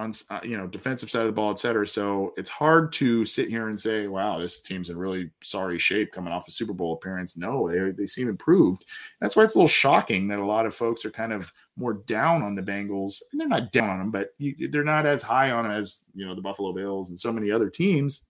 on 0.00 0.14
uh, 0.30 0.40
you 0.42 0.56
know 0.56 0.66
defensive 0.66 1.10
side 1.10 1.20
of 1.20 1.26
the 1.26 1.32
ball, 1.32 1.50
et 1.50 1.58
cetera. 1.58 1.86
So 1.86 2.32
it's 2.36 2.50
hard 2.50 2.92
to 2.94 3.24
sit 3.24 3.48
here 3.48 3.68
and 3.68 3.80
say, 3.80 4.06
"Wow, 4.06 4.38
this 4.38 4.60
team's 4.60 4.90
in 4.90 4.98
really 4.98 5.30
sorry 5.42 5.78
shape 5.78 6.12
coming 6.12 6.32
off 6.32 6.48
a 6.48 6.50
Super 6.50 6.72
Bowl 6.72 6.94
appearance." 6.94 7.36
No, 7.36 7.68
they 7.68 7.90
they 7.90 8.06
seem 8.06 8.28
improved. 8.28 8.84
That's 9.20 9.36
why 9.36 9.44
it's 9.44 9.54
a 9.54 9.58
little 9.58 9.68
shocking 9.68 10.26
that 10.28 10.38
a 10.38 10.44
lot 10.44 10.66
of 10.66 10.74
folks 10.74 11.04
are 11.04 11.10
kind 11.10 11.32
of 11.32 11.52
more 11.76 11.94
down 11.94 12.42
on 12.42 12.54
the 12.54 12.62
Bengals, 12.62 13.20
and 13.30 13.40
they're 13.40 13.48
not 13.48 13.72
down 13.72 13.90
on 13.90 13.98
them, 13.98 14.10
but 14.10 14.30
you, 14.38 14.68
they're 14.70 14.84
not 14.84 15.06
as 15.06 15.22
high 15.22 15.50
on 15.50 15.64
them 15.64 15.72
as 15.72 16.00
you 16.14 16.26
know 16.26 16.34
the 16.34 16.42
Buffalo 16.42 16.72
Bills 16.72 17.10
and 17.10 17.20
so 17.20 17.32
many 17.32 17.50
other 17.50 17.68
teams. 17.68 18.22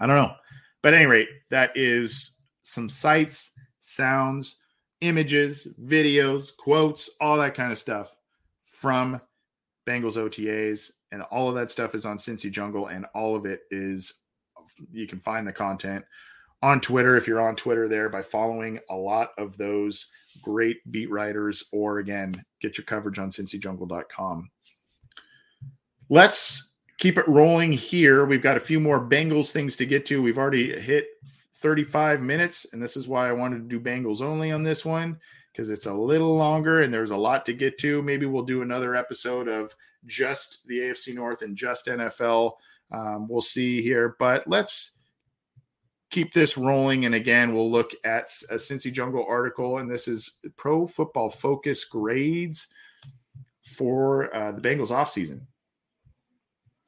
I 0.00 0.06
don't 0.06 0.16
know, 0.16 0.34
but 0.82 0.94
at 0.94 0.98
any 0.98 1.06
rate, 1.06 1.28
that 1.50 1.72
is 1.74 2.38
some 2.62 2.88
sights, 2.88 3.50
sounds, 3.80 4.56
images, 5.00 5.66
videos, 5.82 6.56
quotes, 6.56 7.10
all 7.20 7.36
that 7.36 7.54
kind 7.54 7.72
of 7.72 7.78
stuff 7.78 8.14
from 8.64 9.20
Bengals 9.86 10.16
OTAs, 10.16 10.90
and 11.10 11.22
all 11.22 11.48
of 11.48 11.54
that 11.54 11.70
stuff 11.70 11.94
is 11.94 12.06
on 12.06 12.16
Cincy 12.16 12.50
Jungle, 12.50 12.88
and 12.88 13.06
all 13.14 13.34
of 13.34 13.46
it 13.46 13.62
is 13.70 14.14
you 14.92 15.06
can 15.06 15.18
find 15.18 15.46
the 15.46 15.52
content 15.52 16.04
on 16.62 16.80
Twitter 16.80 17.16
if 17.16 17.26
you're 17.26 17.40
on 17.40 17.56
Twitter 17.56 17.88
there 17.88 18.08
by 18.08 18.22
following 18.22 18.78
a 18.90 18.94
lot 18.94 19.30
of 19.36 19.56
those 19.56 20.06
great 20.42 20.78
beat 20.90 21.10
writers, 21.10 21.64
or 21.72 21.98
again, 21.98 22.44
get 22.60 22.78
your 22.78 22.84
coverage 22.84 23.18
on 23.18 23.30
cincyjungle.com. 23.30 24.50
Let's 26.08 26.72
keep 26.98 27.18
it 27.18 27.26
rolling 27.26 27.72
here. 27.72 28.24
We've 28.24 28.42
got 28.42 28.56
a 28.56 28.60
few 28.60 28.78
more 28.78 29.00
Bengals 29.00 29.50
things 29.50 29.76
to 29.76 29.86
get 29.86 30.06
to. 30.06 30.22
We've 30.22 30.38
already 30.38 30.78
hit 30.80 31.06
35 31.60 32.20
minutes, 32.20 32.66
and 32.72 32.82
this 32.82 32.96
is 32.96 33.08
why 33.08 33.28
I 33.28 33.32
wanted 33.32 33.68
to 33.68 33.78
do 33.78 33.80
Bengals 33.80 34.22
only 34.22 34.52
on 34.52 34.62
this 34.62 34.84
one 34.84 35.18
because 35.52 35.70
it's 35.70 35.86
a 35.86 35.92
little 35.92 36.34
longer 36.34 36.80
and 36.80 36.92
there's 36.92 37.10
a 37.10 37.16
lot 37.16 37.44
to 37.46 37.52
get 37.52 37.78
to. 37.78 38.02
Maybe 38.02 38.26
we'll 38.26 38.42
do 38.42 38.62
another 38.62 38.94
episode 38.94 39.48
of 39.48 39.74
just 40.06 40.66
the 40.66 40.78
AFC 40.78 41.14
North 41.14 41.42
and 41.42 41.56
just 41.56 41.86
NFL. 41.86 42.52
Um, 42.90 43.28
we'll 43.28 43.42
see 43.42 43.82
here, 43.82 44.16
but 44.18 44.46
let's 44.48 44.92
keep 46.10 46.32
this 46.32 46.56
rolling. 46.56 47.04
And 47.06 47.14
again, 47.14 47.54
we'll 47.54 47.70
look 47.70 47.92
at 48.04 48.30
a 48.50 48.54
Cincy 48.54 48.92
Jungle 48.92 49.24
article, 49.28 49.78
and 49.78 49.90
this 49.90 50.08
is 50.08 50.38
Pro 50.56 50.86
Football 50.86 51.30
Focus 51.30 51.84
grades 51.84 52.68
for 53.62 54.34
uh, 54.34 54.52
the 54.52 54.60
Bengals 54.60 54.90
offseason. 54.90 55.40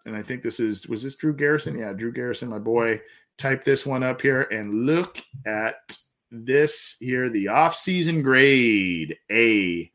And 0.06 0.14
I 0.14 0.22
think 0.22 0.42
this 0.42 0.60
is 0.60 0.86
was 0.86 1.02
this 1.02 1.16
Drew 1.16 1.34
Garrison? 1.34 1.78
Yeah, 1.78 1.92
Drew 1.92 2.12
Garrison, 2.12 2.50
my 2.50 2.58
boy. 2.58 3.00
Type 3.36 3.64
this 3.64 3.84
one 3.84 4.04
up 4.04 4.20
here 4.20 4.42
and 4.42 4.86
look 4.86 5.18
at 5.46 5.96
this 6.30 6.96
here 7.00 7.28
the 7.28 7.48
off-season 7.48 8.22
grade 8.22 9.16
A, 9.30 9.90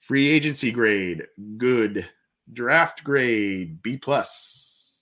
free 0.00 0.28
agency 0.28 0.70
grade 0.70 1.26
good, 1.56 2.08
draft 2.52 3.04
grade 3.04 3.82
B 3.82 3.96
plus, 3.96 4.98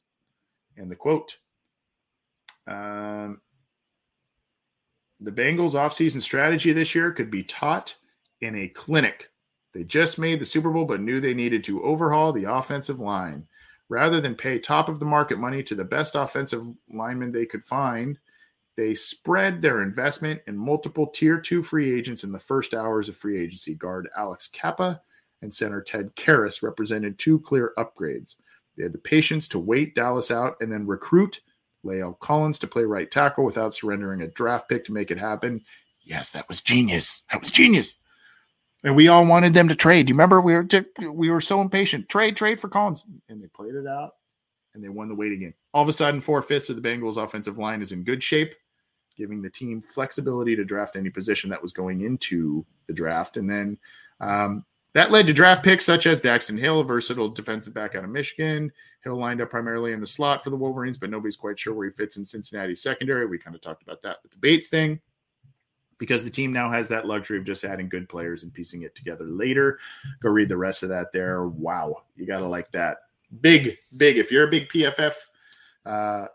and 0.77 0.91
the 0.91 0.97
quote. 0.97 1.37
Um, 2.67 3.41
the 5.21 5.33
Bengals 5.33 5.75
offseason 5.75 6.23
strategy 6.23 6.73
this 6.73 6.95
year 6.95 7.13
could 7.13 7.31
be 7.31 7.43
taught 7.43 7.95
in 8.41 8.57
a 8.57 8.69
clinic. 8.69 9.31
They 9.73 9.85
just 9.85 10.19
made 10.19 10.41
the 10.41 10.47
Super 10.47 10.71
Bowl, 10.71 10.85
but 10.85 11.01
knew 11.01 11.21
they 11.21 11.35
needed 11.35 11.63
to 11.65 11.83
overhaul 11.83 12.33
the 12.33 12.51
offensive 12.53 12.99
line. 12.99 13.47
Rather 13.89 14.21
than 14.21 14.35
pay 14.35 14.59
top 14.59 14.89
of 14.89 15.01
the 15.01 15.05
market 15.05 15.39
money 15.39 15.63
to 15.65 15.75
the 15.75 15.85
best 15.85 16.15
offensive 16.15 16.65
lineman 16.93 17.33
they 17.33 17.45
could 17.45 17.65
find, 17.65 18.19
they 18.77 18.95
spread 18.95 19.61
their 19.61 19.83
investment 19.83 20.41
in 20.47 20.57
multiple 20.57 21.07
tier 21.07 21.39
two 21.39 21.63
free 21.63 21.93
agents 21.97 22.25
in 22.25 22.33
the 22.33 22.39
first 22.39 22.75
hours 22.75 23.09
of 23.09 23.17
free 23.17 23.41
agency. 23.43 23.75
Guard 23.75 24.09
Alex 24.17 24.49
Cappa 24.49 25.03
and 25.43 25.53
center 25.53 25.83
Ted 25.83 26.15
Karras 26.17 26.63
represented 26.63 27.19
two 27.19 27.41
clear 27.41 27.73
upgrades. 27.77 28.37
They 28.77 28.85
had 28.85 28.93
the 28.93 28.99
patience 28.99 29.49
to 29.49 29.59
wait 29.59 29.95
Dallas 29.95 30.31
out 30.31 30.57
and 30.61 30.73
then 30.73 30.87
recruit 30.87 31.41
La'el 31.85 32.19
Collins 32.19 32.59
to 32.61 32.67
play 32.67 32.85
right 32.85 33.11
tackle 33.11 33.45
without 33.45 33.75
surrendering 33.75 34.23
a 34.23 34.29
draft 34.29 34.69
pick 34.69 34.85
to 34.85 34.93
make 34.93 35.11
it 35.11 35.19
happen. 35.19 35.63
Yes, 36.03 36.33
that 36.33 36.49
was 36.49 36.61
genius. 36.61 37.25
That 37.31 37.41
was 37.41 37.51
genius. 37.51 37.95
And 38.83 38.97
we 38.97 39.09
all 39.09 39.27
wanted 39.27 39.53
them 39.53 39.69
to 39.69 39.75
trade. 39.75 40.09
You 40.09 40.15
remember 40.15 40.41
we 40.41 40.55
were 40.55 40.67
we 41.13 41.31
were 41.31 41.43
so 41.43 41.61
impatient. 41.61 42.09
Trade, 42.09 42.37
trade 42.37 42.61
for 42.61 42.69
Collins, 42.69 43.05
and 43.29 43.43
they 43.43 43.49
played 43.49 43.75
it 43.75 43.87
out, 43.87 44.13
and 44.75 44.83
they 44.83 44.89
won 44.89 45.09
the 45.09 45.15
wait 45.15 45.33
again. 45.33 45.55
All 45.75 45.83
of 45.83 45.89
a 45.89 45.93
sudden, 45.93 46.21
four 46.21 46.43
fifths 46.43 46.69
of 46.69 46.81
the 46.81 46.89
Bengals' 46.89 47.23
offensive 47.23 47.59
line 47.59 47.83
is 47.83 47.93
in 47.93 48.05
good 48.05 48.23
shape 48.23 48.55
giving 49.17 49.43
the 49.43 49.51
team 49.51 49.83
flexibility 49.83 50.57
to 50.57 50.65
draft 50.65 50.97
any 50.97 51.11
position 51.11 51.51
that 51.51 51.61
was 51.61 51.75
going 51.75 52.01
into 52.01 52.65
the 52.87 52.93
draft. 52.93 53.37
And 53.37 53.51
then 53.51 53.77
um, 54.21 54.65
that 54.95 55.11
led 55.11 55.27
to 55.27 55.35
draft 55.35 55.63
picks 55.63 55.85
such 55.85 56.07
as 56.07 56.23
Daxton 56.23 56.59
Hill, 56.59 56.81
a 56.81 56.85
versatile 56.85 57.29
defensive 57.29 57.75
back 57.75 57.95
out 57.95 58.05
of 58.05 58.09
Michigan. 58.09 58.73
Hill 59.05 59.17
lined 59.17 59.43
up 59.43 59.51
primarily 59.51 59.93
in 59.93 60.01
the 60.01 60.07
slot 60.07 60.43
for 60.43 60.49
the 60.49 60.57
Wolverines, 60.57 60.97
but 60.97 61.11
nobody's 61.11 61.37
quite 61.37 61.59
sure 61.59 61.75
where 61.75 61.87
he 61.87 61.93
fits 61.93 62.17
in 62.17 62.25
Cincinnati's 62.25 62.83
secondary. 62.83 63.27
We 63.27 63.37
kind 63.37 63.55
of 63.55 63.61
talked 63.61 63.83
about 63.83 64.01
that 64.03 64.19
with 64.23 64.33
the 64.33 64.39
Bates 64.39 64.69
thing. 64.69 65.01
because 66.01 66.25
the 66.25 66.31
team 66.31 66.51
now 66.51 66.71
has 66.71 66.89
that 66.89 67.07
luxury 67.07 67.39
of 67.39 67.45
just 67.45 67.63
adding 67.63 67.89
good 67.89 68.09
players 68.09 68.43
and 68.43 68.53
piecing 68.53 68.83
it 68.83 68.95
together 68.97 69.27
later. 69.27 69.79
Go 70.21 70.31
read 70.31 70.49
the 70.49 70.57
rest 70.57 70.83
of 70.83 70.89
that 70.89 71.13
there. 71.13 71.47
Wow, 71.47 72.05
you 72.17 72.27
got 72.27 72.41
to 72.41 72.47
like 72.47 72.73
that. 72.73 72.97
Big, 73.41 73.77
big. 73.97 74.19
If 74.19 74.31
you're 74.31 74.49
a 74.49 74.51
big 74.51 74.69
PFF 74.69 75.15
uh, 75.87 76.27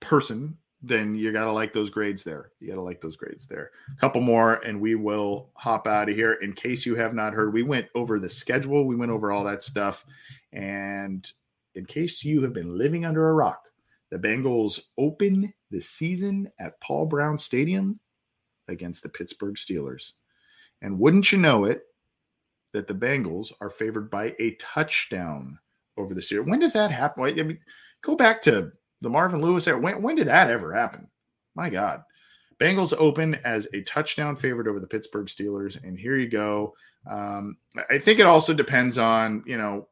person, 0.00 0.58
then 0.82 1.14
you 1.14 1.32
got 1.32 1.44
to 1.44 1.52
like 1.52 1.72
those 1.72 1.90
grades 1.90 2.22
there. 2.22 2.52
You 2.60 2.68
got 2.68 2.74
to 2.76 2.82
like 2.82 3.00
those 3.00 3.16
grades 3.16 3.46
there. 3.46 3.70
A 3.96 4.00
couple 4.00 4.20
more, 4.20 4.54
and 4.56 4.80
we 4.80 4.94
will 4.94 5.50
hop 5.54 5.88
out 5.88 6.08
of 6.08 6.14
here. 6.14 6.34
In 6.34 6.52
case 6.52 6.84
you 6.84 6.94
have 6.96 7.14
not 7.14 7.32
heard, 7.32 7.52
we 7.52 7.62
went 7.62 7.88
over 7.94 8.18
the 8.18 8.28
schedule, 8.28 8.86
we 8.86 8.96
went 8.96 9.10
over 9.10 9.32
all 9.32 9.44
that 9.44 9.62
stuff. 9.62 10.04
And 10.52 11.28
in 11.74 11.86
case 11.86 12.24
you 12.24 12.42
have 12.42 12.52
been 12.52 12.76
living 12.76 13.04
under 13.04 13.28
a 13.28 13.34
rock, 13.34 13.70
the 14.10 14.18
Bengals 14.18 14.80
open 14.98 15.52
the 15.70 15.80
season 15.80 16.48
at 16.60 16.80
Paul 16.80 17.06
Brown 17.06 17.38
Stadium 17.38 17.98
against 18.68 19.02
the 19.02 19.08
Pittsburgh 19.08 19.56
Steelers. 19.56 20.12
And 20.82 20.98
wouldn't 20.98 21.32
you 21.32 21.38
know 21.38 21.64
it, 21.64 21.82
that 22.76 22.86
the 22.86 22.94
Bengals 22.94 23.52
are 23.60 23.70
favored 23.70 24.10
by 24.10 24.34
a 24.38 24.52
touchdown 24.60 25.58
over 25.96 26.14
the 26.14 26.20
Steelers. 26.20 26.46
When 26.46 26.60
does 26.60 26.74
that 26.74 26.90
happen? 26.90 27.24
I 27.24 27.32
mean, 27.42 27.58
go 28.02 28.14
back 28.16 28.42
to 28.42 28.70
the 29.00 29.10
Marvin 29.10 29.40
Lewis 29.40 29.66
era. 29.66 29.78
When, 29.78 30.02
when 30.02 30.16
did 30.16 30.28
that 30.28 30.50
ever 30.50 30.72
happen? 30.72 31.08
My 31.54 31.70
God. 31.70 32.02
Bengals 32.60 32.94
open 32.98 33.34
as 33.44 33.66
a 33.72 33.82
touchdown 33.82 34.36
favorite 34.36 34.68
over 34.68 34.80
the 34.80 34.86
Pittsburgh 34.86 35.26
Steelers. 35.26 35.82
And 35.82 35.98
here 35.98 36.16
you 36.16 36.28
go. 36.28 36.74
Um, 37.08 37.56
I 37.90 37.98
think 37.98 38.18
it 38.18 38.26
also 38.26 38.52
depends 38.52 38.98
on, 38.98 39.42
you 39.46 39.56
know, 39.56 39.88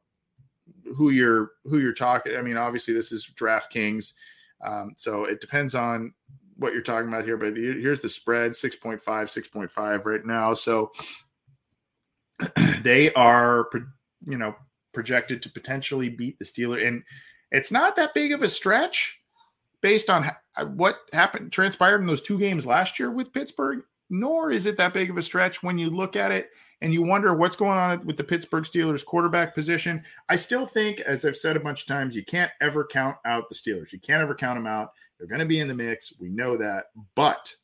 who 0.96 1.10
you're 1.10 1.52
who 1.64 1.78
you're 1.78 1.92
talking. 1.92 2.36
I 2.36 2.42
mean, 2.42 2.56
obviously 2.56 2.94
this 2.94 3.12
is 3.12 3.30
DraftKings, 3.34 4.12
um, 4.64 4.92
so 4.96 5.24
it 5.24 5.40
depends 5.40 5.74
on 5.74 6.12
what 6.56 6.72
you're 6.72 6.82
talking 6.82 7.08
about 7.08 7.24
here. 7.24 7.36
But 7.36 7.56
here's 7.56 8.00
the 8.00 8.08
spread: 8.08 8.52
6.5, 8.52 9.00
6.5 9.02 10.04
right 10.04 10.24
now. 10.24 10.54
So 10.54 10.92
they 12.82 13.12
are, 13.14 13.68
you 14.26 14.38
know, 14.38 14.54
projected 14.92 15.42
to 15.42 15.50
potentially 15.50 16.08
beat 16.08 16.38
the 16.38 16.44
Steelers, 16.44 16.86
and 16.86 17.02
it's 17.50 17.70
not 17.70 17.96
that 17.96 18.14
big 18.14 18.32
of 18.32 18.42
a 18.42 18.48
stretch 18.48 19.18
based 19.80 20.08
on 20.08 20.30
uh, 20.56 20.64
what 20.64 20.96
happened 21.12 21.52
transpired 21.52 22.00
in 22.00 22.06
those 22.06 22.22
two 22.22 22.38
games 22.38 22.66
last 22.66 22.98
year 22.98 23.10
with 23.10 23.32
Pittsburgh. 23.32 23.82
Nor 24.10 24.50
is 24.50 24.66
it 24.66 24.76
that 24.76 24.92
big 24.92 25.10
of 25.10 25.16
a 25.16 25.22
stretch 25.22 25.62
when 25.62 25.78
you 25.78 25.88
look 25.90 26.14
at 26.14 26.30
it 26.30 26.50
and 26.82 26.92
you 26.92 27.02
wonder 27.02 27.34
what's 27.34 27.56
going 27.56 27.78
on 27.78 28.04
with 28.04 28.16
the 28.16 28.24
Pittsburgh 28.24 28.64
Steelers 28.64 29.04
quarterback 29.04 29.54
position. 29.54 30.04
I 30.28 30.36
still 30.36 30.66
think, 30.66 31.00
as 31.00 31.24
I've 31.24 31.36
said 31.36 31.56
a 31.56 31.60
bunch 31.60 31.82
of 31.82 31.86
times, 31.86 32.14
you 32.14 32.24
can't 32.24 32.52
ever 32.60 32.84
count 32.84 33.16
out 33.24 33.48
the 33.48 33.54
Steelers. 33.54 33.92
You 33.92 33.98
can't 34.00 34.22
ever 34.22 34.34
count 34.34 34.58
them 34.58 34.66
out. 34.66 34.92
They're 35.18 35.28
going 35.28 35.40
to 35.40 35.46
be 35.46 35.60
in 35.60 35.68
the 35.68 35.74
mix. 35.74 36.12
We 36.18 36.28
know 36.28 36.56
that. 36.58 36.86
But 37.14 37.54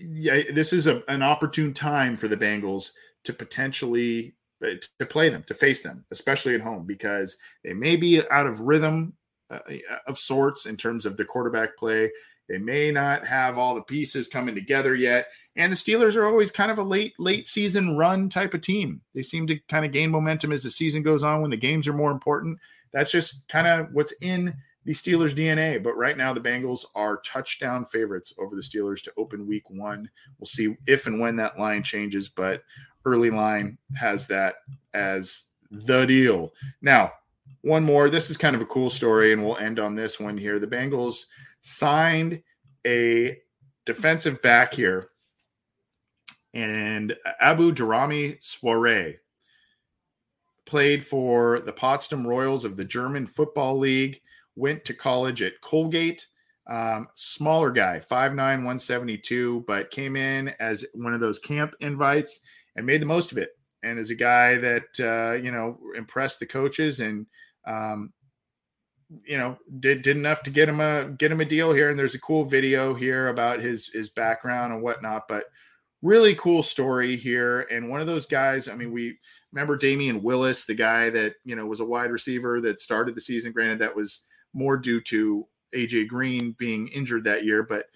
yeah, 0.00 0.42
this 0.52 0.72
is 0.72 0.86
a, 0.86 1.02
an 1.08 1.22
opportune 1.22 1.74
time 1.74 2.16
for 2.16 2.28
the 2.28 2.36
Bengals 2.36 2.90
to 3.24 3.32
potentially 3.32 4.34
eh, 4.64 4.76
to 4.98 5.06
play 5.06 5.28
them, 5.28 5.44
to 5.44 5.54
face 5.54 5.82
them, 5.82 6.04
especially 6.10 6.54
at 6.54 6.60
home, 6.60 6.86
because 6.86 7.36
they 7.64 7.72
may 7.72 7.96
be 7.96 8.22
out 8.30 8.46
of 8.46 8.60
rhythm 8.60 9.14
uh, 9.50 9.60
of 10.06 10.18
sorts 10.18 10.66
in 10.66 10.76
terms 10.76 11.06
of 11.06 11.16
the 11.16 11.24
quarterback 11.24 11.76
play. 11.76 12.10
They 12.48 12.58
may 12.58 12.90
not 12.90 13.24
have 13.26 13.58
all 13.58 13.74
the 13.74 13.82
pieces 13.82 14.28
coming 14.28 14.54
together 14.54 14.94
yet. 14.94 15.26
And 15.56 15.70
the 15.70 15.76
Steelers 15.76 16.16
are 16.16 16.26
always 16.26 16.50
kind 16.50 16.70
of 16.70 16.78
a 16.78 16.82
late, 16.82 17.12
late 17.18 17.46
season 17.46 17.96
run 17.96 18.28
type 18.28 18.54
of 18.54 18.60
team. 18.60 19.00
They 19.14 19.22
seem 19.22 19.46
to 19.48 19.58
kind 19.68 19.84
of 19.84 19.92
gain 19.92 20.10
momentum 20.10 20.52
as 20.52 20.62
the 20.62 20.70
season 20.70 21.02
goes 21.02 21.22
on 21.22 21.42
when 21.42 21.50
the 21.50 21.56
games 21.56 21.86
are 21.86 21.92
more 21.92 22.10
important. 22.10 22.58
That's 22.92 23.10
just 23.10 23.46
kind 23.48 23.66
of 23.66 23.88
what's 23.92 24.12
in 24.20 24.54
the 24.84 24.92
Steelers' 24.92 25.34
DNA. 25.34 25.82
But 25.82 25.96
right 25.96 26.16
now, 26.16 26.32
the 26.32 26.40
Bengals 26.40 26.84
are 26.94 27.18
touchdown 27.18 27.84
favorites 27.84 28.34
over 28.38 28.56
the 28.56 28.62
Steelers 28.62 29.02
to 29.02 29.12
open 29.16 29.46
week 29.46 29.68
one. 29.68 30.08
We'll 30.38 30.46
see 30.46 30.76
if 30.86 31.06
and 31.06 31.20
when 31.20 31.36
that 31.36 31.58
line 31.58 31.82
changes, 31.82 32.28
but 32.28 32.62
early 33.04 33.30
line 33.30 33.78
has 33.96 34.26
that 34.28 34.56
as 34.94 35.44
the 35.70 36.06
deal. 36.06 36.52
Now, 36.82 37.12
one 37.62 37.84
more. 37.84 38.08
This 38.08 38.30
is 38.30 38.36
kind 38.36 38.56
of 38.56 38.62
a 38.62 38.66
cool 38.66 38.90
story, 38.90 39.32
and 39.32 39.44
we'll 39.44 39.58
end 39.58 39.78
on 39.78 39.94
this 39.94 40.18
one 40.18 40.38
here. 40.38 40.58
The 40.58 40.66
Bengals 40.66 41.26
signed 41.60 42.42
a 42.86 43.38
defensive 43.84 44.40
back 44.40 44.72
here 44.72 45.10
and 46.54 47.16
Abu 47.40 47.72
Daramy-Swaray 47.72 49.16
played 50.64 51.04
for 51.04 51.60
the 51.60 51.72
Potsdam 51.72 52.26
Royals 52.26 52.64
of 52.64 52.76
the 52.76 52.84
German 52.84 53.26
Football 53.26 53.78
League, 53.78 54.20
went 54.60 54.84
to 54.84 54.94
college 54.94 55.42
at 55.42 55.60
Colgate. 55.62 56.26
Um, 56.68 57.08
smaller 57.14 57.70
guy, 57.70 57.98
5'9, 57.98 58.36
172, 58.36 59.64
but 59.66 59.90
came 59.90 60.14
in 60.14 60.52
as 60.60 60.84
one 60.94 61.14
of 61.14 61.20
those 61.20 61.38
camp 61.38 61.74
invites 61.80 62.40
and 62.76 62.86
made 62.86 63.02
the 63.02 63.06
most 63.06 63.32
of 63.32 63.38
it. 63.38 63.50
And 63.82 63.98
is 63.98 64.10
a 64.10 64.14
guy 64.14 64.58
that, 64.58 65.00
uh, 65.00 65.42
you 65.42 65.50
know, 65.50 65.78
impressed 65.96 66.38
the 66.38 66.46
coaches 66.46 67.00
and, 67.00 67.26
um, 67.66 68.12
you 69.24 69.38
know, 69.38 69.56
did 69.80 70.02
did 70.02 70.16
enough 70.16 70.42
to 70.44 70.50
get 70.50 70.68
him 70.68 70.80
a 70.80 71.08
get 71.18 71.32
him 71.32 71.40
a 71.40 71.44
deal 71.44 71.72
here. 71.72 71.90
And 71.90 71.98
there's 71.98 72.14
a 72.14 72.20
cool 72.20 72.44
video 72.44 72.94
here 72.94 73.28
about 73.28 73.60
his 73.60 73.88
his 73.88 74.10
background 74.10 74.72
and 74.72 74.82
whatnot. 74.82 75.26
But 75.28 75.44
really 76.02 76.34
cool 76.36 76.62
story 76.62 77.16
here. 77.16 77.62
And 77.62 77.88
one 77.88 78.00
of 78.00 78.06
those 78.06 78.26
guys, 78.26 78.68
I 78.68 78.74
mean, 78.74 78.92
we 78.92 79.18
remember 79.52 79.76
Damion 79.76 80.22
Willis, 80.22 80.64
the 80.64 80.74
guy 80.74 81.10
that, 81.10 81.34
you 81.44 81.56
know, 81.56 81.66
was 81.66 81.80
a 81.80 81.84
wide 81.84 82.10
receiver 82.10 82.60
that 82.60 82.80
started 82.80 83.14
the 83.14 83.20
season. 83.20 83.52
Granted, 83.52 83.80
that 83.80 83.94
was 83.94 84.20
more 84.52 84.76
due 84.76 85.00
to 85.02 85.46
AJ 85.74 86.08
Green 86.08 86.54
being 86.58 86.88
injured 86.88 87.24
that 87.24 87.44
year. 87.44 87.62
But, 87.62 87.86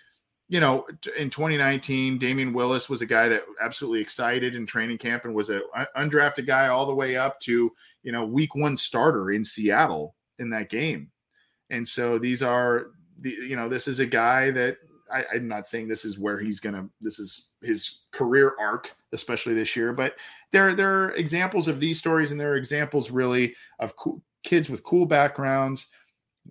you 0.49 0.61
know, 0.61 0.87
in 1.19 1.31
2019, 1.31 2.19
Damion 2.19 2.53
Willis 2.53 2.89
was 2.89 3.03
a 3.03 3.07
guy 3.07 3.29
that 3.29 3.43
absolutely 3.61 4.01
excited 4.01 4.55
in 4.55 4.67
training 4.67 4.99
camp 4.99 5.25
and 5.25 5.35
was 5.35 5.51
a 5.51 5.63
undrafted 5.97 6.47
guy 6.47 6.69
all 6.69 6.87
the 6.87 6.95
way 6.95 7.17
up 7.17 7.41
to, 7.41 7.73
you 8.03 8.13
know, 8.13 8.25
week 8.25 8.55
one 8.55 8.77
starter 8.77 9.33
in 9.33 9.45
Seattle 9.45 10.15
in 10.39 10.51
that 10.51 10.71
game. 10.71 11.11
And 11.71 11.87
so 11.87 12.19
these 12.19 12.43
are 12.43 12.89
the, 13.21 13.31
you 13.31 13.57
know, 13.57 13.69
this 13.69 13.89
is 13.89 14.01
a 14.01 14.07
guy 14.07 14.51
that 14.51 14.77
I, 15.11 15.25
am 15.35 15.49
not 15.49 15.67
saying 15.67 15.89
this 15.89 16.05
is 16.05 16.19
where 16.19 16.39
he's 16.39 16.61
gonna. 16.61 16.89
This 17.01 17.19
is 17.19 17.49
his 17.63 18.01
career 18.11 18.55
arc, 18.59 18.93
especially 19.13 19.55
this 19.55 19.77
year. 19.77 19.93
But 19.93 20.17
there, 20.53 20.75
there 20.75 21.05
are 21.05 21.11
examples 21.13 21.69
of 21.69 21.81
these 21.81 21.99
stories, 21.99 22.31
and 22.31 22.41
there 22.41 22.53
are 22.53 22.57
examples 22.57 23.11
really 23.11 23.55
of 23.79 23.95
cool, 23.97 24.23
kids 24.45 24.71
with 24.71 24.83
cool 24.83 25.07
backgrounds, 25.07 25.89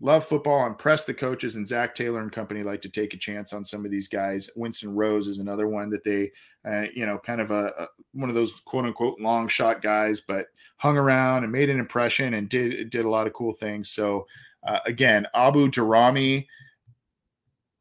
love 0.01 0.25
football, 0.25 0.65
impress 0.65 1.05
the 1.05 1.13
coaches. 1.13 1.55
And 1.55 1.67
Zac 1.67 1.95
Taylor 1.95 2.21
and 2.21 2.31
company 2.31 2.63
like 2.63 2.81
to 2.81 2.89
take 2.89 3.13
a 3.13 3.17
chance 3.17 3.53
on 3.53 3.63
some 3.63 3.85
of 3.85 3.91
these 3.91 4.07
guys. 4.07 4.49
Winston 4.55 4.95
Rose 4.95 5.27
is 5.27 5.39
another 5.39 5.67
one 5.67 5.89
that 5.89 6.03
they, 6.03 6.31
uh, 6.65 6.85
you 6.93 7.05
know, 7.05 7.17
kind 7.17 7.41
of 7.41 7.51
a, 7.51 7.67
a 7.77 7.87
one 8.13 8.29
of 8.29 8.35
those 8.35 8.59
quote 8.59 8.85
unquote 8.85 9.19
long 9.19 9.47
shot 9.47 9.81
guys, 9.81 10.21
but 10.21 10.47
hung 10.77 10.97
around 10.97 11.43
and 11.43 11.51
made 11.51 11.69
an 11.69 11.79
impression 11.79 12.33
and 12.33 12.49
did 12.49 12.89
did 12.89 13.05
a 13.05 13.09
lot 13.09 13.27
of 13.27 13.33
cool 13.33 13.53
things. 13.53 13.89
So 13.89 14.25
uh, 14.65 14.79
again, 14.85 15.27
Abu 15.33 15.69
Jarami 15.69 16.47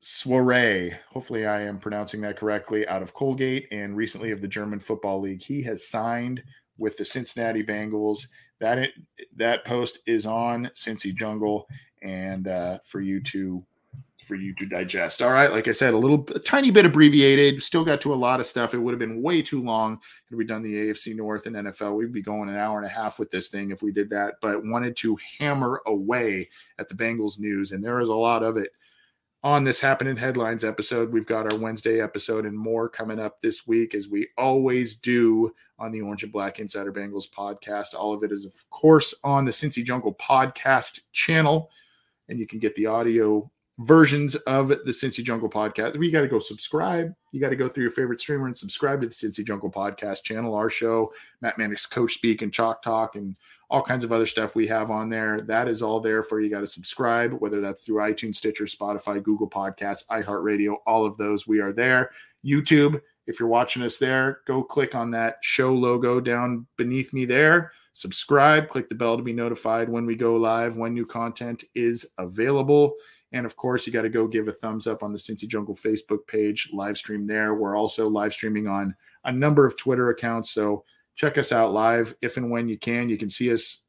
Soiree, 0.00 0.92
hopefully 1.10 1.46
I 1.46 1.62
am 1.62 1.78
pronouncing 1.78 2.20
that 2.22 2.36
correctly, 2.36 2.86
out 2.88 3.02
of 3.02 3.14
Colgate 3.14 3.68
and 3.70 3.96
recently 3.96 4.32
of 4.32 4.40
the 4.40 4.48
German 4.48 4.80
Football 4.80 5.20
League. 5.20 5.42
He 5.42 5.62
has 5.62 5.86
signed 5.88 6.42
with 6.76 6.96
the 6.96 7.04
Cincinnati 7.04 7.62
Bengals. 7.62 8.26
That 8.58 8.78
it, 8.78 8.90
that 9.36 9.64
post 9.64 10.00
is 10.06 10.26
on 10.26 10.66
Cincy 10.74 11.14
Jungle, 11.14 11.66
and 12.03 12.48
uh, 12.48 12.78
for 12.84 13.00
you 13.00 13.20
to 13.24 13.64
for 14.24 14.36
you 14.36 14.55
to 14.55 14.66
digest. 14.66 15.20
All 15.20 15.32
right, 15.32 15.50
like 15.50 15.68
I 15.68 15.72
said, 15.72 15.94
a 15.94 15.98
little 15.98 16.24
a 16.34 16.38
tiny 16.38 16.70
bit 16.70 16.86
abbreviated. 16.86 17.62
Still 17.62 17.84
got 17.84 18.00
to 18.03 18.14
a 18.14 18.16
lot 18.16 18.40
of 18.40 18.46
stuff. 18.46 18.72
It 18.72 18.78
would 18.78 18.92
have 18.92 18.98
been 18.98 19.20
way 19.20 19.42
too 19.42 19.62
long 19.62 19.98
had 20.28 20.38
we 20.38 20.44
done 20.44 20.62
the 20.62 20.74
AFC 20.74 21.14
North 21.16 21.46
and 21.46 21.57
NFL. 21.57 21.96
We'd 21.96 22.12
be 22.12 22.22
going 22.22 22.48
an 22.48 22.57
hour 22.57 22.78
and 22.78 22.86
a 22.86 22.90
half 22.90 23.18
with 23.18 23.30
this 23.30 23.48
thing 23.48 23.70
if 23.70 23.82
we 23.82 23.92
did 23.92 24.11
that. 24.11 24.34
But 24.40 24.64
wanted 24.64 24.96
to 24.98 25.18
hammer 25.38 25.82
away 25.86 26.48
at 26.78 26.88
the 26.88 26.94
Bengals 26.94 27.38
news, 27.38 27.72
and 27.72 27.84
there 27.84 28.00
is 28.00 28.09
a 28.09 28.14
lot 28.14 28.42
of 28.42 28.57
it 28.57 28.70
on 29.44 29.64
this 29.64 29.80
Happening 29.80 30.16
Headlines 30.16 30.64
episode. 30.64 31.12
We've 31.12 31.26
got 31.26 31.53
our 31.53 31.59
Wednesday 31.59 32.00
episode 32.00 32.46
and 32.46 32.57
more 32.57 32.88
coming 32.88 33.18
up 33.18 33.42
this 33.42 33.66
week, 33.66 33.94
as 33.94 34.09
we 34.09 34.28
always 34.38 34.94
do 34.94 35.53
on 35.78 35.90
the 35.90 36.00
Orange 36.00 36.22
and 36.22 36.32
Black 36.32 36.61
Insider 36.61 36.92
Bengals 36.92 37.28
podcast. 37.28 37.94
All 37.94 38.14
of 38.14 38.22
it 38.22 38.30
is, 38.30 38.44
of 38.44 38.55
course, 38.70 39.14
on 39.24 39.44
the 39.44 39.50
Cincy 39.50 39.84
Jungle 39.84 40.14
podcast 40.14 41.00
channel, 41.12 41.70
and 42.33 42.41
you 42.41 42.47
can 42.47 42.59
get 42.59 42.74
the 42.74 42.87
audio 42.87 43.49
versions 43.78 44.35
of 44.35 44.68
the 44.68 44.76
Cincy 44.87 45.22
Jungle 45.22 45.51
podcast. 45.51 46.01
You 46.03 46.11
got 46.11 46.22
to 46.22 46.28
go 46.28 46.39
subscribe. 46.39 47.12
You 47.30 47.41
got 47.41 47.51
to 47.51 47.57
go 47.57 47.68
through 47.68 47.83
your 47.83 47.93
favorite 47.93 48.20
streamer 48.20 48.47
and 48.47 48.57
subscribe 48.57 49.03
to 49.03 49.07
the 49.07 49.12
Cincy 49.12 49.47
Jungle 49.47 49.70
podcast 49.70 50.22
channel, 50.22 50.55
our 50.55 50.70
show, 50.70 51.12
Matt 51.43 51.59
Mannix 51.59 51.85
Coach 51.87 52.14
Speak 52.14 52.43
and 52.43 52.53
Chalk 52.53 52.83
Talk, 52.83 53.16
and 53.16 53.37
all 53.70 53.83
kinds 53.83 54.03
of 54.03 54.12
other 54.12 54.26
stuff 54.26 54.55
we 54.55 54.66
have 54.66 54.91
on 54.91 55.11
there. 55.11 55.43
That 55.43 55.68
is 55.68 55.83
all 55.83 56.01
there 56.01 56.22
for 56.22 56.41
you. 56.41 56.47
you 56.47 56.51
got 56.51 56.61
to 56.61 56.66
subscribe, 56.66 57.33
whether 57.35 57.61
that's 57.61 57.83
through 57.83 57.97
iTunes, 57.97 58.37
Stitcher, 58.37 58.64
Spotify, 58.64 59.22
Google 59.22 59.49
Podcasts, 59.49 60.07
iHeartRadio, 60.09 60.76
all 60.87 61.05
of 61.05 61.16
those. 61.18 61.47
We 61.47 61.61
are 61.61 61.72
there. 61.72 62.11
YouTube, 62.45 63.01
if 63.26 63.39
you're 63.39 63.49
watching 63.49 63.83
us 63.83 63.99
there, 63.99 64.41
go 64.47 64.62
click 64.62 64.95
on 64.95 65.11
that 65.12 65.37
show 65.43 65.72
logo 65.72 66.18
down 66.18 66.66
beneath 66.76 67.12
me 67.12 67.24
there. 67.24 67.72
Subscribe, 67.95 68.68
click 68.68 68.88
the 68.88 68.95
bell 68.95 69.16
to 69.16 69.22
be 69.22 69.32
notified 69.32 69.88
when 69.88 70.07
we 70.07 70.16
go 70.16 70.36
live, 70.36 70.76
when 70.76 70.95
new 70.95 71.07
content 71.07 71.64
is 71.74 72.07
available. 72.18 72.95
And 73.32 73.47
of 73.47 73.57
course, 73.57 73.86
you 73.86 73.93
got 73.93 74.03
to 74.03 74.09
go 74.09 74.26
give 74.26 74.49
a 74.49 74.53
thumbs 74.53 74.86
up 74.86 75.03
on 75.03 75.12
the 75.12 75.18
Cincy 75.18 75.49
Jungle 75.49 75.74
Facebook 75.74 76.26
page, 76.26 76.70
live 76.72 76.99
stream 76.99 77.26
there. 77.26 77.55
We're 77.55 77.76
also 77.76 78.09
live 78.09 78.32
streaming 78.32 78.66
on 78.66 78.95
a 79.24 79.32
number 79.32 79.66
of 79.66 79.76
Twitter 79.76 80.11
accounts. 80.11 80.51
So 80.51 80.84
check 81.14 81.38
us 81.38 81.53
out 81.53 81.72
live 81.72 82.14
if 82.22 82.36
and 82.36 82.51
when 82.51 82.68
you 82.68 82.78
can. 82.78 83.09
You 83.09 83.18
can 83.18 83.28
see 83.28 83.53
us, 83.53 83.84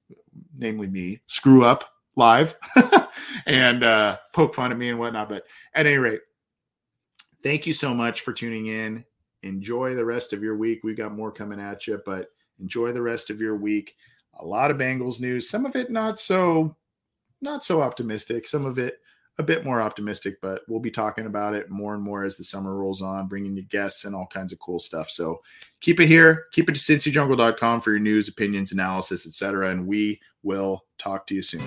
namely 0.58 0.88
me, 0.88 1.22
screw 1.28 1.64
up 1.64 1.86
live 2.16 2.56
and 3.45 3.84
uh, 3.84 4.18
poke 4.34 4.56
fun 4.56 4.72
at 4.72 4.78
me 4.78 4.89
and 4.89 4.99
whatnot. 4.99 5.30
But 5.30 5.43
at 5.74 5.86
any 5.86 5.97
rate, 5.97 6.22
thank 7.41 7.66
you 7.66 7.74
so 7.74 7.93
much 7.93 8.22
for 8.22 8.34
tuning 8.34 8.68
in. 8.68 9.04
Enjoy 9.43 9.93
the 9.93 10.06
rest 10.06 10.32
of 10.32 10.41
your 10.41 10.56
week. 10.56 10.82
We've 10.84 10.97
got 10.97 11.14
more 11.14 11.32
coming 11.32 11.60
at 11.60 11.86
you, 11.86 12.01
but 12.06 12.30
enjoy 12.60 12.91
the 12.91 13.01
rest 13.01 13.30
of 13.30 13.41
your 13.41 13.56
week. 13.56 13.95
A 14.39 14.45
lot 14.45 14.72
of 14.72 14.78
Bengals 14.78 15.20
news, 15.20 15.49
some 15.49 15.66
of 15.66 15.76
it 15.76 15.91
not 15.91 16.20
so 16.20 16.76
not 17.41 17.64
so 17.64 17.82
optimistic, 17.82 18.47
some 18.47 18.66
of 18.66 18.80
it 18.80 18.99
a 19.39 19.43
bit 19.43 19.66
more 19.66 19.82
optimistic, 19.82 20.39
but 20.41 20.62
we'll 20.68 20.80
be 20.80 20.91
talking 20.91 21.26
about 21.26 21.56
it 21.56 21.70
more 21.70 21.95
and 21.95 22.04
more 22.04 22.24
as 22.24 22.38
the 22.38 22.43
summer 22.43 22.76
rolls 22.76 23.01
on, 23.01 23.28
bringing 23.28 23.56
you 23.56 23.64
guests 23.64 24.06
and 24.06 24.16
all 24.16 24.28
kinds 24.28 24.54
of 24.54 24.60
cool 24.60 24.80
stuff. 24.80 25.10
So 25.10 25.41
keep 25.82 25.99
it 25.99 26.08
here. 26.08 26.45
Keep 26.51 26.70
it 26.70 26.76
to 26.76 26.80
cincyjungle.com 26.80 27.82
for 27.82 27.91
your 27.91 27.99
news, 27.99 28.28
opinions, 28.28 28.72
analysis, 28.72 29.26
etc. 29.26 29.72
And 29.72 29.88
we 29.88 30.20
will 30.43 30.86
talk 30.99 31.26
to 31.28 31.36
you 31.36 31.41
soon. 31.41 31.64